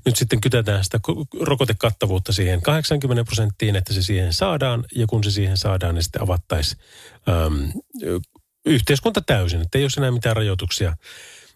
nyt 0.06 0.16
sitten 0.16 0.40
kytetään 0.40 0.84
sitä 0.84 1.00
rokotekattavuutta 1.40 2.32
siihen 2.32 2.62
80 2.62 3.24
prosenttiin, 3.24 3.76
että 3.76 3.92
se 3.92 4.02
siihen 4.02 4.32
saadaan 4.32 4.84
ja 4.96 5.06
kun 5.06 5.24
se 5.24 5.30
siihen 5.30 5.56
saadaan, 5.56 5.94
niin 5.94 6.02
sitten 6.02 6.22
avattaisiin 6.22 6.80
äm, 7.28 7.72
yhteiskunta 8.66 9.20
täysin, 9.20 9.60
että 9.60 9.78
ei 9.78 9.84
ole 9.84 9.90
enää 9.98 10.10
mitään 10.10 10.36
rajoituksia. 10.36 10.96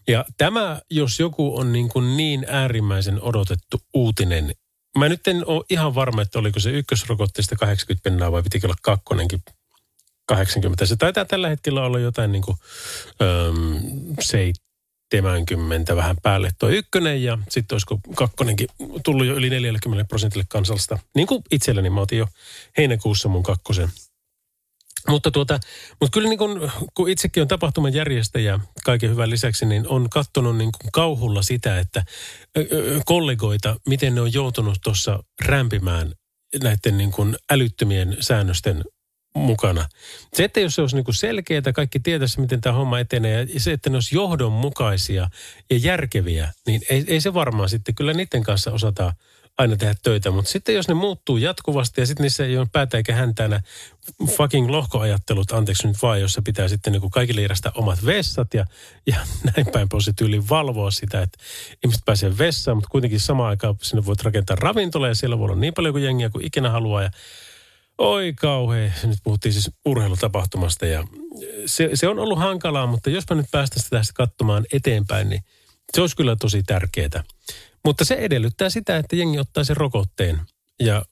Ja 0.07 0.25
tämä, 0.37 0.81
jos 0.91 1.19
joku 1.19 1.57
on 1.57 1.71
niin, 1.71 1.89
kuin 1.89 2.17
niin 2.17 2.45
äärimmäisen 2.49 3.21
odotettu 3.21 3.81
uutinen, 3.93 4.51
mä 4.97 5.09
nyt 5.09 5.27
en 5.27 5.45
ole 5.45 5.63
ihan 5.69 5.95
varma, 5.95 6.21
että 6.21 6.39
oliko 6.39 6.59
se 6.59 6.71
ykkösrokotteesta 6.71 7.55
80 7.55 8.03
pennaa 8.03 8.31
vai 8.31 8.43
pitikö 8.43 8.67
olla 8.67 8.75
kakkonenkin 8.81 9.43
80. 10.29 10.85
Se 10.85 10.95
taitaa 10.95 11.25
tällä 11.25 11.49
hetkellä 11.49 11.83
olla 11.83 11.99
jotain 11.99 12.31
niin 12.31 12.41
kuin, 12.41 12.57
öm, 13.21 14.15
70 14.21 15.95
vähän 15.95 16.17
päälle 16.23 16.51
tuo 16.59 16.69
ykkönen 16.69 17.23
ja 17.23 17.37
sitten 17.49 17.75
olisiko 17.75 17.99
kakkonenkin 18.15 18.67
tullut 19.05 19.27
jo 19.27 19.35
yli 19.35 19.49
40 19.49 20.07
prosentille 20.07 20.45
kansallista. 20.49 20.99
Niin 21.15 21.27
kuin 21.27 21.43
itselleni 21.51 21.89
mä 21.89 22.01
otin 22.01 22.17
jo 22.17 22.27
heinäkuussa 22.77 23.29
mun 23.29 23.43
kakkosen. 23.43 23.89
Mutta, 25.07 25.31
tuota, 25.31 25.59
mutta 26.01 26.13
kyllä 26.13 26.29
niin 26.29 26.39
kun, 26.39 26.71
kun 26.93 27.09
itsekin 27.09 27.41
on 27.41 27.47
tapahtuman 27.47 27.93
järjestäjä 27.93 28.59
kaiken 28.85 29.09
hyvän 29.09 29.29
lisäksi, 29.29 29.65
niin 29.65 29.87
on 29.87 30.09
katsonut 30.09 30.57
niin 30.57 30.71
kuin 30.71 30.91
kauhulla 30.91 31.41
sitä, 31.41 31.79
että 31.79 32.03
kollegoita, 33.05 33.75
miten 33.87 34.15
ne 34.15 34.21
on 34.21 34.33
joutunut 34.33 34.77
tuossa 34.83 35.23
rämpimään 35.45 36.11
näiden 36.63 36.97
niin 36.97 37.11
kuin 37.11 37.35
älyttömien 37.51 38.17
säännösten 38.19 38.83
mukana. 39.39 39.89
Se, 40.33 40.43
että 40.43 40.59
jos 40.59 40.75
se 40.75 40.81
olisi 40.81 40.95
niin 40.95 41.05
selkeää, 41.13 41.73
kaikki 41.73 41.99
tietäisi, 41.99 42.41
miten 42.41 42.61
tämä 42.61 42.75
homma 42.75 42.99
etenee, 42.99 43.47
ja 43.53 43.59
se, 43.59 43.71
että 43.71 43.89
ne 43.89 43.95
olisi 43.95 44.15
johdonmukaisia 44.15 45.29
ja 45.69 45.77
järkeviä, 45.77 46.53
niin 46.67 46.81
ei, 46.89 47.03
ei 47.07 47.21
se 47.21 47.33
varmaan 47.33 47.69
sitten, 47.69 47.95
kyllä 47.95 48.13
niiden 48.13 48.43
kanssa 48.43 48.71
osata 48.71 49.13
aina 49.59 49.77
tehdä 49.77 49.95
töitä. 50.03 50.31
Mutta 50.31 50.51
sitten 50.51 50.75
jos 50.75 50.87
ne 50.87 50.93
muuttuu 50.93 51.37
jatkuvasti 51.37 52.01
ja 52.01 52.05
sitten 52.07 52.23
niissä 52.23 52.45
ei 52.45 52.57
ole 52.57 52.67
päätä 52.71 52.97
eikä 52.97 53.15
häntänä 53.15 53.61
fucking 54.25 54.69
lohkoajattelut, 54.69 55.51
anteeksi 55.51 55.87
nyt 55.87 56.01
vaan, 56.01 56.21
jossa 56.21 56.41
pitää 56.41 56.67
sitten 56.67 56.93
niin 56.93 57.11
kaikille 57.11 57.41
järjestää 57.41 57.71
omat 57.75 58.05
vessat 58.05 58.53
ja, 58.53 58.65
ja 59.07 59.15
näin 59.55 59.67
päin 59.71 59.89
pois 59.89 60.09
valvoa 60.49 60.91
sitä, 60.91 61.21
että 61.21 61.37
ihmiset 61.83 62.05
pääsee 62.05 62.37
vessaan, 62.37 62.77
mutta 62.77 62.89
kuitenkin 62.91 63.19
samaan 63.19 63.49
aikaan 63.49 63.75
sinne 63.81 64.05
voit 64.05 64.21
rakentaa 64.21 64.55
ravintola 64.59 65.07
ja 65.07 65.15
siellä 65.15 65.39
voi 65.39 65.45
olla 65.45 65.55
niin 65.55 65.73
paljon 65.73 65.93
kuin 65.93 66.03
jengiä 66.03 66.29
kuin 66.29 66.45
ikinä 66.45 66.69
haluaa 66.69 67.03
ja 67.03 67.11
Oi 67.99 68.33
kauhea. 68.33 68.91
Nyt 69.03 69.19
puhuttiin 69.23 69.53
siis 69.53 69.71
urheilutapahtumasta 69.85 70.85
ja 70.85 71.07
se, 71.65 71.89
se 71.93 72.07
on 72.07 72.19
ollut 72.19 72.39
hankalaa, 72.39 72.87
mutta 72.87 73.09
jos 73.09 73.23
mä 73.29 73.35
nyt 73.35 73.45
päästäisiin 73.51 73.89
tästä 73.89 74.13
katsomaan 74.13 74.65
eteenpäin, 74.73 75.29
niin 75.29 75.41
se 75.93 76.01
olisi 76.01 76.15
kyllä 76.15 76.35
tosi 76.35 76.63
tärkeää. 76.63 77.23
Mutta 77.85 78.05
se 78.05 78.15
edellyttää 78.15 78.69
sitä, 78.69 78.97
että 78.97 79.15
jengi 79.15 79.39
ottaa 79.39 79.63
sen 79.63 79.77
rokotteen. 79.77 80.41
Ja 80.79 81.05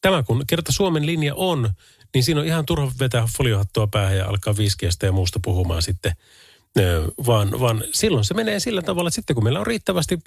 tämä 0.00 0.22
kun 0.22 0.44
kerta 0.46 0.72
Suomen 0.72 1.06
linja 1.06 1.34
on, 1.34 1.70
niin 2.14 2.24
siinä 2.24 2.40
on 2.40 2.46
ihan 2.46 2.66
turha 2.66 2.92
vetää 3.00 3.28
foliohattua 3.36 3.86
päähän 3.86 4.16
ja 4.16 4.26
alkaa 4.26 4.56
viiskiästä 4.56 5.06
ja 5.06 5.12
muusta 5.12 5.40
puhumaan 5.44 5.82
sitten. 5.82 6.12
Vaan, 7.26 7.60
vaan 7.60 7.84
silloin 7.92 8.24
se 8.24 8.34
menee 8.34 8.60
sillä 8.60 8.82
tavalla, 8.82 9.08
että 9.08 9.14
sitten 9.14 9.34
kun 9.34 9.44
meillä 9.44 9.60
on 9.60 9.66
riittävästi 9.66 10.18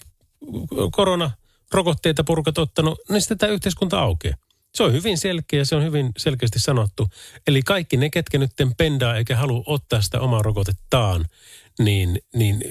koronarokotteita 0.91 2.23
purkat 2.23 2.57
ottanut, 2.57 2.99
niin 3.09 3.21
sitten 3.21 3.37
tämä 3.37 3.53
yhteiskunta 3.53 3.99
aukeaa. 3.99 4.37
Se 4.73 4.83
on 4.83 4.93
hyvin 4.93 5.17
selkeä, 5.17 5.65
se 5.65 5.75
on 5.75 5.83
hyvin 5.83 6.11
selkeästi 6.17 6.59
sanottu. 6.59 7.07
Eli 7.47 7.61
kaikki 7.61 7.97
ne, 7.97 8.09
ketkä 8.09 8.37
nyt 8.37 8.51
pendaa 8.77 9.15
eikä 9.15 9.35
halua 9.35 9.63
ottaa 9.65 10.01
sitä 10.01 10.19
omaa 10.19 10.41
rokotettaan, 10.41 11.25
niin, 11.79 12.19
niin 12.35 12.63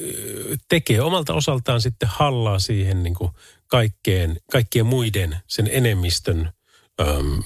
tekee 0.68 1.00
omalta 1.00 1.34
osaltaan 1.34 1.80
sitten 1.80 2.08
hallaa 2.12 2.58
siihen 2.58 3.02
niin 3.02 3.14
kuin 3.14 3.30
kaikkeen, 3.66 4.36
kaikkien 4.52 4.86
muiden, 4.86 5.36
sen 5.46 5.68
enemmistön 5.72 6.52
äm, 7.00 7.42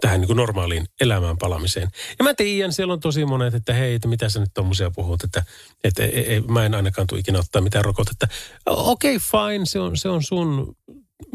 tähän 0.00 0.20
niin 0.20 0.26
kuin 0.26 0.36
normaaliin 0.36 0.86
elämään 1.00 1.38
palamiseen. 1.38 1.88
Ja 2.18 2.24
mä 2.24 2.34
tiedän, 2.34 2.72
siellä 2.72 2.92
on 2.92 3.00
tosi 3.00 3.24
monet, 3.24 3.54
että 3.54 3.72
hei, 3.72 3.94
että 3.94 4.08
mitä 4.08 4.28
sä 4.28 4.40
nyt 4.40 4.54
tommosia 4.54 4.90
puhut, 4.90 5.24
että, 5.24 5.44
että 5.84 6.04
ei, 6.04 6.32
ei, 6.32 6.40
mä 6.40 6.66
en 6.66 6.74
ainakaan 6.74 7.06
tule 7.06 7.20
ikinä 7.20 7.38
ottaa 7.38 7.62
mitään 7.62 7.84
rokotetta. 7.84 8.28
Okei, 8.66 9.16
okay, 9.16 9.48
fine, 9.50 9.66
se 9.66 9.80
on, 9.80 9.96
se 9.96 10.08
on 10.08 10.22
sun 10.22 10.76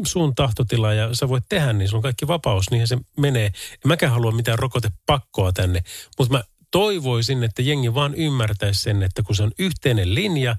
sun 0.06 0.34
tahtotila 0.34 0.92
ja 0.92 1.14
sä 1.14 1.28
voit 1.28 1.44
tehdä, 1.48 1.72
niin 1.72 1.88
sulla 1.88 1.98
on 1.98 2.02
kaikki 2.02 2.26
vapaus, 2.26 2.70
niin 2.70 2.86
se 2.88 2.98
menee. 3.16 3.46
En 3.46 3.52
mäkään 3.86 4.12
halua 4.12 4.32
mitään 4.32 4.58
rokotepakkoa 4.58 5.52
tänne, 5.52 5.82
mutta 6.18 6.32
mä 6.32 6.44
toivoisin, 6.70 7.44
että 7.44 7.62
jengi 7.62 7.94
vaan 7.94 8.14
ymmärtäisi 8.14 8.82
sen, 8.82 9.02
että 9.02 9.22
kun 9.22 9.36
se 9.36 9.42
on 9.42 9.52
yhteinen 9.58 10.14
linja, 10.14 10.56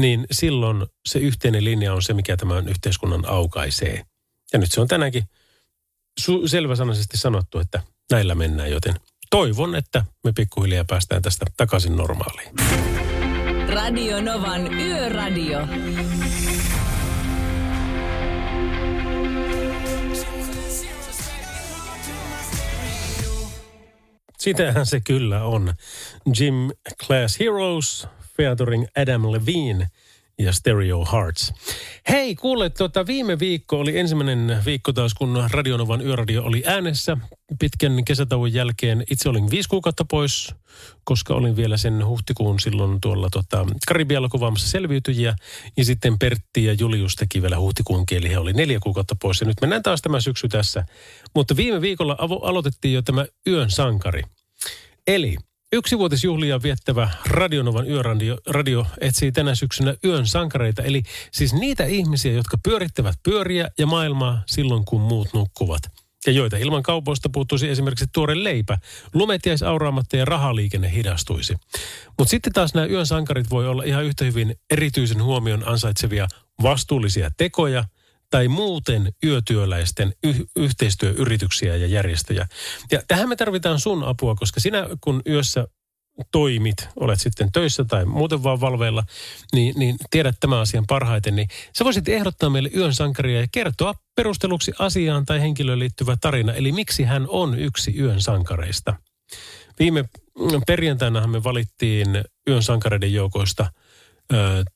niin 0.00 0.26
silloin 0.30 0.86
se 1.06 1.18
yhteinen 1.18 1.64
linja 1.64 1.94
on 1.94 2.02
se, 2.02 2.14
mikä 2.14 2.36
tämän 2.36 2.68
yhteiskunnan 2.68 3.28
aukaisee. 3.28 4.04
Ja 4.52 4.58
nyt 4.58 4.72
se 4.72 4.80
on 4.80 4.88
tänäänkin 4.88 5.24
selväsanaisesti 6.46 7.16
sanottu, 7.16 7.58
että 7.58 7.82
näillä 8.10 8.34
mennään, 8.34 8.70
joten 8.70 8.94
toivon, 9.30 9.74
että 9.74 10.04
me 10.24 10.32
pikkuhiljaa 10.32 10.84
päästään 10.84 11.22
tästä 11.22 11.46
takaisin 11.56 11.96
normaaliin. 11.96 12.54
Radio 13.68 14.22
Novan 14.22 14.74
Yöradio. 14.74 15.58
Sitähän 24.38 24.86
se 24.86 25.00
kyllä 25.00 25.44
on. 25.44 25.74
Jim 26.40 26.70
Class 27.06 27.40
Heroes 27.40 28.08
featuring 28.36 28.84
Adam 29.02 29.32
Levine 29.32 29.88
ja 30.38 30.52
Stereo 30.52 31.06
Hearts. 31.12 31.52
Hei, 32.08 32.34
kuule, 32.34 32.70
tuota, 32.70 33.06
viime 33.06 33.38
viikko 33.38 33.78
oli 33.78 33.98
ensimmäinen 33.98 34.58
viikko 34.64 34.92
taas, 34.92 35.14
kun 35.14 35.44
Radionovan 35.50 36.06
yöradio 36.06 36.42
oli 36.42 36.62
äänessä. 36.66 37.16
Pitkän 37.58 38.04
kesätauon 38.04 38.52
jälkeen 38.52 39.04
itse 39.10 39.28
olin 39.28 39.50
viisi 39.50 39.68
kuukautta 39.68 40.04
pois, 40.10 40.54
koska 41.04 41.34
olin 41.34 41.56
vielä 41.56 41.76
sen 41.76 42.06
huhtikuun 42.06 42.60
silloin 42.60 43.00
tuolla 43.00 43.28
tota, 43.30 43.66
Karibialla 43.88 44.28
kuvaamassa 44.28 44.68
selviytyjiä. 44.68 45.36
Ja 45.76 45.84
sitten 45.84 46.18
Pertti 46.18 46.64
ja 46.64 46.72
Julius 46.72 47.16
teki 47.16 47.42
vielä 47.42 47.58
huhtikuun 47.58 48.06
kieli. 48.06 48.30
He 48.30 48.38
oli 48.38 48.52
neljä 48.52 48.80
kuukautta 48.82 49.16
pois 49.22 49.40
ja 49.40 49.46
nyt 49.46 49.60
mennään 49.60 49.82
taas 49.82 50.02
tämä 50.02 50.20
syksy 50.20 50.48
tässä. 50.48 50.84
Mutta 51.34 51.56
viime 51.56 51.80
viikolla 51.80 52.14
avo- 52.20 52.48
aloitettiin 52.48 52.94
jo 52.94 53.02
tämä 53.02 53.26
Yön 53.46 53.70
sankari. 53.70 54.22
Eli 55.06 55.36
Yksivuotisjuhlia 55.74 56.62
viettävä 56.62 57.10
Radionovan 57.26 57.90
yöradio 57.90 58.38
radio 58.46 58.86
etsii 59.00 59.32
tänä 59.32 59.54
syksynä 59.54 59.94
yön 60.04 60.26
sankareita, 60.26 60.82
eli 60.82 61.02
siis 61.32 61.54
niitä 61.54 61.84
ihmisiä, 61.84 62.32
jotka 62.32 62.58
pyörittävät 62.64 63.14
pyöriä 63.22 63.68
ja 63.78 63.86
maailmaa 63.86 64.42
silloin, 64.46 64.84
kun 64.84 65.00
muut 65.00 65.28
nukkuvat. 65.34 65.82
Ja 66.26 66.32
joita 66.32 66.56
ilman 66.56 66.82
kaupoista 66.82 67.28
puuttuisi 67.28 67.68
esimerkiksi 67.68 68.06
tuore 68.12 68.44
leipä, 68.44 68.78
lumet 69.14 69.46
jäisi 69.46 69.64
auraamatta 69.64 70.16
ja 70.16 70.24
rahaliikenne 70.24 70.92
hidastuisi. 70.92 71.54
Mutta 72.18 72.30
sitten 72.30 72.52
taas 72.52 72.74
nämä 72.74 72.86
yön 72.86 73.06
sankarit 73.06 73.50
voi 73.50 73.68
olla 73.68 73.82
ihan 73.82 74.04
yhtä 74.04 74.24
hyvin 74.24 74.54
erityisen 74.70 75.22
huomion 75.22 75.68
ansaitsevia 75.68 76.28
vastuullisia 76.62 77.30
tekoja– 77.36 77.84
tai 78.34 78.48
muuten 78.48 79.12
yötyöläisten 79.24 80.12
y- 80.24 80.44
yhteistyöyrityksiä 80.56 81.76
ja 81.76 81.86
järjestöjä. 81.86 82.46
Ja 82.92 83.02
tähän 83.08 83.28
me 83.28 83.36
tarvitaan 83.36 83.80
sun 83.80 84.04
apua, 84.04 84.34
koska 84.34 84.60
sinä 84.60 84.86
kun 85.00 85.22
yössä 85.28 85.68
toimit, 86.32 86.88
olet 86.96 87.20
sitten 87.20 87.52
töissä 87.52 87.84
tai 87.84 88.04
muuten 88.04 88.42
vaan 88.42 88.60
valveilla, 88.60 89.04
niin, 89.52 89.74
niin 89.78 89.96
tiedät 90.10 90.36
tämän 90.40 90.58
asian 90.58 90.84
parhaiten, 90.88 91.36
niin 91.36 91.48
sä 91.78 91.84
voisit 91.84 92.08
ehdottaa 92.08 92.50
meille 92.50 92.70
yön 92.76 92.94
sankaria 92.94 93.40
ja 93.40 93.46
kertoa 93.52 93.94
perusteluksi 94.16 94.72
asiaan 94.78 95.26
tai 95.26 95.40
henkilöön 95.40 95.78
liittyvä 95.78 96.16
tarina, 96.20 96.52
eli 96.52 96.72
miksi 96.72 97.02
hän 97.02 97.26
on 97.28 97.58
yksi 97.58 97.98
yön 97.98 98.20
sankareista. 98.20 98.96
Viime 99.78 100.04
perjantainahan 100.66 101.30
me 101.30 101.44
valittiin 101.44 102.08
yön 102.48 102.62
sankareiden 102.62 103.12
joukoista– 103.12 103.70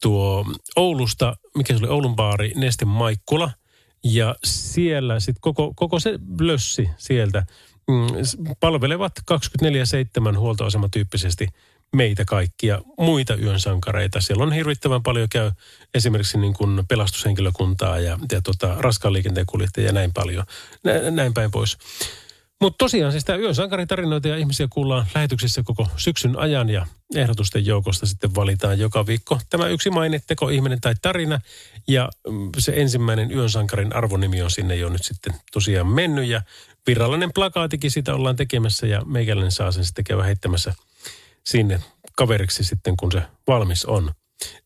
tuo 0.02 0.44
Oulusta, 0.76 1.36
mikä 1.58 1.74
se 1.74 1.84
oli 1.84 1.92
Oulun 1.92 2.16
baari, 2.16 2.52
Neste 2.56 2.84
Maikkula. 2.84 3.50
Ja 4.04 4.34
siellä 4.44 5.20
sitten 5.20 5.40
koko, 5.40 5.72
koko 5.76 6.00
se 6.00 6.18
lössi 6.40 6.90
sieltä 6.96 7.46
mm, 7.88 8.06
palvelevat 8.60 9.12
24-7 10.34 10.38
huoltoasematyyppisesti 10.38 11.48
meitä 11.96 12.24
kaikkia 12.24 12.82
muita 12.98 13.34
yön 13.34 13.60
sankareita. 13.60 14.20
Siellä 14.20 14.42
on 14.42 14.52
hirvittävän 14.52 15.02
paljon 15.02 15.28
käy 15.28 15.50
esimerkiksi 15.94 16.38
niin 16.38 16.54
kuin 16.54 16.84
pelastushenkilökuntaa 16.88 17.98
ja, 17.98 18.18
ja 18.32 18.42
tota, 18.42 18.74
raskaan 18.78 19.12
liikenteen 19.12 19.46
kuljettajia 19.46 19.88
ja 19.88 19.92
näin 19.92 20.12
paljon, 20.12 20.44
nä, 20.84 21.10
näin 21.10 21.34
päin 21.34 21.50
pois. 21.50 21.78
Mutta 22.60 22.78
tosiaan 22.78 23.12
siis 23.12 23.24
tämä 23.24 23.38
Yön 23.38 23.54
sankaritarinoita 23.54 24.28
ja 24.28 24.36
ihmisiä 24.36 24.68
kuullaan 24.70 25.06
lähetyksissä 25.14 25.62
koko 25.62 25.88
syksyn 25.96 26.38
ajan 26.38 26.68
ja 26.70 26.86
ehdotusten 27.14 27.66
joukosta 27.66 28.06
sitten 28.06 28.34
valitaan 28.34 28.78
joka 28.78 29.06
viikko 29.06 29.38
tämä 29.50 29.68
yksi 29.68 29.90
mainetteko 29.90 30.48
ihminen 30.48 30.80
tai 30.80 30.94
tarina. 31.02 31.40
Ja 31.88 32.08
mm, 32.28 32.50
se 32.58 32.72
ensimmäinen 32.76 33.32
Yön 33.32 33.50
sankarin 33.50 33.96
arvonimi 33.96 34.42
on 34.42 34.50
sinne 34.50 34.76
jo 34.76 34.88
nyt 34.88 35.04
sitten 35.04 35.34
tosiaan 35.52 35.86
mennyt 35.86 36.28
ja 36.28 36.42
virallinen 36.86 37.32
plakaatikin 37.34 37.90
sitä 37.90 38.14
ollaan 38.14 38.36
tekemässä 38.36 38.86
ja 38.86 39.04
meikäläinen 39.04 39.52
saa 39.52 39.72
sen 39.72 39.84
sitten 39.84 40.04
käydä 40.04 40.22
heittämässä 40.22 40.74
sinne 41.44 41.80
kaveriksi 42.16 42.64
sitten 42.64 42.96
kun 42.96 43.12
se 43.12 43.22
valmis 43.46 43.84
on. 43.84 44.12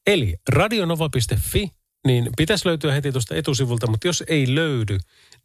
Eli 0.07 0.37
radionova.fi 0.49 1.71
niin 2.07 2.31
pitäisi 2.37 2.69
löytyä 2.69 2.93
heti 2.93 3.13
tuosta 3.13 3.35
etusivulta, 3.35 3.87
mutta 3.87 4.07
jos 4.07 4.25
ei 4.27 4.55
löydy, 4.55 4.99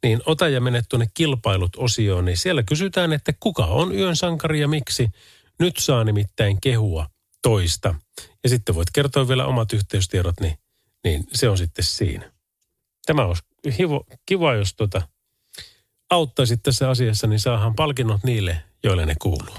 niin 0.04 0.22
ota 0.26 0.50
ja 0.50 0.62
mene 0.62 0.82
tuonne 0.90 1.08
kilpailut-osioon, 1.14 2.26
niin 2.26 2.38
siellä 2.38 2.64
kysytään, 2.64 3.14
että 3.14 3.34
kuka 3.40 3.66
on 3.66 3.96
yön 3.96 4.16
sankari 4.16 4.62
ja 4.62 4.68
miksi. 4.68 5.10
Nyt 5.60 5.78
saa 5.78 6.04
nimittäin 6.04 6.62
kehua 6.62 7.10
toista. 7.42 7.96
Ja 8.44 8.50
sitten 8.50 8.76
voit 8.76 8.92
kertoa 8.94 9.28
vielä 9.28 9.46
omat 9.46 9.74
yhteystiedot, 9.74 10.40
niin, 10.40 10.58
niin 11.04 11.24
se 11.34 11.50
on 11.50 11.58
sitten 11.58 11.86
siinä. 11.86 12.32
Tämä 13.06 13.26
olisi 13.26 13.44
hivo, 13.78 14.06
kiva, 14.26 14.54
jos 14.54 14.74
tuota, 14.74 15.02
auttaisit 16.10 16.64
tässä 16.64 16.90
asiassa, 16.90 17.28
niin 17.28 17.40
saahan 17.40 17.76
palkinnot 17.76 18.24
niille, 18.24 18.64
joille 18.84 19.06
ne 19.06 19.16
kuuluu. 19.22 19.56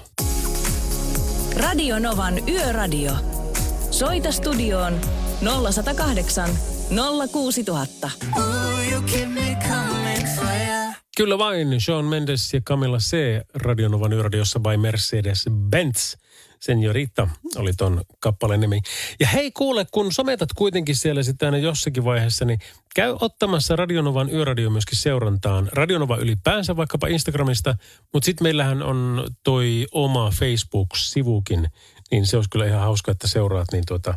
Radio 1.56 1.98
Novan 1.98 2.48
Yöradio. 2.48 3.12
Soita 3.90 4.32
studioon 4.32 5.00
0108 5.72 6.50
06000. 7.32 8.10
Kyllä 11.18 11.38
vain, 11.38 11.80
Sean 11.80 12.04
Mendes 12.04 12.54
ja 12.54 12.60
Camilla 12.60 12.98
C. 12.98 13.16
Radionovan 13.54 14.12
yöradiossa 14.12 14.60
by 14.60 14.76
Mercedes-Benz. 14.76 16.16
Seniorita 16.60 17.28
oli 17.56 17.72
ton 17.72 18.02
kappaleen 18.20 18.60
nimi. 18.60 18.80
Ja 19.20 19.26
hei 19.26 19.52
kuule, 19.52 19.86
kun 19.90 20.12
sometat 20.12 20.48
kuitenkin 20.56 20.96
siellä 20.96 21.22
sitten 21.22 21.46
aina 21.46 21.58
jossakin 21.58 22.04
vaiheessa, 22.04 22.44
niin 22.44 22.58
käy 22.94 23.16
ottamassa 23.20 23.76
Radionovan 23.76 24.30
yöradio 24.30 24.70
myöskin 24.70 24.98
seurantaan. 24.98 25.68
Radionova 25.72 26.16
ylipäänsä 26.16 26.76
vaikkapa 26.76 27.06
Instagramista, 27.06 27.74
mutta 28.12 28.26
sitten 28.26 28.44
meillähän 28.44 28.82
on 28.82 29.28
toi 29.44 29.86
oma 29.92 30.30
Facebook-sivukin, 30.30 31.68
niin 32.10 32.26
se 32.26 32.36
olisi 32.36 32.50
kyllä 32.50 32.66
ihan 32.66 32.80
hauska, 32.80 33.12
että 33.12 33.28
seuraat, 33.28 33.66
niin 33.72 33.84
tuota, 33.86 34.14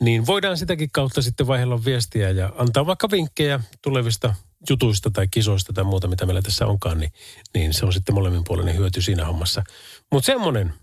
niin 0.00 0.26
voidaan 0.26 0.58
sitäkin 0.58 0.88
kautta 0.92 1.22
sitten 1.22 1.46
vaihella 1.46 1.84
viestiä 1.84 2.30
ja 2.30 2.52
antaa 2.58 2.86
vaikka 2.86 3.10
vinkkejä 3.10 3.60
tulevista 3.82 4.34
jutuista 4.70 5.10
tai 5.10 5.28
kisoista 5.30 5.72
tai 5.72 5.84
muuta, 5.84 6.08
mitä 6.08 6.26
meillä 6.26 6.42
tässä 6.42 6.66
onkaan, 6.66 7.00
niin, 7.00 7.12
niin 7.54 7.74
se 7.74 7.86
on 7.86 7.92
sitten 7.92 8.14
molemminpuolinen 8.14 8.76
hyöty 8.76 9.02
siinä 9.02 9.24
hommassa. 9.24 9.64
Mutta 10.12 10.26
semmoinen 10.26 10.74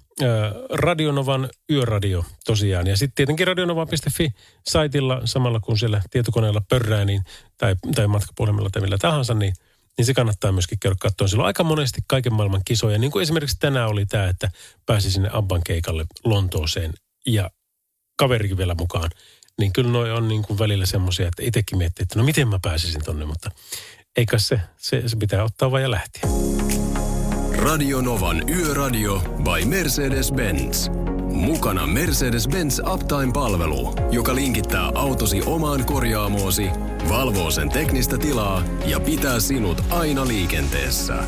Radionovan 0.69 1.49
yöradio 1.71 2.25
tosiaan. 2.45 2.87
Ja 2.87 2.97
sitten 2.97 3.15
tietenkin 3.15 3.47
radionova.fi-saitilla 3.47 5.21
samalla 5.25 5.59
kun 5.59 5.77
siellä 5.77 6.01
tietokoneella 6.11 6.61
pörrää 6.69 7.05
niin, 7.05 7.23
tai, 7.57 7.75
tai 7.95 8.07
matkapuhelimella 8.07 8.69
tai 8.69 8.81
millä 8.81 8.97
tahansa, 8.97 9.33
niin, 9.33 9.53
niin 9.97 10.05
se 10.05 10.13
kannattaa 10.13 10.51
myöskin 10.51 10.79
käydä 10.79 10.95
katsoa. 10.99 11.27
Siellä 11.27 11.41
on 11.41 11.47
aika 11.47 11.63
monesti 11.63 12.01
kaiken 12.07 12.33
maailman 12.33 12.61
kisoja. 12.65 12.97
Niin 12.97 13.11
kuin 13.11 13.23
esimerkiksi 13.23 13.57
tänään 13.59 13.89
oli 13.89 14.05
tämä, 14.05 14.27
että 14.27 14.51
pääsi 14.85 15.11
sinne 15.11 15.29
Abban 15.33 15.61
keikalle 15.65 16.05
Lontooseen 16.23 16.93
ja 17.25 17.49
kaverikin 18.21 18.57
vielä 18.57 18.75
mukaan. 18.79 19.09
Niin 19.59 19.73
kyllä 19.73 19.91
noi 19.91 20.11
on 20.11 20.27
niin 20.27 20.41
kuin 20.41 20.59
välillä 20.59 20.85
semmoisia, 20.85 21.27
että 21.27 21.43
itsekin 21.43 21.77
miettii, 21.77 22.03
että 22.03 22.19
no 22.19 22.25
miten 22.25 22.47
mä 22.47 22.59
pääsisin 22.61 23.03
tonne, 23.03 23.25
mutta 23.25 23.51
eikä 24.17 24.37
se, 24.37 24.61
se, 24.77 25.09
se 25.09 25.15
pitää 25.15 25.43
ottaa 25.43 25.71
vaan 25.71 25.83
ja 25.83 25.91
lähteä. 25.91 26.21
Radio 27.55 28.01
Novan 28.01 28.49
Yöradio 28.49 29.19
by 29.19 29.65
Mercedes-Benz. 29.65 30.91
Mukana 31.33 31.85
Mercedes-Benz 31.85 32.93
Uptime-palvelu, 32.93 33.95
joka 34.11 34.35
linkittää 34.35 34.91
autosi 34.95 35.41
omaan 35.45 35.85
korjaamoosi, 35.85 36.69
valvoo 37.09 37.51
sen 37.51 37.69
teknistä 37.69 38.17
tilaa 38.17 38.63
ja 38.85 38.99
pitää 38.99 39.39
sinut 39.39 39.81
aina 39.89 40.27
liikenteessä. 40.27 41.23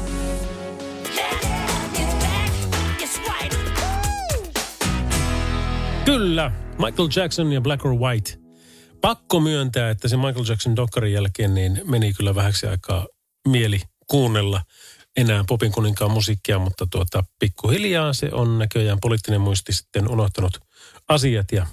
Kyllä, 6.05 6.51
Michael 6.77 7.09
Jackson 7.15 7.53
ja 7.53 7.61
Black 7.61 7.85
or 7.85 7.93
White. 7.95 8.37
Pakko 9.01 9.39
myöntää, 9.39 9.89
että 9.89 10.07
se 10.07 10.17
Michael 10.17 10.45
Jackson 10.49 10.75
dokkarin 10.75 11.13
jälkeen 11.13 11.53
niin 11.53 11.81
meni 11.85 12.13
kyllä 12.13 12.35
vähäksi 12.35 12.67
aikaa 12.67 13.07
mieli 13.47 13.81
kuunnella 14.07 14.61
enää 15.17 15.43
popin 15.47 15.71
kuninkaan 15.71 16.11
musiikkia, 16.11 16.59
mutta 16.59 16.87
tuota, 16.91 17.23
pikkuhiljaa 17.39 18.13
se 18.13 18.29
on 18.31 18.59
näköjään 18.59 18.99
poliittinen 19.01 19.41
muisti 19.41 19.73
sitten 19.73 20.11
unohtanut 20.11 20.59
asiat 21.09 21.51
ja 21.51 21.67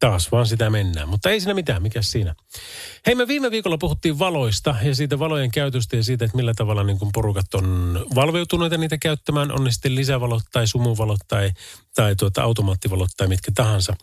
taas 0.00 0.32
vaan 0.32 0.46
sitä 0.46 0.70
mennään. 0.70 1.08
Mutta 1.08 1.30
ei 1.30 1.40
siinä 1.40 1.54
mitään, 1.54 1.82
mikä 1.82 2.02
siinä. 2.02 2.34
Hei, 3.06 3.14
me 3.14 3.28
viime 3.28 3.50
viikolla 3.50 3.78
puhuttiin 3.78 4.18
valoista 4.18 4.74
ja 4.82 4.94
siitä 4.94 5.18
valojen 5.18 5.50
käytöstä 5.50 5.96
ja 5.96 6.04
siitä, 6.04 6.24
että 6.24 6.36
millä 6.36 6.54
tavalla 6.54 6.84
niin 6.84 6.98
kuin 6.98 7.10
porukat 7.14 7.54
on 7.54 8.06
valveutuneita 8.14 8.76
niitä 8.76 8.98
käyttämään. 8.98 9.52
On 9.52 9.64
ne 9.64 9.70
sitten 9.70 9.94
lisävalot 9.94 10.42
tai 10.52 10.66
sumuvalot 10.66 11.20
tai, 11.28 11.52
tai 11.94 12.16
tuota 12.16 12.42
automaattivalot 12.42 13.10
tai 13.16 13.28
mitkä 13.28 13.52
tahansa. 13.54 13.94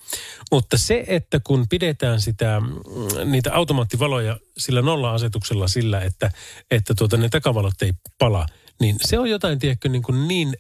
Mutta 0.51 0.77
se, 0.77 1.03
että 1.07 1.39
kun 1.43 1.65
pidetään 1.69 2.21
sitä, 2.21 2.59
mm, 2.59 3.31
niitä 3.31 3.53
automaattivaloja 3.53 4.37
sillä 4.57 4.81
nolla-asetuksella 4.81 5.67
sillä, 5.67 6.01
että, 6.01 6.31
että 6.71 6.93
tuota, 6.97 7.17
ne 7.17 7.29
takavalot 7.29 7.81
ei 7.81 7.93
pala, 8.17 8.45
niin 8.79 8.95
se 9.01 9.19
on 9.19 9.29
jotain, 9.29 9.59
tiedätkö, 9.59 9.89
niin, 9.89 10.03
kuin 10.03 10.27
niin 10.27 10.53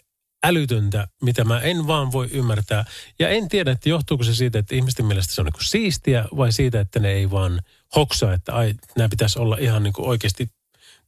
älytöntä, 0.43 1.07
mitä 1.21 1.43
mä 1.43 1.59
en 1.59 1.87
vaan 1.87 2.11
voi 2.11 2.29
ymmärtää. 2.31 2.85
Ja 3.19 3.29
en 3.29 3.49
tiedä, 3.49 3.71
että 3.71 3.89
johtuuko 3.89 4.23
se 4.23 4.35
siitä, 4.35 4.59
että 4.59 4.75
ihmisten 4.75 5.05
mielestä 5.05 5.33
se 5.33 5.41
on 5.41 5.45
niin 5.45 5.53
kuin 5.53 5.65
siistiä 5.65 6.25
vai 6.37 6.51
siitä, 6.51 6.79
että 6.79 6.99
ne 6.99 7.11
ei 7.11 7.31
vaan 7.31 7.61
hoksaa, 7.95 8.33
että 8.33 8.53
ai, 8.53 8.73
nämä 8.97 9.09
pitäisi 9.09 9.39
olla 9.39 9.57
ihan 9.59 9.83
niin 9.83 9.93
kuin 9.93 10.07
oikeasti 10.07 10.49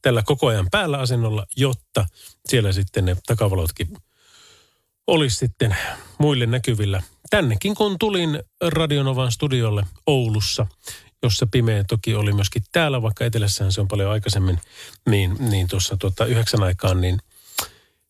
tällä 0.02 0.22
koko 0.22 0.46
ajan 0.46 0.68
päällä 0.70 0.98
asennolla, 0.98 1.46
jotta 1.56 2.06
siellä 2.48 2.72
sitten 2.72 3.04
ne 3.04 3.16
takavalotkin 3.26 3.88
olisi 5.06 5.36
sitten 5.36 5.76
muille 6.18 6.46
näkyvillä. 6.46 7.02
Tännekin 7.30 7.74
kun 7.74 7.98
tulin 7.98 8.42
Radionovan 8.62 9.32
studiolle 9.32 9.84
Oulussa, 10.06 10.66
jossa 11.22 11.46
pimeä 11.46 11.84
toki 11.84 12.14
oli 12.14 12.32
myöskin 12.32 12.62
täällä, 12.72 13.02
vaikka 13.02 13.24
etelässähän 13.24 13.72
se 13.72 13.80
on 13.80 13.88
paljon 13.88 14.10
aikaisemmin, 14.10 14.60
niin, 15.08 15.36
niin 15.38 15.68
tuossa 15.68 15.96
tuota 15.96 16.26
yhdeksän 16.26 16.62
aikaan, 16.62 17.00
niin– 17.00 17.18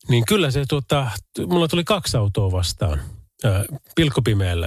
niin 0.09 0.25
kyllä 0.25 0.51
se 0.51 0.65
tuota, 0.69 1.11
mulla 1.47 1.67
tuli 1.67 1.83
kaksi 1.83 2.17
autoa 2.17 2.51
vastaan 2.51 3.01
ää, 3.43 3.63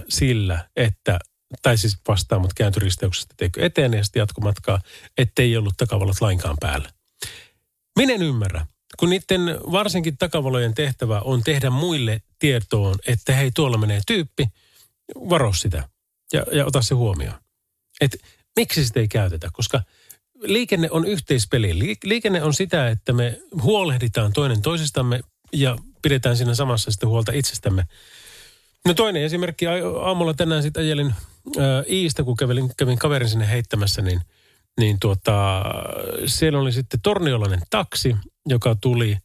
sillä, 0.09 0.69
että, 0.77 1.19
tai 1.63 1.79
siis 1.79 1.99
vastaan, 2.09 2.41
mutta 2.41 2.55
kääntyristeyksestä 2.57 3.35
teikö 3.37 3.67
eteen 3.67 3.95
ja 3.95 4.05
sitten 4.05 4.21
jatkomatkaa, 4.21 4.81
ettei 5.19 5.57
ollut 5.57 5.75
takavalot 5.77 6.21
lainkaan 6.21 6.57
päällä. 6.61 6.91
Minä 7.99 8.15
en 8.15 8.23
ymmärrä, 8.23 8.67
kun 8.99 9.11
niiden 9.11 9.41
varsinkin 9.73 10.19
takavalojen 10.19 10.75
tehtävä 10.75 11.21
on 11.21 11.43
tehdä 11.43 11.71
muille 11.71 12.23
tietoon, 12.39 12.95
että 13.07 13.33
hei 13.33 13.51
tuolla 13.55 13.79
menee 13.79 14.01
tyyppi, 14.07 14.47
varo 15.15 15.53
sitä 15.53 15.89
ja, 16.33 16.45
ja 16.53 16.67
ota 16.67 16.83
se 16.83 16.95
huomioon. 16.95 17.39
Et 18.01 18.17
miksi 18.57 18.85
sitä 18.85 19.01
ei 19.01 19.09
käytetä, 19.09 19.49
koska– 19.53 19.83
liikenne 20.41 20.89
on 20.91 21.05
yhteispeli. 21.05 21.97
Liikenne 22.05 22.43
on 22.43 22.55
sitä, 22.55 22.89
että 22.89 23.13
me 23.13 23.41
huolehditaan 23.63 24.33
toinen 24.33 24.63
toisistamme 24.63 25.21
ja 25.53 25.77
pidetään 26.03 26.37
siinä 26.37 26.55
samassa 26.55 26.91
sitten 26.91 27.09
huolta 27.09 27.33
itsestämme. 27.33 27.87
No 28.87 28.95
toinen 28.95 29.23
esimerkki, 29.23 29.67
aamulla 30.03 30.35
tänään 30.35 30.63
sitten 30.63 30.83
ajelin 30.83 31.15
ää, 31.59 31.85
Iistä, 31.89 32.23
kun 32.23 32.37
kävelin, 32.37 32.71
kävin 32.77 32.99
kaverin 32.99 33.29
sinne 33.29 33.49
heittämässä, 33.49 34.03
niin, 34.03 34.21
niin 34.81 35.01
tuota, 35.01 35.65
siellä 36.27 36.59
oli 36.59 36.73
sitten 36.73 37.01
torniolainen 37.03 37.61
taksi, 37.71 38.17
joka 38.47 38.77
tuli 38.81 39.17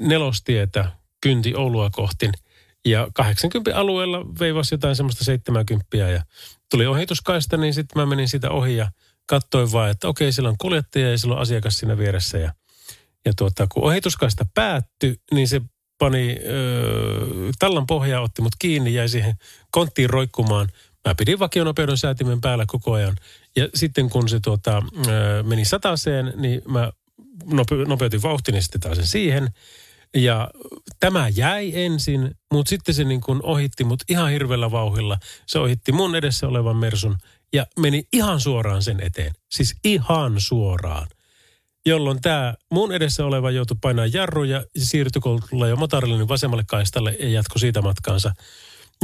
nelostietä 0.00 0.90
kynti 1.20 1.54
Oulua 1.54 1.90
kohti. 1.90 2.30
Ja 2.86 3.08
80 3.14 3.80
alueella 3.80 4.26
veivasi 4.40 4.74
jotain 4.74 4.96
semmoista 4.96 5.24
70 5.24 5.96
ja 5.96 6.22
tuli 6.70 6.86
ohituskaista, 6.86 7.56
niin 7.56 7.74
sitten 7.74 8.02
mä 8.02 8.06
menin 8.06 8.28
sitä 8.28 8.50
ohi 8.50 8.76
ja 8.76 8.90
katsoin 9.26 9.72
vaan, 9.72 9.90
että 9.90 10.08
okei, 10.08 10.32
siellä 10.32 10.48
on 10.48 10.58
kuljettaja 10.58 11.10
ja 11.10 11.18
siellä 11.18 11.34
on 11.34 11.42
asiakas 11.42 11.78
siinä 11.78 11.98
vieressä. 11.98 12.38
Ja, 12.38 12.54
ja 13.24 13.32
tuota, 13.36 13.66
kun 13.66 13.84
ohituskaista 13.84 14.46
päättyi, 14.54 15.16
niin 15.32 15.48
se 15.48 15.60
pani 15.98 16.38
öö, 16.46 17.26
tallan 17.58 17.86
pohjaa, 17.86 18.22
otti 18.22 18.42
mut 18.42 18.52
kiinni, 18.58 18.94
jäi 18.94 19.08
siihen 19.08 19.34
konttiin 19.70 20.10
roikkumaan. 20.10 20.68
Mä 21.08 21.14
pidin 21.14 21.38
vakionopeuden 21.38 21.96
säätimen 21.96 22.40
päällä 22.40 22.64
koko 22.66 22.92
ajan. 22.92 23.16
Ja 23.56 23.68
sitten 23.74 24.10
kun 24.10 24.28
se 24.28 24.40
tuota, 24.40 24.82
öö, 25.08 25.42
meni 25.42 25.64
sataseen, 25.64 26.32
niin 26.36 26.62
mä 26.68 26.92
nope, 27.44 27.76
nopeutin 27.76 28.22
vauhtini 28.22 28.62
sitten 28.62 28.80
taas 28.80 28.98
siihen. 29.02 29.48
Ja 30.14 30.50
tämä 31.00 31.28
jäi 31.28 31.72
ensin, 31.74 32.30
mutta 32.52 32.70
sitten 32.70 32.94
se 32.94 33.04
niin 33.04 33.20
kuin 33.20 33.40
ohitti 33.42 33.84
mut 33.84 34.02
ihan 34.08 34.30
hirveällä 34.30 34.70
vauhilla. 34.70 35.18
Se 35.46 35.58
ohitti 35.58 35.92
mun 35.92 36.16
edessä 36.16 36.48
olevan 36.48 36.76
Mersun 36.76 37.16
ja 37.52 37.66
meni 37.78 38.04
ihan 38.12 38.40
suoraan 38.40 38.82
sen 38.82 39.00
eteen. 39.00 39.32
Siis 39.50 39.74
ihan 39.84 40.34
suoraan. 40.38 41.08
Jolloin 41.86 42.20
tämä 42.20 42.54
mun 42.72 42.92
edessä 42.92 43.26
oleva 43.26 43.50
joutui 43.50 43.76
painaa 43.80 44.06
jarruja, 44.06 44.64
siirtyi 44.78 45.22
kun 45.22 45.42
jo 45.68 45.76
motorille 45.76 46.16
niin 46.16 46.28
vasemmalle 46.28 46.64
kaistalle 46.68 47.16
ja 47.20 47.28
jatkoi 47.28 47.60
siitä 47.60 47.82
matkaansa. 47.82 48.32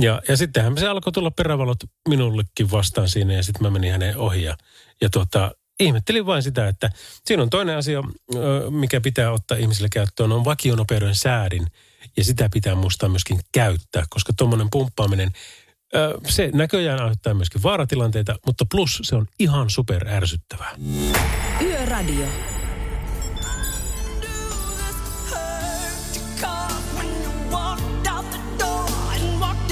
Ja, 0.01 0.23
ja 0.29 0.37
sittenhän 0.37 0.79
se 0.79 0.89
alkoi 0.89 1.13
tulla 1.13 1.31
perävalot 1.31 1.79
minullekin 2.09 2.71
vastaan 2.71 3.09
siinä 3.09 3.33
ja 3.33 3.43
sitten 3.43 3.63
mä 3.63 3.71
menin 3.71 3.93
hänen 3.93 4.17
ohi. 4.17 4.43
Ja, 4.43 4.57
ja 5.01 5.11
tuota, 5.11 5.53
ihmettelin 5.81 6.27
vain 6.27 6.43
sitä, 6.43 6.69
että 6.69 6.91
siinä 7.25 7.43
on 7.43 7.51
toinen 7.51 7.77
asia, 7.77 8.03
mikä 8.71 9.01
pitää 9.01 9.33
ottaa 9.33 9.57
ihmisille 9.57 9.89
käyttöön, 9.93 10.33
on 10.33 10.45
vakionopeuden 10.45 11.15
säädin. 11.15 11.67
Ja 12.17 12.25
sitä 12.25 12.49
pitää 12.53 12.75
muistaa 12.75 13.09
myöskin 13.09 13.41
käyttää, 13.53 14.05
koska 14.11 14.33
tuommoinen 14.33 14.71
pumppaaminen, 14.71 15.31
se 16.29 16.51
näköjään 16.55 17.01
aiheuttaa 17.01 17.35
myöskin 17.35 17.63
vaaratilanteita, 17.63 18.37
mutta 18.47 18.65
plus 18.71 19.01
se 19.03 19.17
on 19.17 19.27
ihan 19.39 19.71
super 19.71 20.09
ärsyttävää. 20.09 20.75
Yöradio. 21.63 22.27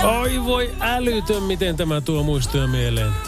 Oi 0.03 0.45
voi 0.45 0.75
älytön, 0.81 1.43
miten 1.43 1.77
tämä 1.77 2.01
tuo 2.01 2.23
muistoja 2.23 2.67
mieleen. 2.67 3.28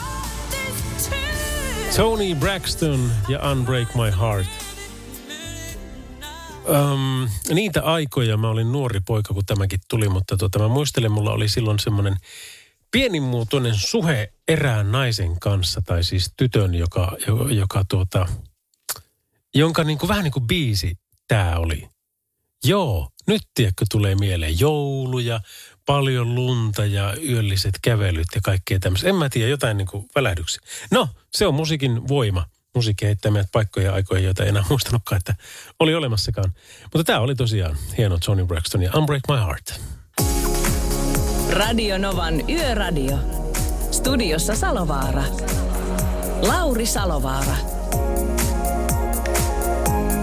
Tony 1.96 2.34
Braxton 2.34 3.12
ja 3.28 3.50
Unbreak 3.50 3.94
My 3.94 4.10
Heart. 4.20 4.46
Um, 6.68 7.28
niitä 7.54 7.82
aikoja, 7.82 8.36
mä 8.36 8.48
olin 8.48 8.72
nuori 8.72 9.00
poika, 9.06 9.34
kun 9.34 9.46
tämäkin 9.46 9.80
tuli, 9.88 10.08
mutta 10.08 10.36
tuota, 10.36 10.58
mä 10.58 10.68
muistelen, 10.68 11.12
mulla 11.12 11.32
oli 11.32 11.48
silloin 11.48 11.78
semmoinen 11.78 12.16
pienimuotoinen 12.90 13.74
suhe 13.74 14.32
erään 14.48 14.92
naisen 14.92 15.40
kanssa, 15.40 15.82
tai 15.86 16.04
siis 16.04 16.32
tytön, 16.36 16.74
joka, 16.74 17.16
joka, 17.26 17.44
joka 17.50 17.84
tuota, 17.88 18.26
jonka 19.54 19.84
niin 19.84 19.98
kuin, 19.98 20.08
vähän 20.08 20.24
niin 20.24 20.32
kuin 20.32 20.46
biisi 20.46 20.98
tämä 21.28 21.56
oli. 21.56 21.88
Joo, 22.64 23.08
nyt 23.26 23.42
tiedätkö 23.54 23.84
tulee 23.90 24.14
mieleen 24.14 24.60
jouluja, 24.60 25.40
paljon 25.86 26.34
lunta 26.34 26.84
ja 26.84 27.14
yölliset 27.28 27.74
kävelyt 27.82 28.28
ja 28.34 28.40
kaikkea 28.44 28.78
tämmöistä. 28.78 29.08
En 29.08 29.14
mä 29.14 29.28
tiedä, 29.28 29.48
jotain 29.48 29.76
niin 29.76 29.88
kuin 29.88 30.06
välähdyksiä. 30.14 30.60
No, 30.90 31.08
se 31.30 31.46
on 31.46 31.54
musiikin 31.54 32.08
voima. 32.08 32.46
Musiikki 32.74 33.06
heittää 33.06 33.32
meidät 33.32 33.52
paikkoja 33.52 33.86
ja 33.86 33.94
aikoja, 33.94 34.20
joita 34.20 34.42
ei 34.42 34.48
enää 34.48 34.64
muistanutkaan, 34.68 35.16
että 35.16 35.34
oli 35.80 35.94
olemassakaan. 35.94 36.54
Mutta 36.82 37.04
tämä 37.04 37.20
oli 37.20 37.34
tosiaan 37.34 37.76
hieno 37.98 38.18
Tony 38.24 38.46
Braxton 38.46 38.82
ja 38.82 38.92
Unbreak 38.94 39.22
My 39.28 39.36
Heart. 39.36 39.80
Radio 41.52 41.98
Novan 41.98 42.50
Yöradio. 42.50 43.18
Studiossa 43.90 44.56
Salovaara. 44.56 45.22
Lauri 46.42 46.86
Salovaara. 46.86 47.56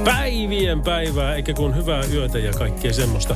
Päivien 0.03 0.81
päivää, 0.81 1.35
eikä 1.35 1.53
kun 1.53 1.75
hyvää 1.75 2.03
yötä 2.13 2.39
ja 2.39 2.53
kaikkea 2.53 2.93
semmoista. 2.93 3.35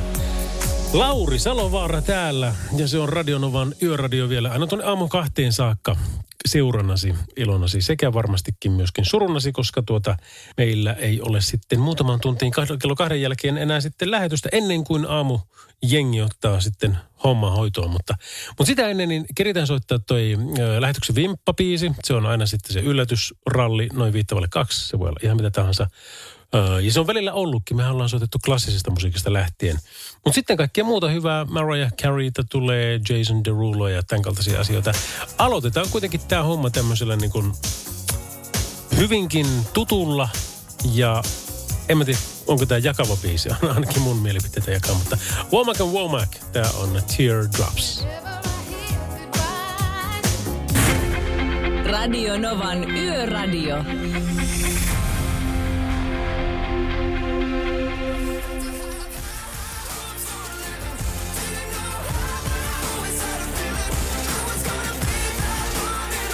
Lauri 0.92 1.38
Salovaara 1.38 2.02
täällä 2.02 2.54
ja 2.76 2.88
se 2.88 2.98
on 2.98 3.08
Radionovan 3.08 3.74
yöradio 3.82 4.28
vielä 4.28 4.50
aina 4.50 4.66
tuonne 4.66 4.84
aamun 4.84 5.08
kahteen 5.08 5.52
saakka 5.52 5.96
seurannasi, 6.48 7.14
ilonasi 7.36 7.82
sekä 7.82 8.12
varmastikin 8.12 8.72
myöskin 8.72 9.04
surunasi, 9.04 9.52
koska 9.52 9.82
tuota 9.82 10.16
meillä 10.56 10.92
ei 10.92 11.20
ole 11.20 11.40
sitten 11.40 11.80
muutaman 11.80 12.20
tuntiin 12.20 12.52
kello 12.82 12.94
kahden 12.96 13.20
jälkeen 13.20 13.58
enää 13.58 13.80
sitten 13.80 14.10
lähetystä 14.10 14.48
ennen 14.52 14.84
kuin 14.84 15.06
aamu 15.06 15.38
jengi 15.82 16.22
ottaa 16.22 16.60
sitten 16.60 16.98
homma 17.24 17.50
hoitoon. 17.50 17.90
Mutta, 17.90 18.14
mutta 18.48 18.64
sitä 18.64 18.88
ennen 18.88 19.08
niin 19.08 19.24
keritään 19.34 19.66
soittaa 19.66 19.98
toi 19.98 20.36
ö, 20.58 20.80
lähetyksen 20.80 21.16
vimppapiisi. 21.16 21.92
Se 22.04 22.14
on 22.14 22.26
aina 22.26 22.46
sitten 22.46 22.72
se 22.72 22.80
yllätysralli 22.80 23.88
noin 23.92 24.12
viittavalle 24.12 24.48
kaksi. 24.50 24.88
Se 24.88 24.98
voi 24.98 25.08
olla 25.08 25.20
ihan 25.22 25.36
mitä 25.36 25.50
tahansa. 25.50 25.86
Ö, 26.54 26.80
ja 26.80 26.92
se 26.92 27.00
on 27.00 27.06
välillä 27.06 27.32
ollutkin. 27.32 27.76
Mehän 27.76 27.92
ollaan 27.92 28.08
soitettu 28.08 28.38
klassisesta 28.44 28.90
musiikista 28.90 29.32
lähtien. 29.32 29.78
Mutta 30.24 30.34
sitten 30.34 30.56
kaikkea 30.56 30.84
muuta 30.84 31.08
hyvää. 31.08 31.44
Mariah 31.44 31.92
Careyta 31.92 32.44
tulee, 32.44 33.00
Jason 33.08 33.44
Derulo 33.44 33.88
ja 33.88 34.02
tämän 34.02 34.22
kaltaisia 34.22 34.60
asioita. 34.60 34.92
Aloitetaan 35.38 35.86
kuitenkin 35.90 36.20
tämä 36.28 36.42
homma 36.42 36.70
tämmöisellä 36.70 37.16
niin 37.16 37.30
kuin 37.30 37.52
hyvinkin 38.96 39.46
tutulla 39.72 40.28
ja 40.92 41.22
en 41.88 41.98
mä 41.98 42.04
tiedä, 42.04 42.18
onko 42.46 42.66
tämä 42.66 42.78
jakava 42.78 43.16
biisi. 43.16 43.48
On 43.62 43.70
ainakin 43.70 44.02
mun 44.02 44.16
mielipiteitä 44.16 44.70
jakaa, 44.70 44.94
mutta 44.94 45.18
Womack 45.52 45.80
and 45.80 45.92
Womack, 45.92 46.32
tämä 46.52 46.70
on 46.76 47.02
Teardrops. 47.16 48.04
Radio 51.84 52.38
Novan 52.38 52.90
Yöradio. 52.90 53.76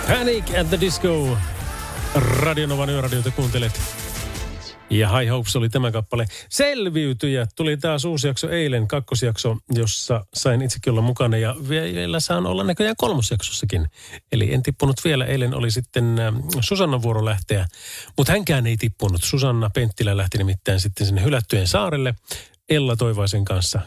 Panic 0.08 0.54
at 0.60 0.68
the 0.68 0.80
Disco. 0.80 1.38
Radionovan 2.14 2.90
yöradiota 2.90 3.30
kuuntelet. 3.30 3.80
Ja 4.90 5.18
High 5.18 5.30
Hopes 5.30 5.56
oli 5.56 5.68
tämä 5.68 5.90
kappale. 5.90 6.26
Selviytyjä 6.48 7.46
tuli 7.56 7.76
taas 7.76 8.04
uusi 8.04 8.26
jakso 8.26 8.50
eilen, 8.50 8.88
kakkosjakso, 8.88 9.56
jossa 9.70 10.26
sain 10.34 10.62
itsekin 10.62 10.90
olla 10.90 11.02
mukana 11.02 11.36
ja 11.36 11.56
vielä 11.68 12.20
saan 12.20 12.46
olla 12.46 12.64
näköjään 12.64 12.96
kolmosjaksossakin. 12.98 13.86
Eli 14.32 14.54
en 14.54 14.62
tippunut 14.62 14.96
vielä. 15.04 15.24
Eilen 15.24 15.54
oli 15.54 15.70
sitten 15.70 16.18
ähm, 16.18 16.36
Susanna 16.60 17.02
vuoro 17.02 17.24
lähteä, 17.24 17.66
mutta 18.16 18.32
hänkään 18.32 18.66
ei 18.66 18.76
tippunut. 18.76 19.22
Susanna 19.24 19.70
Penttilä 19.74 20.16
lähti 20.16 20.38
nimittäin 20.38 20.80
sitten 20.80 21.06
sinne 21.06 21.24
hylättyjen 21.24 21.68
saarelle 21.68 22.14
Ella 22.68 22.96
Toivaisen 22.96 23.44
kanssa 23.44 23.80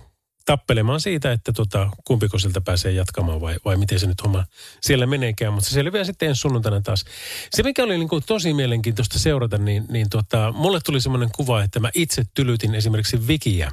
tappelemaan 0.46 1.02
siitä, 1.02 1.32
että 1.32 1.54
tota, 1.54 1.90
kumpiko 2.06 2.40
siltä 2.40 2.62
pääsee 2.62 2.92
jatkamaan 2.92 3.42
vai, 3.42 3.56
vai 3.66 3.78
miten 3.78 4.00
se 4.00 4.08
nyt 4.08 4.24
homma 4.24 4.44
siellä 4.82 5.06
meneekään. 5.06 5.54
Mutta 5.54 5.70
se 5.70 5.74
selviää 5.74 6.04
sitten 6.04 6.30
ensi 6.30 6.42
sunnuntaina 6.42 6.82
taas. 6.82 7.06
Se, 7.52 7.64
mikä 7.64 7.84
oli 7.84 7.98
niin 7.98 8.10
kuin 8.10 8.24
tosi 8.26 8.54
mielenkiintoista 8.54 9.20
seurata, 9.20 9.58
niin, 9.58 9.86
niin 9.90 10.10
tota, 10.10 10.52
mulle 10.52 10.80
tuli 10.86 11.02
semmoinen 11.02 11.30
kuva, 11.36 11.64
että 11.64 11.80
mä 11.80 11.90
itse 11.96 12.24
tylytin 12.34 12.76
esimerkiksi 12.76 13.28
Vikiä, 13.28 13.72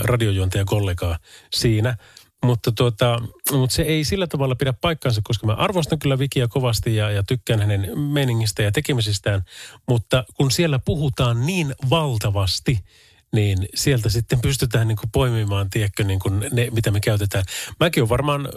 radiojuontajakollegaa 0.00 1.18
siinä. 1.54 1.96
Mutta, 2.44 2.72
tuota, 2.72 3.22
mutta 3.52 3.76
se 3.76 3.82
ei 3.82 4.04
sillä 4.04 4.26
tavalla 4.26 4.54
pidä 4.54 4.72
paikkaansa, 4.72 5.20
koska 5.24 5.46
mä 5.46 5.52
arvostan 5.52 5.98
kyllä 5.98 6.18
Vikiä 6.18 6.48
kovasti 6.48 6.96
ja, 6.96 7.10
ja 7.10 7.22
tykkään 7.22 7.60
hänen 7.60 7.98
meningistä 7.98 8.62
ja 8.62 8.72
tekemisistään. 8.72 9.42
Mutta 9.88 10.24
kun 10.34 10.50
siellä 10.50 10.78
puhutaan 10.78 11.46
niin 11.46 11.74
valtavasti– 11.90 12.78
niin 13.32 13.68
sieltä 13.74 14.08
sitten 14.08 14.40
pystytään 14.40 14.88
niin 14.88 14.96
kuin 14.96 15.10
poimimaan, 15.10 15.70
tiedätkö, 15.70 16.04
niin 16.04 16.18
kuin 16.18 16.40
ne, 16.52 16.68
mitä 16.70 16.90
me 16.90 17.00
käytetään. 17.00 17.44
Mäkin 17.80 18.02
olen 18.02 18.08
varmaan 18.08 18.48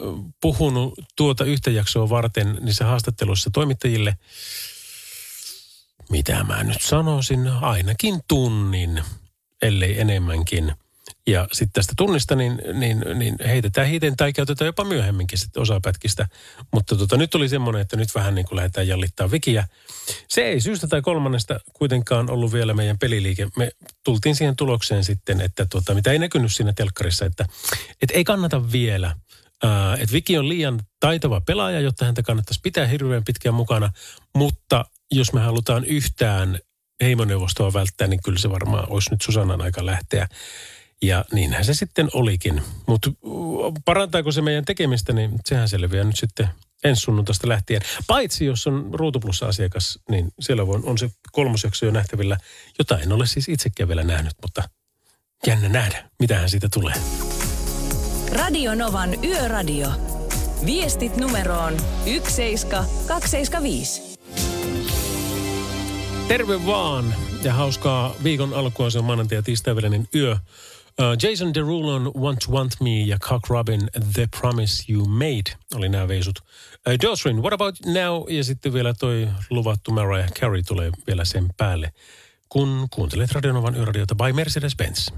puhunut 0.41 0.93
tuota 1.15 1.45
yhtä 1.45 1.71
jaksoa 1.71 2.09
varten 2.09 2.57
niissä 2.61 2.85
haastatteluissa 2.85 3.49
toimittajille, 3.53 4.17
mitä 6.09 6.43
mä 6.43 6.63
nyt 6.63 6.81
sanoisin, 6.81 7.47
ainakin 7.47 8.19
tunnin, 8.27 9.03
ellei 9.61 10.01
enemmänkin– 10.01 10.73
ja 11.31 11.47
sitten 11.51 11.73
tästä 11.73 11.93
tunnista 11.97 12.35
niin, 12.35 12.61
niin, 12.73 13.03
niin 13.15 13.35
heitetään 13.45 13.87
hiiten 13.87 14.15
tai 14.17 14.33
käytetään 14.33 14.65
jopa 14.65 14.83
myöhemminkin 14.83 15.39
sitten 15.39 15.61
osapätkistä. 15.61 16.27
Mutta 16.73 16.95
tota, 16.95 17.17
nyt 17.17 17.35
oli 17.35 17.49
semmoinen, 17.49 17.81
että 17.81 17.97
nyt 17.97 18.15
vähän 18.15 18.35
niin 18.35 18.45
kuin 18.45 18.57
lähdetään 18.57 18.87
jallittaa 18.87 19.31
vikiä. 19.31 19.67
Se 20.27 20.41
ei 20.41 20.61
syystä 20.61 20.87
tai 20.87 21.01
kolmannesta 21.01 21.59
kuitenkaan 21.73 22.29
ollut 22.29 22.53
vielä 22.53 22.73
meidän 22.73 22.97
peliliike. 22.97 23.47
Me 23.57 23.71
tultiin 24.03 24.35
siihen 24.35 24.55
tulokseen 24.55 25.03
sitten, 25.03 25.41
että 25.41 25.65
tota, 25.65 25.93
mitä 25.93 26.11
ei 26.11 26.19
näkynyt 26.19 26.55
siinä 26.55 26.73
telkkarissa, 26.73 27.25
että, 27.25 27.45
että 28.01 28.17
ei 28.17 28.23
kannata 28.23 28.71
vielä. 28.71 29.15
Ää, 29.63 29.93
että 29.93 30.13
Viki 30.13 30.37
on 30.37 30.49
liian 30.49 30.79
taitava 30.99 31.41
pelaaja, 31.41 31.79
jotta 31.79 32.05
häntä 32.05 32.23
kannattaisi 32.23 32.59
pitää 32.63 32.87
hirveän 32.87 33.23
pitkään 33.23 33.55
mukana. 33.55 33.91
Mutta 34.35 34.85
jos 35.11 35.33
me 35.33 35.41
halutaan 35.41 35.85
yhtään 35.85 36.59
heimoneuvostoa 37.03 37.73
välttää, 37.73 38.07
niin 38.07 38.19
kyllä 38.23 38.39
se 38.39 38.49
varmaan 38.49 38.85
olisi 38.89 39.11
nyt 39.11 39.21
Susannan 39.21 39.61
aika 39.61 39.85
lähteä. 39.85 40.27
Ja 41.01 41.25
niinhän 41.31 41.65
se 41.65 41.73
sitten 41.73 42.09
olikin. 42.13 42.61
Mutta 42.87 43.11
parantaako 43.85 44.31
se 44.31 44.41
meidän 44.41 44.65
tekemistä, 44.65 45.13
niin 45.13 45.31
sehän 45.45 45.69
selviää 45.69 46.03
nyt 46.03 46.15
sitten 46.15 46.49
ensi 46.83 47.01
sunnuntaista 47.01 47.47
lähtien. 47.47 47.81
Paitsi 48.07 48.45
jos 48.45 48.67
on 48.67 48.89
Ruutuplussa-asiakas, 48.93 49.99
niin 50.09 50.31
siellä 50.39 50.63
on, 50.63 50.85
on 50.85 50.97
se 50.97 51.09
kolmosjakso 51.31 51.85
jo 51.85 51.91
nähtävillä, 51.91 52.37
jota 52.79 52.99
en 52.99 53.11
ole 53.11 53.27
siis 53.27 53.49
itsekään 53.49 53.87
vielä 53.87 54.03
nähnyt, 54.03 54.33
mutta 54.41 54.63
jännä 55.47 55.69
nähdä, 55.69 56.09
mitähän 56.19 56.49
siitä 56.49 56.69
tulee. 56.73 56.95
Radio 58.31 58.75
Novan 58.75 59.23
Yöradio. 59.25 59.87
Viestit 60.65 61.17
numeroon 61.17 61.77
17275. 62.05 64.01
Terve 66.27 66.65
vaan 66.65 67.15
ja 67.43 67.53
hauskaa 67.53 68.15
viikon 68.23 68.53
alkua, 68.53 68.89
se 68.89 68.99
on 68.99 69.05
maanantai 69.05 69.37
ja 69.37 69.41
tiistai 69.41 69.75
yö. 70.15 70.37
Uh, 70.99 71.29
Jason 71.29 71.53
Derulo, 71.53 72.11
Want 72.11 72.49
Want 72.49 72.75
Me 72.81 72.99
ja 73.05 73.17
Cock 73.19 73.49
Robin, 73.49 73.81
The 74.13 74.27
Promise 74.39 74.83
You 74.89 75.05
Made 75.05 75.57
oli 75.75 75.89
nämä 75.89 76.07
veisut. 76.07 76.39
Uh, 76.39 76.93
Josrin, 77.03 77.41
What 77.41 77.53
About 77.53 77.75
Now? 77.85 78.23
Ja 78.29 78.43
sitten 78.43 78.73
vielä 78.73 78.93
toi 78.93 79.27
luvattu 79.49 79.91
Mariah 79.91 80.31
Carey 80.31 80.61
tulee 80.63 80.91
vielä 81.07 81.25
sen 81.25 81.49
päälle 81.57 81.93
kun 82.49 82.87
kuuntelet 82.89 83.31
Radionovan 83.31 83.75
yöradiota 83.75 84.15
by 84.15 84.31
Mercedes-Benz. 84.31 85.13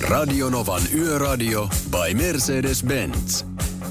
Radionovan 0.00 0.82
yöradio 0.94 1.68
by 1.90 2.14
Mercedes-Benz. 2.14 3.44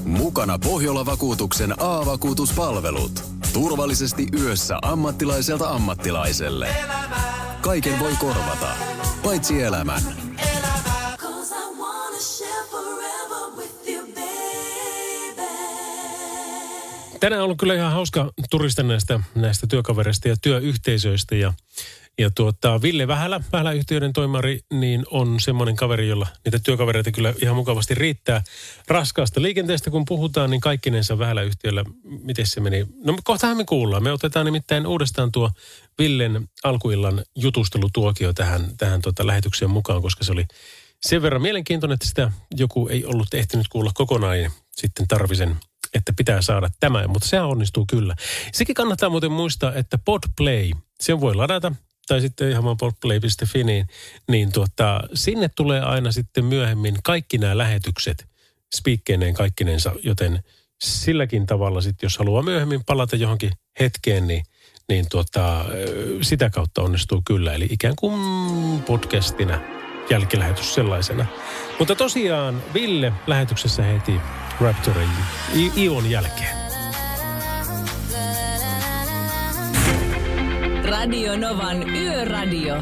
Mukana 0.04 0.58
Pohjola-vakuutuksen 0.58 1.74
A-vakuutuspalvelut. 1.78 3.24
Turvallisesti 3.52 4.26
yössä 4.40 4.78
ammattilaiselta 4.82 5.68
ammattilaiselle. 5.68 6.68
Kaiken 7.60 7.98
voi 7.98 8.12
korvata, 8.18 8.68
paitsi 9.22 9.62
elämän. 9.62 10.02
Tänään 17.24 17.40
on 17.40 17.44
ollut 17.44 17.58
kyllä 17.58 17.74
ihan 17.74 17.92
hauska 17.92 18.32
turista 18.50 18.82
näistä, 18.82 19.20
näistä 19.34 19.66
työkavereista 19.66 20.28
ja 20.28 20.36
työyhteisöistä. 20.42 21.36
Ja, 21.36 21.52
ja 22.18 22.30
tuota, 22.30 22.82
Ville 22.82 23.08
Vähälä, 23.08 23.40
Vähälä-yhtiöiden 23.52 24.12
toimari, 24.12 24.60
niin 24.72 25.04
on 25.10 25.40
semmoinen 25.40 25.76
kaveri, 25.76 26.08
jolla 26.08 26.26
niitä 26.44 26.58
työkavereita 26.58 27.12
kyllä 27.12 27.34
ihan 27.42 27.56
mukavasti 27.56 27.94
riittää. 27.94 28.42
Raskaasta 28.88 29.42
liikenteestä 29.42 29.90
kun 29.90 30.04
puhutaan, 30.04 30.50
niin 30.50 30.60
kaikkinensa 30.60 31.18
Vähälä-yhtiöllä, 31.18 31.84
miten 32.22 32.46
se 32.46 32.60
meni? 32.60 32.86
No 33.04 33.18
kohtahan 33.24 33.56
me 33.56 33.64
kuullaan. 33.64 34.02
Me 34.02 34.12
otetaan 34.12 34.46
nimittäin 34.46 34.86
uudestaan 34.86 35.32
tuo 35.32 35.50
Villen 35.98 36.48
alkuillan 36.64 37.24
jutustelutuokio 37.36 38.32
tähän, 38.32 38.76
tähän 38.76 39.02
tuota 39.02 39.26
lähetykseen 39.26 39.70
mukaan, 39.70 40.02
koska 40.02 40.24
se 40.24 40.32
oli 40.32 40.46
sen 41.00 41.22
verran 41.22 41.42
mielenkiintoinen, 41.42 41.94
että 41.94 42.08
sitä 42.08 42.32
joku 42.56 42.88
ei 42.88 43.04
ollut 43.04 43.34
ehtinyt 43.34 43.68
kuulla 43.68 43.90
kokonaan. 43.94 44.38
Sitten 44.76 45.08
tarvisen 45.08 45.56
että 45.94 46.12
pitää 46.16 46.42
saada 46.42 46.70
tämä, 46.80 47.08
mutta 47.08 47.28
se 47.28 47.40
onnistuu 47.40 47.86
kyllä. 47.86 48.14
Sekin 48.52 48.74
kannattaa 48.74 49.08
muuten 49.08 49.32
muistaa, 49.32 49.74
että 49.74 49.98
Podplay, 49.98 50.70
sen 51.00 51.20
voi 51.20 51.34
ladata 51.34 51.72
tai 52.06 52.20
sitten 52.20 52.50
ihan 52.50 52.64
vaan 52.64 52.76
podplay.fi, 52.76 53.64
niin, 53.64 53.86
niin 54.28 54.52
tuota, 54.52 55.00
sinne 55.14 55.50
tulee 55.56 55.80
aina 55.80 56.12
sitten 56.12 56.44
myöhemmin 56.44 56.96
kaikki 57.04 57.38
nämä 57.38 57.58
lähetykset 57.58 58.26
spiikkeineen 58.76 59.34
kaikkinensa, 59.34 59.92
joten 60.02 60.42
silläkin 60.84 61.46
tavalla 61.46 61.80
sitten, 61.80 62.06
jos 62.06 62.18
haluaa 62.18 62.42
myöhemmin 62.42 62.84
palata 62.84 63.16
johonkin 63.16 63.52
hetkeen, 63.80 64.26
niin, 64.26 64.44
niin 64.88 65.06
tuota, 65.10 65.64
sitä 66.22 66.50
kautta 66.50 66.82
onnistuu 66.82 67.22
kyllä. 67.26 67.52
Eli 67.52 67.66
ikään 67.70 67.96
kuin 67.96 68.82
podcastina 68.82 69.83
jälkilähetys 70.10 70.74
sellaisena. 70.74 71.26
Mutta 71.78 71.94
tosiaan 71.94 72.62
Ville 72.74 73.12
lähetyksessä 73.26 73.82
heti 73.82 74.20
Raptorin 74.60 75.08
Ion 75.76 76.10
jälkeen. 76.10 76.56
Radio 80.84 81.36
Novan 81.36 81.90
Yöradio. 81.90 82.74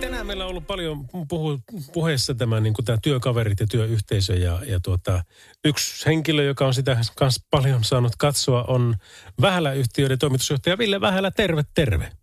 tänään 0.00 0.26
meillä 0.26 0.44
on 0.44 0.50
ollut 0.50 0.66
paljon 0.66 1.06
puhu, 1.28 1.58
puheessa 1.92 2.34
tämä, 2.34 2.60
niin 2.60 2.74
tämä 2.84 2.98
työkaverit 3.02 3.60
ja 3.60 3.66
työyhteisö. 3.66 4.34
Ja, 4.34 4.60
ja 4.66 4.80
tuota, 4.80 5.22
yksi 5.64 6.06
henkilö, 6.06 6.42
joka 6.42 6.66
on 6.66 6.74
sitä 6.74 6.98
kanssa 7.16 7.46
paljon 7.50 7.84
saanut 7.84 8.16
katsoa, 8.16 8.64
on 8.68 8.96
Vähälä-yhtiöiden 9.40 10.18
toimitusjohtaja 10.18 10.78
Ville 10.78 11.00
Vähälä. 11.00 11.30
Terve, 11.30 11.62
terve. 11.74 12.17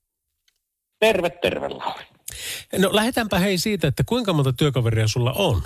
Terve, 1.00 1.30
terve 1.30 1.70
Lauri. 1.70 2.06
No 2.78 2.89
lähdetäänpä 2.91 3.39
hei 3.39 3.58
siitä, 3.58 3.88
että 3.88 4.04
kuinka 4.06 4.34
monta 4.34 4.54
työkaveria 4.54 5.08
sulla 5.08 5.34
on? 5.34 5.62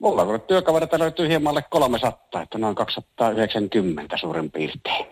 Mulla 0.00 0.22
on 0.22 0.40
työkavereita 0.40 0.98
löytyy 0.98 1.28
hieman 1.28 1.50
alle 1.50 1.62
300, 1.70 2.42
että 2.42 2.58
noin 2.58 2.74
290 2.74 4.16
suurin 4.16 4.50
piirtein. 4.50 5.06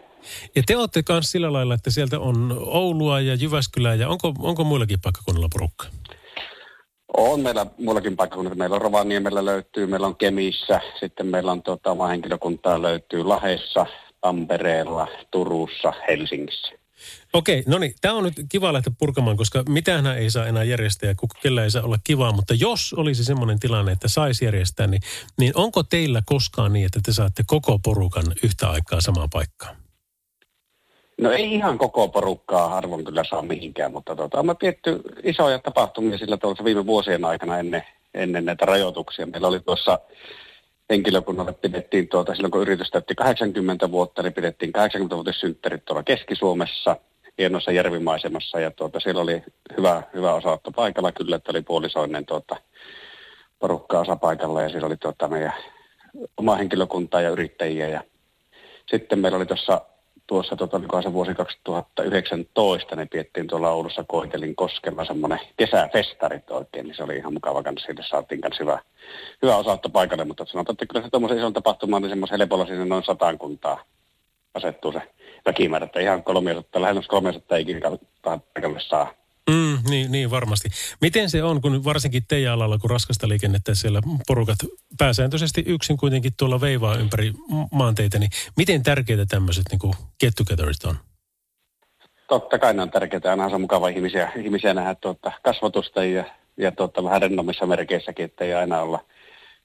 Ja 0.57 0.63
te 0.67 0.77
olette 0.77 1.03
myös 1.09 1.31
sillä 1.31 1.53
lailla, 1.53 1.75
että 1.75 1.91
sieltä 1.91 2.21
on 2.21 2.57
Oulua 2.67 3.21
ja 3.21 3.35
Jyväskylää 3.35 3.95
ja 3.95 4.09
onko, 4.09 4.35
onko 4.39 4.65
muillakin 4.65 5.01
paikkakunnilla 5.03 5.49
porukka? 5.53 5.87
On 7.17 7.41
meillä 7.41 7.67
muillakin 7.79 8.17
paikkakunnilla. 8.17 8.57
Meillä 8.57 8.77
on 8.77 8.83
Rovaniemellä 8.83 9.45
löytyy, 9.45 9.87
meillä 9.87 10.07
on 10.07 10.17
Kemissä, 10.17 10.81
sitten 11.01 11.27
meillä 11.27 11.53
on 11.53 11.63
tuota, 11.63 12.07
henkilökuntaa 12.07 12.83
löytyy 12.83 13.25
Lahessa, 13.25 13.87
Tampereella, 14.21 15.09
Turussa, 15.31 15.93
Helsingissä. 16.09 16.82
Okei, 17.33 17.63
no 17.67 17.79
niin. 17.79 17.95
Tämä 18.01 18.15
on 18.15 18.25
nyt 18.25 18.35
kiva 18.49 18.73
lähteä 18.73 18.93
purkamaan, 18.99 19.37
koska 19.37 19.63
mitään 19.69 20.07
ei 20.07 20.31
saa 20.31 20.47
enää 20.47 20.65
järjestää 20.65 21.09
ja 21.09 21.15
kellä 21.43 21.65
ei 21.65 21.71
saa 21.71 21.83
olla 21.83 21.99
kivaa. 22.05 22.33
Mutta 22.33 22.55
jos 22.55 22.95
olisi 22.97 23.25
semmoinen 23.25 23.61
tilanne, 23.61 23.93
että 23.93 24.09
saisi 24.09 24.45
järjestää, 24.45 24.87
niin, 24.87 25.03
niin 25.39 25.53
onko 25.55 25.83
teillä 25.83 26.23
koskaan 26.27 26.73
niin, 26.73 26.87
että 26.87 27.01
te 27.05 27.13
saatte 27.13 27.43
koko 27.47 27.79
porukan 27.79 28.25
yhtä 28.45 28.71
aikaa 28.71 29.01
samaan 29.01 29.29
paikkaan? 29.33 29.77
No 31.21 31.31
ei 31.31 31.55
ihan 31.55 31.79
koko 31.79 32.09
porukkaa 32.09 32.69
harvoin 32.69 33.05
kyllä 33.05 33.25
saa 33.31 33.43
mihinkään, 33.43 33.93
mutta 33.93 34.17
tota, 34.17 34.39
on 34.39 34.57
tietty 34.59 35.01
isoja 35.23 35.59
tapahtumia 35.59 36.19
sillä 36.19 36.37
tuossa 36.37 36.65
viime 36.65 36.87
vuosien 36.87 37.25
aikana 37.25 37.59
ennen, 37.59 37.83
ennen 38.15 38.45
näitä 38.45 38.67
rajoituksia. 38.67 39.27
Meillä 39.27 39.49
oli 39.49 39.61
tuossa 39.61 39.99
henkilökunnalle 40.91 41.53
pidettiin 41.53 42.09
tuota, 42.09 42.35
silloin 42.35 42.51
kun 42.51 42.63
yritys 42.63 42.91
täytti 42.91 43.15
80 43.15 43.91
vuotta, 43.91 44.23
niin 44.23 44.33
pidettiin 44.33 44.73
80-vuotissynttärit 44.77 45.85
tuolla 45.85 46.03
Keski-Suomessa, 46.03 46.97
hienossa 47.39 47.73
järvimaisemassa, 47.73 48.61
ja 48.61 48.71
tuota, 48.71 49.01
siellä 49.01 49.21
oli 49.21 49.43
hyvä, 49.77 50.03
hyvä 50.15 50.35
osaotto 50.35 50.73
paikalla 50.73 51.13
kyllä, 51.13 51.37
että 51.37 51.51
oli 51.51 51.63
puolisoinen 51.63 52.27
tuota, 52.27 52.57
porukka 53.59 54.01
osa 54.01 54.17
paikalla, 54.17 54.63
ja 54.63 54.69
siellä 54.69 54.87
oli 54.87 54.97
tuota, 54.97 55.29
meidän 55.29 55.53
oma 56.37 56.57
henkilökuntaa 56.57 57.21
ja 57.21 57.31
yrittäjiä, 57.31 57.89
ja 57.89 58.03
sitten 58.89 59.19
meillä 59.19 59.37
oli 59.37 59.47
tuossa 59.47 59.81
tuossa 60.27 60.57
tota, 60.57 60.81
se 61.03 61.13
vuosi 61.13 61.35
2019, 61.35 62.97
niin 62.97 63.09
piettiin 63.09 63.47
tuolla 63.47 63.71
Oulussa 63.71 64.05
Koitelin 64.09 64.57
koskella 64.57 65.05
semmoinen 65.05 65.41
kesäfestarit 65.57 66.51
oikein, 66.51 66.87
niin 66.87 66.97
se 66.97 67.03
oli 67.03 67.17
ihan 67.17 67.33
mukava 67.33 67.63
kanssa, 67.63 67.87
siitä 67.87 68.03
saatiin 68.11 68.41
kanssa 68.41 68.65
hyvä, 68.65 68.79
hyvä 69.43 69.57
osaatto 69.57 69.89
paikalle, 69.89 70.25
mutta 70.25 70.45
sanotaan, 70.47 70.75
että 70.75 70.87
kyllä 70.87 71.05
se 71.05 71.11
tuommoisen 71.11 71.39
ison 71.39 71.53
tapahtumaan, 71.53 72.03
niin 72.03 72.11
semmoisen 72.11 72.39
helpolla 72.39 72.67
sinne 72.67 72.85
noin 72.85 73.05
sataan 73.05 73.39
kuntaa 73.39 73.85
asettuu 74.55 74.93
se 74.93 75.03
väkimäärä, 75.47 75.87
että 75.87 76.01
ihan 76.01 76.25
300, 76.25 76.83
lähemmäs 76.83 77.07
300 77.07 77.59
ikinä 77.59 77.81
paikalle 78.23 78.81
saa. 78.81 79.15
Mm, 79.51 79.79
niin, 79.91 80.13
niin, 80.13 80.31
varmasti. 80.31 80.69
Miten 81.01 81.31
se 81.31 81.43
on, 81.43 81.61
kun 81.61 81.85
varsinkin 81.85 82.23
teidän 82.29 82.53
alalla, 82.53 82.79
kun 82.79 82.91
raskasta 82.91 83.29
liikennettä 83.29 83.75
siellä 83.75 84.01
porukat 84.27 84.59
pääsääntöisesti 84.99 85.65
yksin 85.67 85.97
kuitenkin 85.97 86.33
tuolla 86.39 86.61
veivaa 86.61 86.97
ympäri 86.97 87.33
maanteita, 87.73 88.19
niin 88.19 88.31
miten 88.57 88.83
tärkeitä 88.83 89.27
tämmöiset 89.27 89.65
niin 89.71 89.95
get 90.21 90.35
on? 90.85 90.97
Totta 92.29 92.59
kai 92.59 92.75
ne 92.75 92.83
on 92.83 92.91
tärkeitä. 92.91 93.31
Aina 93.31 93.45
on 93.45 93.61
mukava 93.61 93.89
ihmisiä, 93.89 94.33
ihmisiä 94.37 94.75
nähdä 94.75 94.95
tuota, 94.95 95.33
kasvatusta 95.43 96.05
ja, 96.05 96.25
ja 96.57 96.73
tuota, 96.73 97.05
vähän 97.05 97.23
rennommissa 97.23 97.67
merkeissäkin, 97.67 98.25
että 98.25 98.45
ei 98.45 98.55
aina 98.55 98.83
olla 98.83 99.05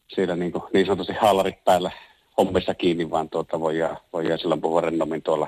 siellä 0.07 0.35
niin, 0.35 0.51
kuin, 0.51 0.63
niin 0.73 0.85
sanotusti 0.85 1.13
haalarit 1.13 1.63
päällä 1.63 1.91
hommissa 2.37 2.73
kiinni, 2.73 3.09
vaan 3.09 3.29
tuota, 3.29 3.59
voi, 3.59 3.75
voi 4.13 4.23
silloin 4.41 4.61
puhua 4.61 4.81
rennommin 4.81 5.21
tuolla 5.21 5.47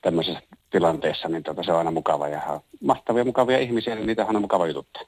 tämmöisessä 0.00 0.42
tilanteessa, 0.70 1.28
niin 1.28 1.42
tuota, 1.42 1.62
se 1.62 1.72
on 1.72 1.78
aina 1.78 1.90
mukava 1.90 2.28
ja 2.28 2.60
mahtavia 2.80 3.24
mukavia 3.24 3.58
ihmisiä, 3.58 3.94
niin 3.94 4.06
niitä 4.06 4.22
on 4.22 4.28
aina 4.28 4.40
mukava 4.40 4.66
jututtaa. 4.66 5.02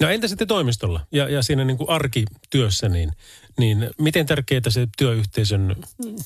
No 0.00 0.08
entä 0.08 0.28
sitten 0.28 0.48
toimistolla 0.48 1.00
ja, 1.12 1.28
ja 1.28 1.42
siinä 1.42 1.64
niin 1.64 1.76
kuin 1.76 1.90
arkityössä, 1.90 2.88
niin, 2.88 3.10
niin 3.58 3.90
miten 3.98 4.26
tärkeää 4.26 4.60
se 4.68 4.86
työyhteisön 4.98 5.76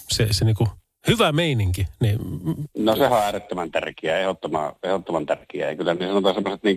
se, 0.09 0.29
se 0.31 0.45
niin 0.45 0.57
kuin 0.57 0.71
hyvä 1.09 1.33
meininki? 1.33 1.87
Niin... 2.01 2.19
No 2.79 2.97
se 2.97 3.07
on 3.07 3.19
äärettömän 3.19 3.71
tärkeää, 3.71 4.19
ehdottoman, 4.19 4.73
ehdottoman 4.83 5.27
tärkeää. 5.27 5.71
Ja 5.71 5.77
kyllä 5.77 5.95
niin 5.95 6.09
sanotaan 6.09 6.35
semmoiset 6.35 6.63
niin 6.63 6.77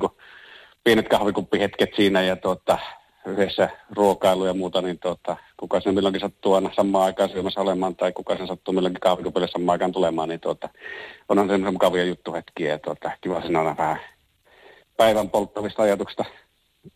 pienet 0.84 1.10
kahvikuppihetket 1.10 1.90
siinä 1.96 2.22
ja 2.22 2.36
tuota, 2.36 2.80
yhdessä 3.26 3.70
ruokailu 3.90 4.46
ja 4.46 4.54
muuta, 4.54 4.82
niin 4.82 5.00
tuota, 5.00 5.38
kuka 5.58 5.82
sen 5.82 5.94
milloinkin 5.94 6.22
sattuu 6.22 6.54
aina 6.54 6.70
samaan 6.76 7.06
aikaan 7.06 7.30
syömässä 7.30 7.62
olemaan 7.62 7.96
tai 7.96 8.12
kuka 8.12 8.38
sen 8.38 8.48
sattuu 8.48 8.74
milloinkin 8.74 9.00
kahvikupille 9.00 9.48
samaan 9.48 9.74
aikaan 9.74 9.92
tulemaan, 9.92 10.30
niin 10.30 10.40
tuota, 10.40 10.70
onhan 11.30 11.48
se 11.48 11.58
mukavia 11.58 12.04
juttuhetkiä 12.04 12.70
ja 12.70 12.80
tuota, 12.80 13.12
kiva 13.22 13.42
siinä 13.42 13.60
aina 13.60 13.78
vähän 13.78 14.00
päivän 14.98 15.30
polttavista 15.30 15.84
ajatuksista, 15.84 16.26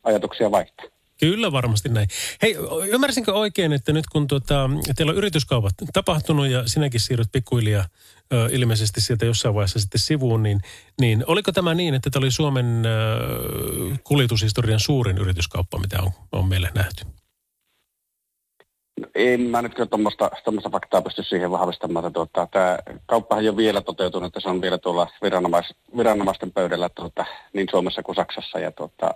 ajatuksia 0.03 0.51
vaihtaa. 0.51 0.85
Kyllä 1.19 1.51
varmasti 1.51 1.89
näin. 1.89 2.07
Hei, 2.41 2.57
ymmärsinkö 2.87 3.33
oikein, 3.33 3.73
että 3.73 3.93
nyt 3.93 4.05
kun 4.11 4.27
tuota, 4.27 4.69
teillä 4.95 5.11
on 5.11 5.17
yrityskaupat 5.17 5.73
tapahtunut 5.93 6.47
ja 6.47 6.63
sinäkin 6.67 6.99
siirryt 6.99 7.31
pikkuhiljaa 7.31 7.85
ö, 8.33 8.49
ilmeisesti 8.51 9.01
sieltä 9.01 9.25
jossain 9.25 9.55
vaiheessa 9.55 9.79
sitten 9.79 9.99
sivuun, 9.99 10.43
niin, 10.43 10.59
niin 11.01 11.23
oliko 11.27 11.51
tämä 11.51 11.73
niin, 11.73 11.93
että 11.93 12.09
tämä 12.09 12.23
oli 12.23 12.31
Suomen 12.31 12.85
ö, 12.85 13.97
kuljetushistorian 14.03 14.79
suurin 14.79 15.17
yrityskauppa, 15.17 15.79
mitä 15.79 16.01
on, 16.01 16.11
on 16.31 16.49
meille 16.49 16.69
nähty? 16.75 17.05
En 19.15 19.41
mä 19.41 19.61
nyt 19.61 19.75
kyllä 19.75 19.87
tuommoista 19.87 20.69
faktaa 20.71 21.01
pysty 21.01 21.23
siihen 21.23 21.51
vahvistamaan. 21.51 22.05
Että 22.05 22.13
tuota, 22.13 22.47
tämä 22.51 22.77
kauppahan 23.05 23.43
ei 23.43 23.49
ole 23.49 23.57
vielä 23.57 23.81
toteutunut, 23.81 24.27
että 24.27 24.39
se 24.39 24.49
on 24.49 24.61
vielä 24.61 24.77
tuolla 24.77 25.07
viranomais, 25.23 25.73
viranomaisten 25.97 26.51
pöydällä 26.51 26.89
tuota, 26.89 27.25
niin 27.53 27.67
Suomessa 27.71 28.03
kuin 28.03 28.15
Saksassa. 28.15 28.59
Ja 28.59 28.71
tuota, 28.71 29.13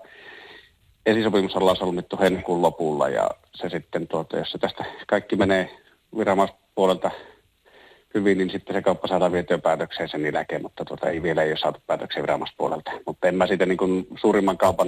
esisopimus 1.06 1.56
ollaan 1.56 1.78
solmittu 1.78 2.18
heinäkuun 2.20 2.62
lopulla 2.62 3.10
ja 3.10 3.30
se 3.56 3.70
sitten, 3.70 4.08
tuota, 4.08 4.38
jos 4.38 4.52
se 4.52 4.58
tästä 4.58 4.86
kaikki 5.08 5.36
menee 5.36 5.80
viranomaispuolelta 6.18 7.12
hyvin, 8.14 8.38
niin 8.38 8.50
sitten 8.50 8.76
se 8.76 8.82
kauppa 8.82 9.08
saadaan 9.08 9.32
vietyä 9.32 9.58
päätökseen 9.58 10.10
sen 10.10 10.34
jälkeen, 10.34 10.62
mutta 10.62 10.86
tuota, 10.86 11.10
ei 11.10 11.24
vielä 11.24 11.44
ei 11.44 11.52
ole 11.52 11.58
saatu 11.58 11.80
päätökseen 11.88 12.24
viranomaispuolelta. 12.24 12.92
Mutta 13.06 13.28
en 13.28 13.36
mä 13.36 13.48
siitä 13.48 13.66
niin 13.66 13.78
kuin 13.78 14.08
suurimman 14.22 14.58
kaupan 14.58 14.88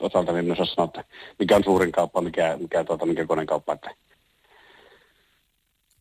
osalta 0.00 0.32
niin 0.32 0.52
osaa 0.52 0.66
sanoa, 0.66 0.84
että 0.84 1.04
mikä 1.38 1.56
on 1.56 1.64
suurin 1.64 1.92
kauppa, 1.92 2.20
mikä, 2.20 2.56
mikä, 2.60 2.84
tuota, 2.84 3.06
mikä 3.06 3.26
konekauppa. 3.26 3.72
Että 3.72 3.90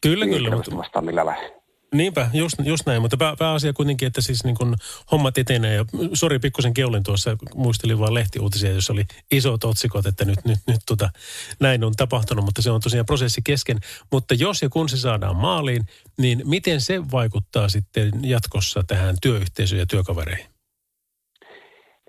kyllä, 0.01 0.25
niin 0.25 0.43
kyllä. 0.43 0.55
Mutta... 0.55 0.77
Vastaan 0.77 1.05
millä 1.05 1.25
lailla. 1.25 1.60
Niinpä, 1.95 2.29
just, 2.33 2.55
just 2.63 2.85
näin, 2.85 3.01
mutta 3.01 3.17
pää, 3.17 3.35
pääasia 3.39 3.73
kuitenkin, 3.73 4.07
että 4.07 4.21
siis 4.21 4.43
niin 4.43 4.55
kun 4.55 4.75
hommat 5.11 5.37
etenee. 5.37 5.75
Ja 5.75 5.85
sori, 6.13 6.39
pikkusen 6.39 6.73
keulin 6.73 7.03
tuossa, 7.03 7.37
muistelin 7.55 7.99
vaan 7.99 8.13
lehtiuutisia, 8.13 8.71
jossa 8.71 8.93
oli 8.93 9.05
isot 9.31 9.63
otsikot, 9.63 10.05
että 10.05 10.25
nyt, 10.25 10.45
nyt, 10.45 10.59
nyt 10.67 10.81
tota, 10.85 11.09
näin 11.59 11.83
on 11.83 11.93
tapahtunut, 11.93 12.45
mutta 12.45 12.61
se 12.61 12.71
on 12.71 12.81
tosiaan 12.81 13.05
prosessi 13.05 13.41
kesken. 13.41 13.79
Mutta 14.11 14.33
jos 14.33 14.61
ja 14.61 14.69
kun 14.69 14.89
se 14.89 14.97
saadaan 14.97 15.35
maaliin, 15.35 15.85
niin 16.17 16.41
miten 16.45 16.81
se 16.81 17.11
vaikuttaa 17.11 17.69
sitten 17.69 18.11
jatkossa 18.23 18.83
tähän 18.87 19.15
työyhteisöön 19.21 19.79
ja 19.79 19.85
työkavereihin? 19.85 20.50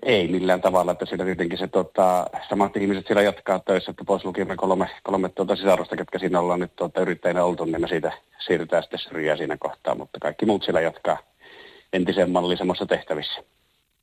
Ei 0.05 0.27
millään 0.27 0.61
tavalla, 0.61 0.91
että 0.91 1.05
siellä 1.05 1.25
tietenkin 1.25 1.59
se 1.59 1.67
tota, 1.67 2.25
samat 2.49 2.77
ihmiset 2.77 3.07
siellä 3.07 3.21
jatkaa 3.21 3.59
töissä, 3.59 3.91
että 3.91 4.03
pois 4.05 4.25
lukimme 4.25 4.55
kolme, 4.55 4.89
kolme 5.03 5.29
tuota 5.29 5.55
sisarusta, 5.55 5.95
ketkä 5.95 6.19
siinä 6.19 6.39
ollaan 6.39 6.59
nyt 6.59 6.75
tuota, 6.75 7.01
yrittäjänä 7.01 7.43
oltu, 7.43 7.65
niin 7.65 7.81
me 7.81 7.87
siitä 7.87 8.11
siirrytään 8.47 8.83
sitten 8.83 8.99
syrjää 8.99 9.37
siinä 9.37 9.57
kohtaa, 9.57 9.95
mutta 9.95 10.19
kaikki 10.19 10.45
muut 10.45 10.63
siellä 10.63 10.81
jatkaa 10.81 11.17
entisen 11.93 12.31
mallisemmassa 12.31 12.85
tehtävissä. 12.85 13.43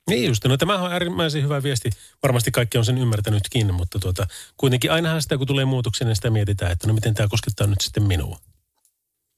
Niin 0.09 0.27
just, 0.27 0.45
no 0.45 0.57
tämähän 0.57 0.85
on 0.85 0.93
äärimmäisen 0.93 1.43
hyvä 1.43 1.63
viesti. 1.63 1.89
Varmasti 2.23 2.51
kaikki 2.51 2.77
on 2.77 2.85
sen 2.85 2.97
ymmärtänytkin, 2.97 3.73
mutta 3.73 3.99
tuota, 3.99 4.27
kuitenkin 4.57 4.91
ainahan 4.91 5.21
sitä, 5.21 5.37
kun 5.37 5.47
tulee 5.47 5.65
muutoksia, 5.65 6.07
niin 6.07 6.15
sitä 6.15 6.29
mietitään, 6.29 6.71
että 6.71 6.87
no 6.87 6.93
miten 6.93 7.13
tämä 7.13 7.27
koskettaa 7.29 7.67
nyt 7.67 7.81
sitten 7.81 8.03
minua. 8.03 8.37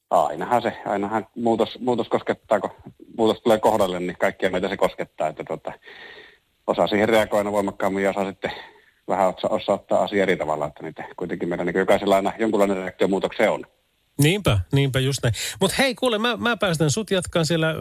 Ainahan 0.09 0.61
se, 0.61 0.81
ainahan 0.85 1.27
muutos, 1.35 1.79
muutos 1.79 2.07
koskettaa, 2.07 2.59
kun 2.59 2.69
muutos 3.17 3.41
tulee 3.41 3.59
kohdalle, 3.59 3.99
niin 3.99 4.17
kaikkia 4.19 4.49
meitä 4.49 4.69
se 4.69 4.77
koskettaa, 4.77 5.27
että 5.27 5.43
tuota, 5.43 5.73
osaa 6.67 6.87
siihen 6.87 7.09
reagoida 7.09 7.51
voimakkaammin 7.51 8.03
ja 8.03 8.09
osaa 8.09 8.25
sitten 8.29 8.51
vähän 9.07 9.27
osaa, 9.27 9.49
osaa 9.49 9.75
ottaa 9.75 10.03
asia 10.03 10.23
eri 10.23 10.37
tavalla, 10.37 10.65
että 10.65 10.83
niitä 10.83 11.03
kuitenkin 11.17 11.49
meidän 11.49 11.65
niin 11.65 11.77
jokaisella 11.77 12.15
aina 12.15 12.33
jonkunlainen 12.39 12.77
reaktio 12.77 13.07
muutokseen 13.07 13.51
on. 13.51 13.65
Niinpä, 14.17 14.59
niinpä 14.71 14.99
just 14.99 15.19
näin. 15.23 15.33
Mutta 15.59 15.75
hei, 15.79 15.95
kuule, 15.95 16.17
mä, 16.17 16.37
mä 16.37 16.57
päästän 16.57 16.91
sut 16.91 17.11
jatkaan 17.11 17.45
siellä 17.45 17.75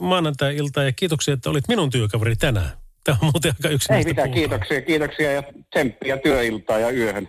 maanantai-iltaa 0.00 0.84
ja 0.84 0.92
kiitoksia, 0.92 1.34
että 1.34 1.50
olit 1.50 1.68
minun 1.68 1.90
työkaveri 1.90 2.36
tänään. 2.36 2.70
Tämä 3.04 3.18
on 3.22 3.30
muuten 3.34 3.52
aika 3.58 3.68
yksinäistä 3.68 4.08
Ei 4.08 4.12
mitään, 4.12 4.30
puhutaan. 4.30 4.48
kiitoksia, 4.50 4.82
kiitoksia 4.82 5.32
ja 5.32 5.42
tsemppiä 5.70 6.16
työiltaa 6.16 6.78
ja 6.78 6.90
yöhön. 6.90 7.28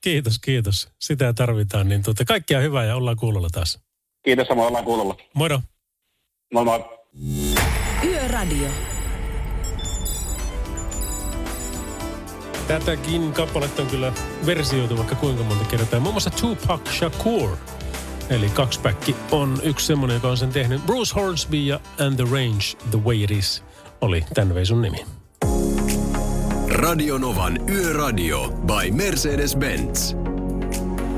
Kiitos, 0.00 0.38
kiitos. 0.38 0.88
Sitä 0.98 1.32
tarvitaan. 1.32 1.88
Niin 1.88 2.02
tuota, 2.02 2.24
kaikkia 2.24 2.60
hyvää 2.60 2.84
ja 2.84 2.96
ollaan 2.96 3.16
kuulolla 3.16 3.48
taas. 3.52 3.78
Kiitos, 4.22 4.48
samoin 4.48 4.68
ollaan 4.68 4.84
kuulolla. 4.84 5.16
Moro. 5.34 5.60
Moi 6.52 6.64
moi. 6.64 6.84
Yöradio. 8.04 8.68
Tätäkin 12.70 13.32
kappaletta 13.32 13.82
on 13.82 13.88
kyllä 13.88 14.12
versioitu 14.46 14.96
vaikka 14.96 15.14
kuinka 15.14 15.44
monta 15.44 15.64
kertaa. 15.64 16.00
Muun 16.00 16.14
muassa 16.14 16.30
Tupac 16.30 16.92
Shakur, 16.92 17.56
eli 18.28 18.48
kaksipäkki, 18.48 19.16
on 19.30 19.58
yksi 19.62 19.86
semmoinen, 19.86 20.14
joka 20.14 20.28
on 20.28 20.36
sen 20.36 20.48
tehnyt. 20.48 20.86
Bruce 20.86 21.14
Hornsby 21.14 21.56
ja 21.56 21.80
And 22.06 22.16
the 22.16 22.24
Range, 22.24 22.64
The 22.90 22.98
Way 23.04 23.22
It 23.22 23.30
Is, 23.30 23.64
oli 24.00 24.24
tämän 24.34 24.54
veisun 24.54 24.82
nimi. 24.82 25.06
Radionovan 26.68 27.70
Yöradio 27.70 28.48
by 28.48 28.90
Mercedes-Benz. 28.90 30.16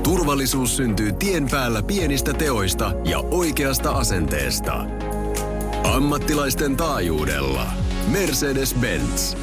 Turvallisuus 0.03 0.77
syntyy 0.77 1.13
tien 1.13 1.49
päällä 1.51 1.83
pienistä 1.83 2.33
teoista 2.33 2.93
ja 3.05 3.19
oikeasta 3.19 3.91
asenteesta. 3.91 4.87
Ammattilaisten 5.85 6.77
taajuudella. 6.77 7.67
Mercedes-Benz. 8.13 9.37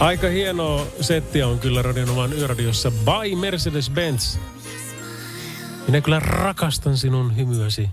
Aika 0.00 0.28
hienoa 0.28 0.86
settiä 1.00 1.46
on 1.48 1.58
kyllä 1.58 1.82
Radionovan 1.82 2.32
yöradiossa 2.32 2.90
by 2.90 3.34
Mercedes-Benz. 3.34 4.38
Minä 5.86 6.00
kyllä 6.00 6.20
rakastan 6.20 6.96
sinun 6.96 7.36
hymyäsi, 7.36 7.88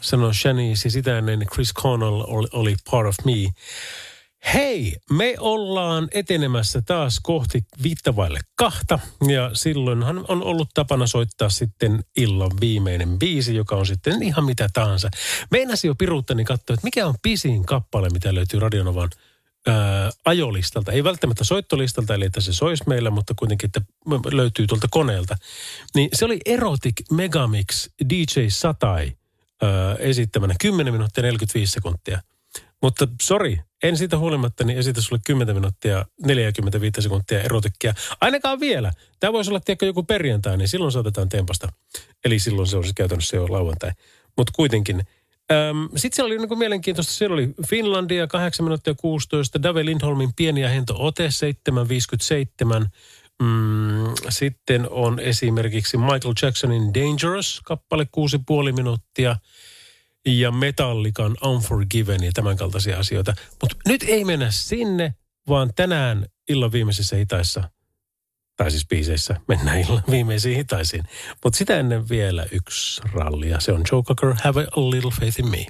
sanoi 0.00 0.34
Shanice 0.34 0.90
sitä 0.90 1.18
ennen 1.18 1.46
Chris 1.52 1.74
Cornell 1.74 2.24
oli, 2.26 2.48
oli 2.52 2.76
part 2.90 3.08
of 3.08 3.14
me. 3.24 3.32
Hei, 4.54 4.96
me 5.10 5.34
ollaan 5.38 6.08
etenemässä 6.12 6.82
taas 6.82 7.20
kohti 7.22 7.64
viittavaille 7.82 8.40
kahta 8.54 8.98
ja 9.28 9.50
silloinhan 9.52 10.24
on 10.28 10.42
ollut 10.42 10.68
tapana 10.74 11.06
soittaa 11.06 11.48
sitten 11.50 12.04
illan 12.16 12.50
viimeinen 12.60 13.18
biisi, 13.18 13.56
joka 13.56 13.76
on 13.76 13.86
sitten 13.86 14.22
ihan 14.22 14.44
mitä 14.44 14.68
tahansa. 14.72 15.08
Meinasi 15.50 15.86
jo 15.86 15.94
piruuttani 15.94 16.44
katsoa, 16.44 16.74
että 16.74 16.86
mikä 16.86 17.06
on 17.06 17.14
pisin 17.22 17.64
kappale, 17.64 18.08
mitä 18.10 18.34
löytyy 18.34 18.60
Radionovan 18.60 19.10
ää, 19.70 20.10
ajolistalta, 20.24 20.92
ei 20.92 21.04
välttämättä 21.04 21.44
soittolistalta, 21.44 22.14
eli 22.14 22.24
että 22.24 22.40
se 22.40 22.52
soisi 22.52 22.84
meillä, 22.86 23.10
mutta 23.10 23.34
kuitenkin, 23.38 23.66
että 23.66 23.80
löytyy 24.32 24.66
tuolta 24.66 24.86
koneelta. 24.90 25.36
Niin 25.94 26.08
se 26.12 26.24
oli 26.24 26.38
Erotic 26.46 26.94
Megamix 27.10 27.88
DJ 28.10 28.46
Satai 28.48 29.12
ää, 29.62 29.94
esittämänä 29.94 30.54
10 30.60 30.94
minuuttia 30.94 31.22
45 31.22 31.72
sekuntia. 31.72 32.22
Mutta 32.82 33.08
sori, 33.22 33.60
en 33.82 33.96
siitä 33.96 34.18
huolimatta, 34.18 34.64
niin 34.64 34.78
esitä 34.78 35.00
sulle 35.00 35.20
10 35.26 35.54
minuuttia 35.54 36.04
45 36.26 37.02
sekuntia 37.02 37.42
erotikkia. 37.42 37.94
Ainakaan 38.20 38.60
vielä. 38.60 38.92
Tämä 39.20 39.32
voisi 39.32 39.50
olla 39.50 39.60
tiedätkö, 39.60 39.86
joku 39.86 40.02
perjantai, 40.02 40.56
niin 40.56 40.68
silloin 40.68 40.92
saatetaan 40.92 41.28
tempasta. 41.28 41.68
Eli 42.24 42.38
silloin 42.38 42.68
se 42.68 42.76
olisi 42.76 42.94
käytännössä 42.94 43.36
jo 43.36 43.46
lauantai. 43.48 43.90
Mutta 44.36 44.52
kuitenkin. 44.56 45.02
Sitten 45.96 46.16
siellä 46.16 46.34
oli 46.34 46.46
niin 46.46 46.58
mielenkiintoista, 46.58 47.12
siellä 47.12 47.34
oli 47.34 47.54
Finlandia 47.68 48.26
8 48.26 48.64
minuuttia 48.64 48.94
16, 48.94 49.62
Dave 49.62 49.84
Lindholmin 49.84 50.30
pieni 50.36 50.60
ja 50.60 50.68
hento 50.68 50.94
ote 50.98 51.28
7.57. 52.82 52.86
Mm, 53.42 54.04
sitten 54.28 54.90
on 54.90 55.20
esimerkiksi 55.20 55.96
Michael 55.96 56.34
Jacksonin 56.42 56.94
Dangerous, 56.94 57.60
kappale 57.64 58.06
6,5 58.68 58.72
minuuttia– 58.72 59.36
ja 60.26 60.50
Metallican 60.50 61.36
Unforgiven 61.44 62.24
ja 62.24 62.30
tämän 62.34 62.56
kaltaisia 62.56 62.98
asioita. 62.98 63.34
Mutta 63.62 63.76
nyt 63.86 64.02
ei 64.02 64.24
mennä 64.24 64.50
sinne, 64.50 65.14
vaan 65.48 65.70
tänään 65.76 66.26
illan 66.48 66.72
viimeisessä 66.72 67.16
hitaissa, 67.16 67.70
tai 68.60 68.70
siis 68.70 68.86
biiseissä, 68.86 69.36
mennään 69.48 69.80
illan 69.80 70.02
viimeisiin 70.10 70.56
hitaisiin. 70.56 71.04
Mutta 71.44 71.56
sitä 71.56 71.78
ennen 71.78 72.08
vielä 72.08 72.46
yksi 72.52 73.02
ralli 73.12 73.48
ja 73.48 73.60
se 73.60 73.72
on 73.72 73.82
Joe 73.92 74.02
Cocker, 74.02 74.34
Have 74.44 74.60
a 74.60 74.80
Little 74.80 75.10
Faith 75.10 75.40
in 75.40 75.48
Me. 75.48 75.66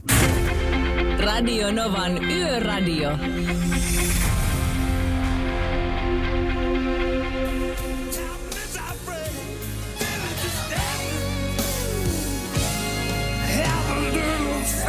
Radio 1.25 1.73
Novan 1.73 2.25
Yöradio. 2.25 3.11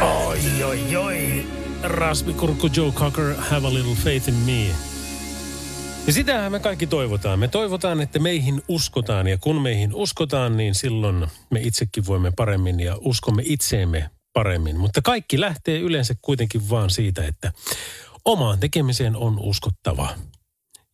Oi, 0.00 0.62
oi, 0.62 0.96
oi. 0.96 1.46
Rasmi 1.82 2.34
Kurkku 2.34 2.66
Joe 2.76 2.92
Cocker, 2.92 3.34
Have 3.38 3.66
a 3.66 3.74
Little 3.74 3.94
Faith 3.94 4.28
in 4.28 4.34
Me. 4.34 4.91
Ja 6.06 6.12
sitähän 6.12 6.52
me 6.52 6.60
kaikki 6.60 6.86
toivotaan. 6.86 7.38
Me 7.38 7.48
toivotaan, 7.48 8.00
että 8.00 8.18
meihin 8.18 8.62
uskotaan 8.68 9.26
ja 9.26 9.38
kun 9.38 9.62
meihin 9.62 9.94
uskotaan, 9.94 10.56
niin 10.56 10.74
silloin 10.74 11.26
me 11.50 11.60
itsekin 11.60 12.06
voimme 12.06 12.32
paremmin 12.36 12.80
ja 12.80 12.96
uskomme 13.00 13.42
itseemme 13.46 14.10
paremmin. 14.32 14.76
Mutta 14.76 15.02
kaikki 15.02 15.40
lähtee 15.40 15.78
yleensä 15.78 16.14
kuitenkin 16.22 16.70
vaan 16.70 16.90
siitä, 16.90 17.26
että 17.26 17.52
omaan 18.24 18.60
tekemiseen 18.60 19.16
on 19.16 19.38
uskottava. 19.38 20.08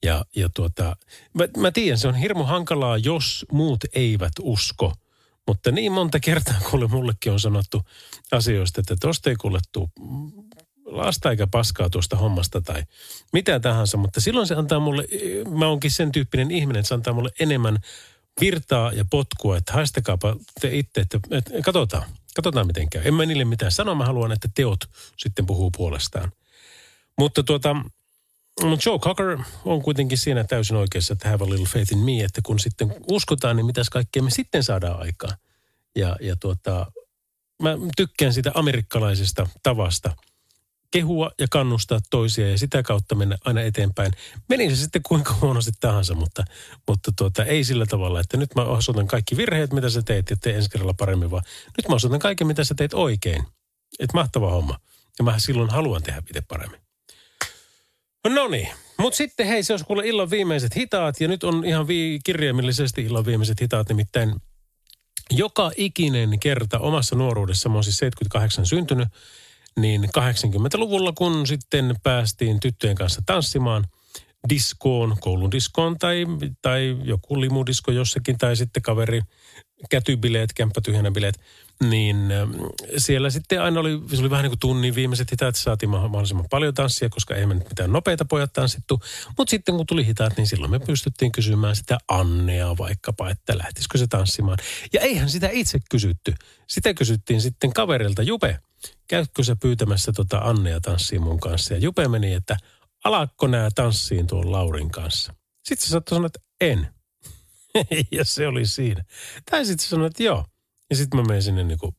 Ja, 0.04 0.24
ja 0.36 0.48
tuota, 0.54 0.96
mä, 1.34 1.48
mä 1.56 1.70
tiedän, 1.70 1.98
se 1.98 2.08
on 2.08 2.14
hirmu 2.14 2.44
hankalaa, 2.44 2.98
jos 2.98 3.46
muut 3.52 3.84
eivät 3.94 4.32
usko– 4.40 4.92
mutta 5.48 5.72
niin 5.72 5.92
monta 5.92 6.20
kertaa, 6.20 6.54
kuule 6.70 6.86
mullekin 6.86 7.32
on 7.32 7.40
sanottu 7.40 7.82
asioista, 8.32 8.80
että 8.80 8.96
tosta 9.00 9.30
ei 9.30 9.36
kuule 9.36 9.60
tuu 9.72 9.90
lasta 10.90 11.30
eikä 11.30 11.46
paskaa 11.46 11.90
tuosta 11.90 12.16
hommasta 12.16 12.60
tai 12.60 12.84
mitä 13.32 13.60
tahansa. 13.60 13.96
Mutta 13.96 14.20
silloin 14.20 14.46
se 14.46 14.54
antaa 14.54 14.80
mulle, 14.80 15.04
mä 15.58 15.68
oonkin 15.68 15.90
sen 15.90 16.12
tyyppinen 16.12 16.50
ihminen, 16.50 16.80
että 16.80 16.88
se 16.88 16.94
antaa 16.94 17.12
mulle 17.12 17.30
enemmän 17.40 17.78
virtaa 18.40 18.92
ja 18.92 19.04
potkua, 19.10 19.56
että 19.56 19.72
haistakaapa 19.72 20.36
te 20.60 20.76
itse, 20.76 21.00
että, 21.00 21.18
että 21.30 21.50
katsotaan, 21.64 22.04
katsotaan 22.34 22.66
miten 22.66 22.90
käy. 22.90 23.02
En 23.04 23.14
mä 23.14 23.26
niille 23.26 23.44
mitään 23.44 23.72
sano, 23.72 23.94
mä 23.94 24.04
haluan, 24.04 24.32
että 24.32 24.48
teot 24.54 24.80
sitten 25.16 25.46
puhuu 25.46 25.70
puolestaan. 25.70 26.32
Mutta 27.18 27.42
tuota, 27.42 27.76
Joe 28.86 28.98
Cocker 28.98 29.38
on 29.64 29.82
kuitenkin 29.82 30.18
siinä 30.18 30.44
täysin 30.44 30.76
oikeassa, 30.76 31.12
että 31.12 31.30
have 31.30 31.44
a 31.44 31.48
little 31.48 31.66
faith 31.66 31.92
in 31.92 31.98
me, 31.98 32.24
että 32.24 32.40
kun 32.42 32.58
sitten 32.58 32.94
uskotaan, 33.10 33.56
niin 33.56 33.66
mitäs 33.66 33.90
kaikkea 33.90 34.22
me 34.22 34.30
sitten 34.30 34.62
saadaan 34.62 35.00
aikaan. 35.00 35.36
Ja, 35.96 36.16
ja 36.20 36.36
tuota, 36.36 36.92
mä 37.62 37.76
tykkään 37.96 38.32
sitä 38.32 38.50
amerikkalaisesta 38.54 39.48
tavasta 39.62 40.16
kehua 40.90 41.30
ja 41.40 41.46
kannustaa 41.50 41.98
toisia 42.10 42.50
ja 42.50 42.58
sitä 42.58 42.82
kautta 42.82 43.14
mennä 43.14 43.38
aina 43.44 43.60
eteenpäin. 43.60 44.12
Meni 44.48 44.70
se 44.70 44.76
sitten 44.76 45.02
kuinka 45.02 45.34
huonosti 45.40 45.70
tahansa, 45.80 46.14
mutta, 46.14 46.44
mutta 46.88 47.12
tuota, 47.18 47.44
ei 47.44 47.64
sillä 47.64 47.86
tavalla, 47.86 48.20
että 48.20 48.36
nyt 48.36 48.54
mä 48.54 48.62
osoitan 48.62 49.06
kaikki 49.06 49.36
virheet, 49.36 49.72
mitä 49.72 49.90
sä 49.90 50.02
teet 50.02 50.30
ja 50.30 50.36
tee 50.36 50.54
ensi 50.54 50.70
kerralla 50.70 50.94
paremmin, 50.94 51.30
vaan 51.30 51.42
nyt 51.76 51.88
mä 51.88 51.94
osoitan 51.94 52.20
kaiken, 52.20 52.46
mitä 52.46 52.64
sä 52.64 52.74
teet 52.74 52.94
oikein. 52.94 53.44
Että 53.98 54.16
mahtava 54.16 54.50
homma. 54.50 54.78
Ja 55.18 55.24
mä 55.24 55.38
silloin 55.38 55.70
haluan 55.70 56.02
tehdä 56.02 56.22
itse 56.28 56.42
paremmin. 56.48 56.80
No 58.28 58.48
niin, 58.48 58.68
mutta 58.98 59.16
sitten 59.16 59.46
hei, 59.46 59.62
se 59.62 59.72
olisi 59.72 59.84
kuule 59.84 60.06
illan 60.06 60.30
viimeiset 60.30 60.76
hitaat, 60.76 61.20
ja 61.20 61.28
nyt 61.28 61.44
on 61.44 61.64
ihan 61.64 61.88
vii, 61.88 62.18
kirjaimellisesti 62.24 63.02
illan 63.02 63.26
viimeiset 63.26 63.60
hitaat, 63.60 63.88
nimittäin 63.88 64.34
joka 65.30 65.70
ikinen 65.76 66.40
kerta 66.40 66.78
omassa 66.78 67.16
nuoruudessa, 67.16 67.68
mä 67.68 67.74
oon 67.74 67.84
siis 67.84 67.96
78 67.96 68.66
syntynyt, 68.66 69.08
niin 69.80 70.04
80-luvulla 70.04 71.12
kun 71.12 71.46
sitten 71.46 71.94
päästiin 72.02 72.60
tyttöjen 72.60 72.96
kanssa 72.96 73.22
tanssimaan 73.26 73.84
diskoon, 74.48 75.16
koulun 75.20 75.50
diskoon 75.50 75.98
tai, 75.98 76.26
tai 76.62 76.96
joku 77.04 77.40
limudisko 77.40 77.90
jossakin, 77.90 78.38
tai 78.38 78.56
sitten 78.56 78.82
kaveri 78.82 79.20
kätybileet, 79.90 80.52
kämppätyhjänä 80.52 81.10
bileet, 81.10 81.40
niin 81.84 82.32
ähm, 82.32 82.50
siellä 82.96 83.30
sitten 83.30 83.62
aina 83.62 83.80
oli, 83.80 84.00
se 84.14 84.20
oli 84.20 84.30
vähän 84.30 84.42
niin 84.42 84.50
kuin 84.50 84.58
tunnin 84.58 84.94
viimeiset 84.94 85.30
hitaat, 85.30 85.56
saatiin 85.56 85.90
mahdollisimman 85.90 86.46
paljon 86.50 86.74
tanssia, 86.74 87.08
koska 87.08 87.34
ei 87.34 87.46
me 87.46 87.54
nyt 87.54 87.68
mitään 87.68 87.92
nopeita 87.92 88.24
pojat 88.24 88.52
tanssittu. 88.52 89.00
Mutta 89.38 89.50
sitten 89.50 89.76
kun 89.76 89.86
tuli 89.86 90.06
hitaat, 90.06 90.36
niin 90.36 90.46
silloin 90.46 90.70
me 90.70 90.78
pystyttiin 90.78 91.32
kysymään 91.32 91.76
sitä 91.76 91.98
Annea 92.08 92.76
vaikkapa, 92.78 93.30
että 93.30 93.58
lähtisikö 93.58 93.98
se 93.98 94.06
tanssimaan. 94.06 94.58
Ja 94.92 95.00
eihän 95.00 95.30
sitä 95.30 95.48
itse 95.52 95.78
kysytty. 95.90 96.34
Sitä 96.66 96.94
kysyttiin 96.94 97.40
sitten 97.40 97.72
kaverilta, 97.72 98.22
Jupe, 98.22 98.58
käytkö 99.08 99.44
sä 99.44 99.56
pyytämässä 99.56 100.12
tota 100.12 100.38
Annea 100.38 100.80
tanssiin 100.80 101.22
mun 101.22 101.40
kanssa? 101.40 101.74
Ja 101.74 101.80
Jupe 101.80 102.08
meni, 102.08 102.34
että 102.34 102.56
alakko 103.04 103.46
nää 103.46 103.68
tanssiin 103.74 104.26
tuon 104.26 104.52
Laurin 104.52 104.90
kanssa? 104.90 105.34
Sitten 105.64 105.86
se 105.86 105.90
saattoi 105.90 106.16
sanoa, 106.16 106.26
että 106.26 106.40
en. 106.60 106.88
ja 108.18 108.24
se 108.24 108.46
oli 108.46 108.66
siinä. 108.66 109.04
Tai 109.50 109.64
sitten 109.64 109.88
sanoi, 109.88 110.06
että 110.06 110.22
joo. 110.22 110.44
Ja 110.90 110.96
sitten 110.96 111.20
mä 111.20 111.26
menin 111.26 111.42
sinne 111.42 111.64
niin 111.64 111.78
kuin 111.78 111.96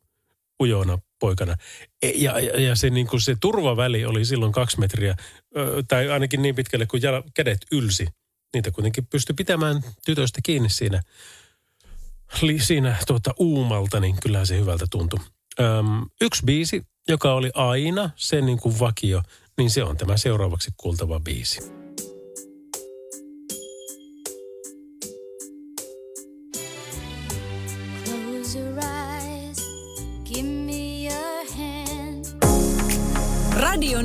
ujona 0.59 0.99
poikana. 1.19 1.55
E, 2.01 2.09
ja, 2.09 2.39
ja, 2.39 2.61
ja 2.61 2.75
se, 2.75 2.89
niin 2.89 3.07
kuin 3.07 3.21
se 3.21 3.35
turvaväli 3.41 4.05
oli 4.05 4.25
silloin 4.25 4.51
kaksi 4.51 4.79
metriä, 4.79 5.15
tai 5.87 6.09
ainakin 6.09 6.41
niin 6.41 6.55
pitkälle 6.55 6.85
kuin 6.85 7.03
jala, 7.03 7.23
kädet 7.35 7.59
ylsi. 7.71 8.07
Niitä 8.53 8.71
kuitenkin 8.71 9.07
pystyi 9.07 9.33
pitämään 9.33 9.81
tytöstä 10.05 10.39
kiinni 10.43 10.69
siinä, 10.69 11.01
siinä 12.59 12.97
tuota, 13.07 13.33
uumalta, 13.37 13.99
niin 13.99 14.15
kyllähän 14.21 14.47
se 14.47 14.59
hyvältä 14.59 14.85
tuntui. 14.91 15.19
Öm, 15.59 16.05
yksi 16.21 16.45
biisi, 16.45 16.83
joka 17.07 17.33
oli 17.33 17.51
aina 17.53 18.09
se 18.15 18.41
niin 18.41 18.59
kuin 18.59 18.79
vakio, 18.79 19.21
niin 19.57 19.69
se 19.69 19.83
on 19.83 19.97
tämä 19.97 20.17
seuraavaksi 20.17 20.71
kuultava 20.77 21.19
biisi. 21.19 21.78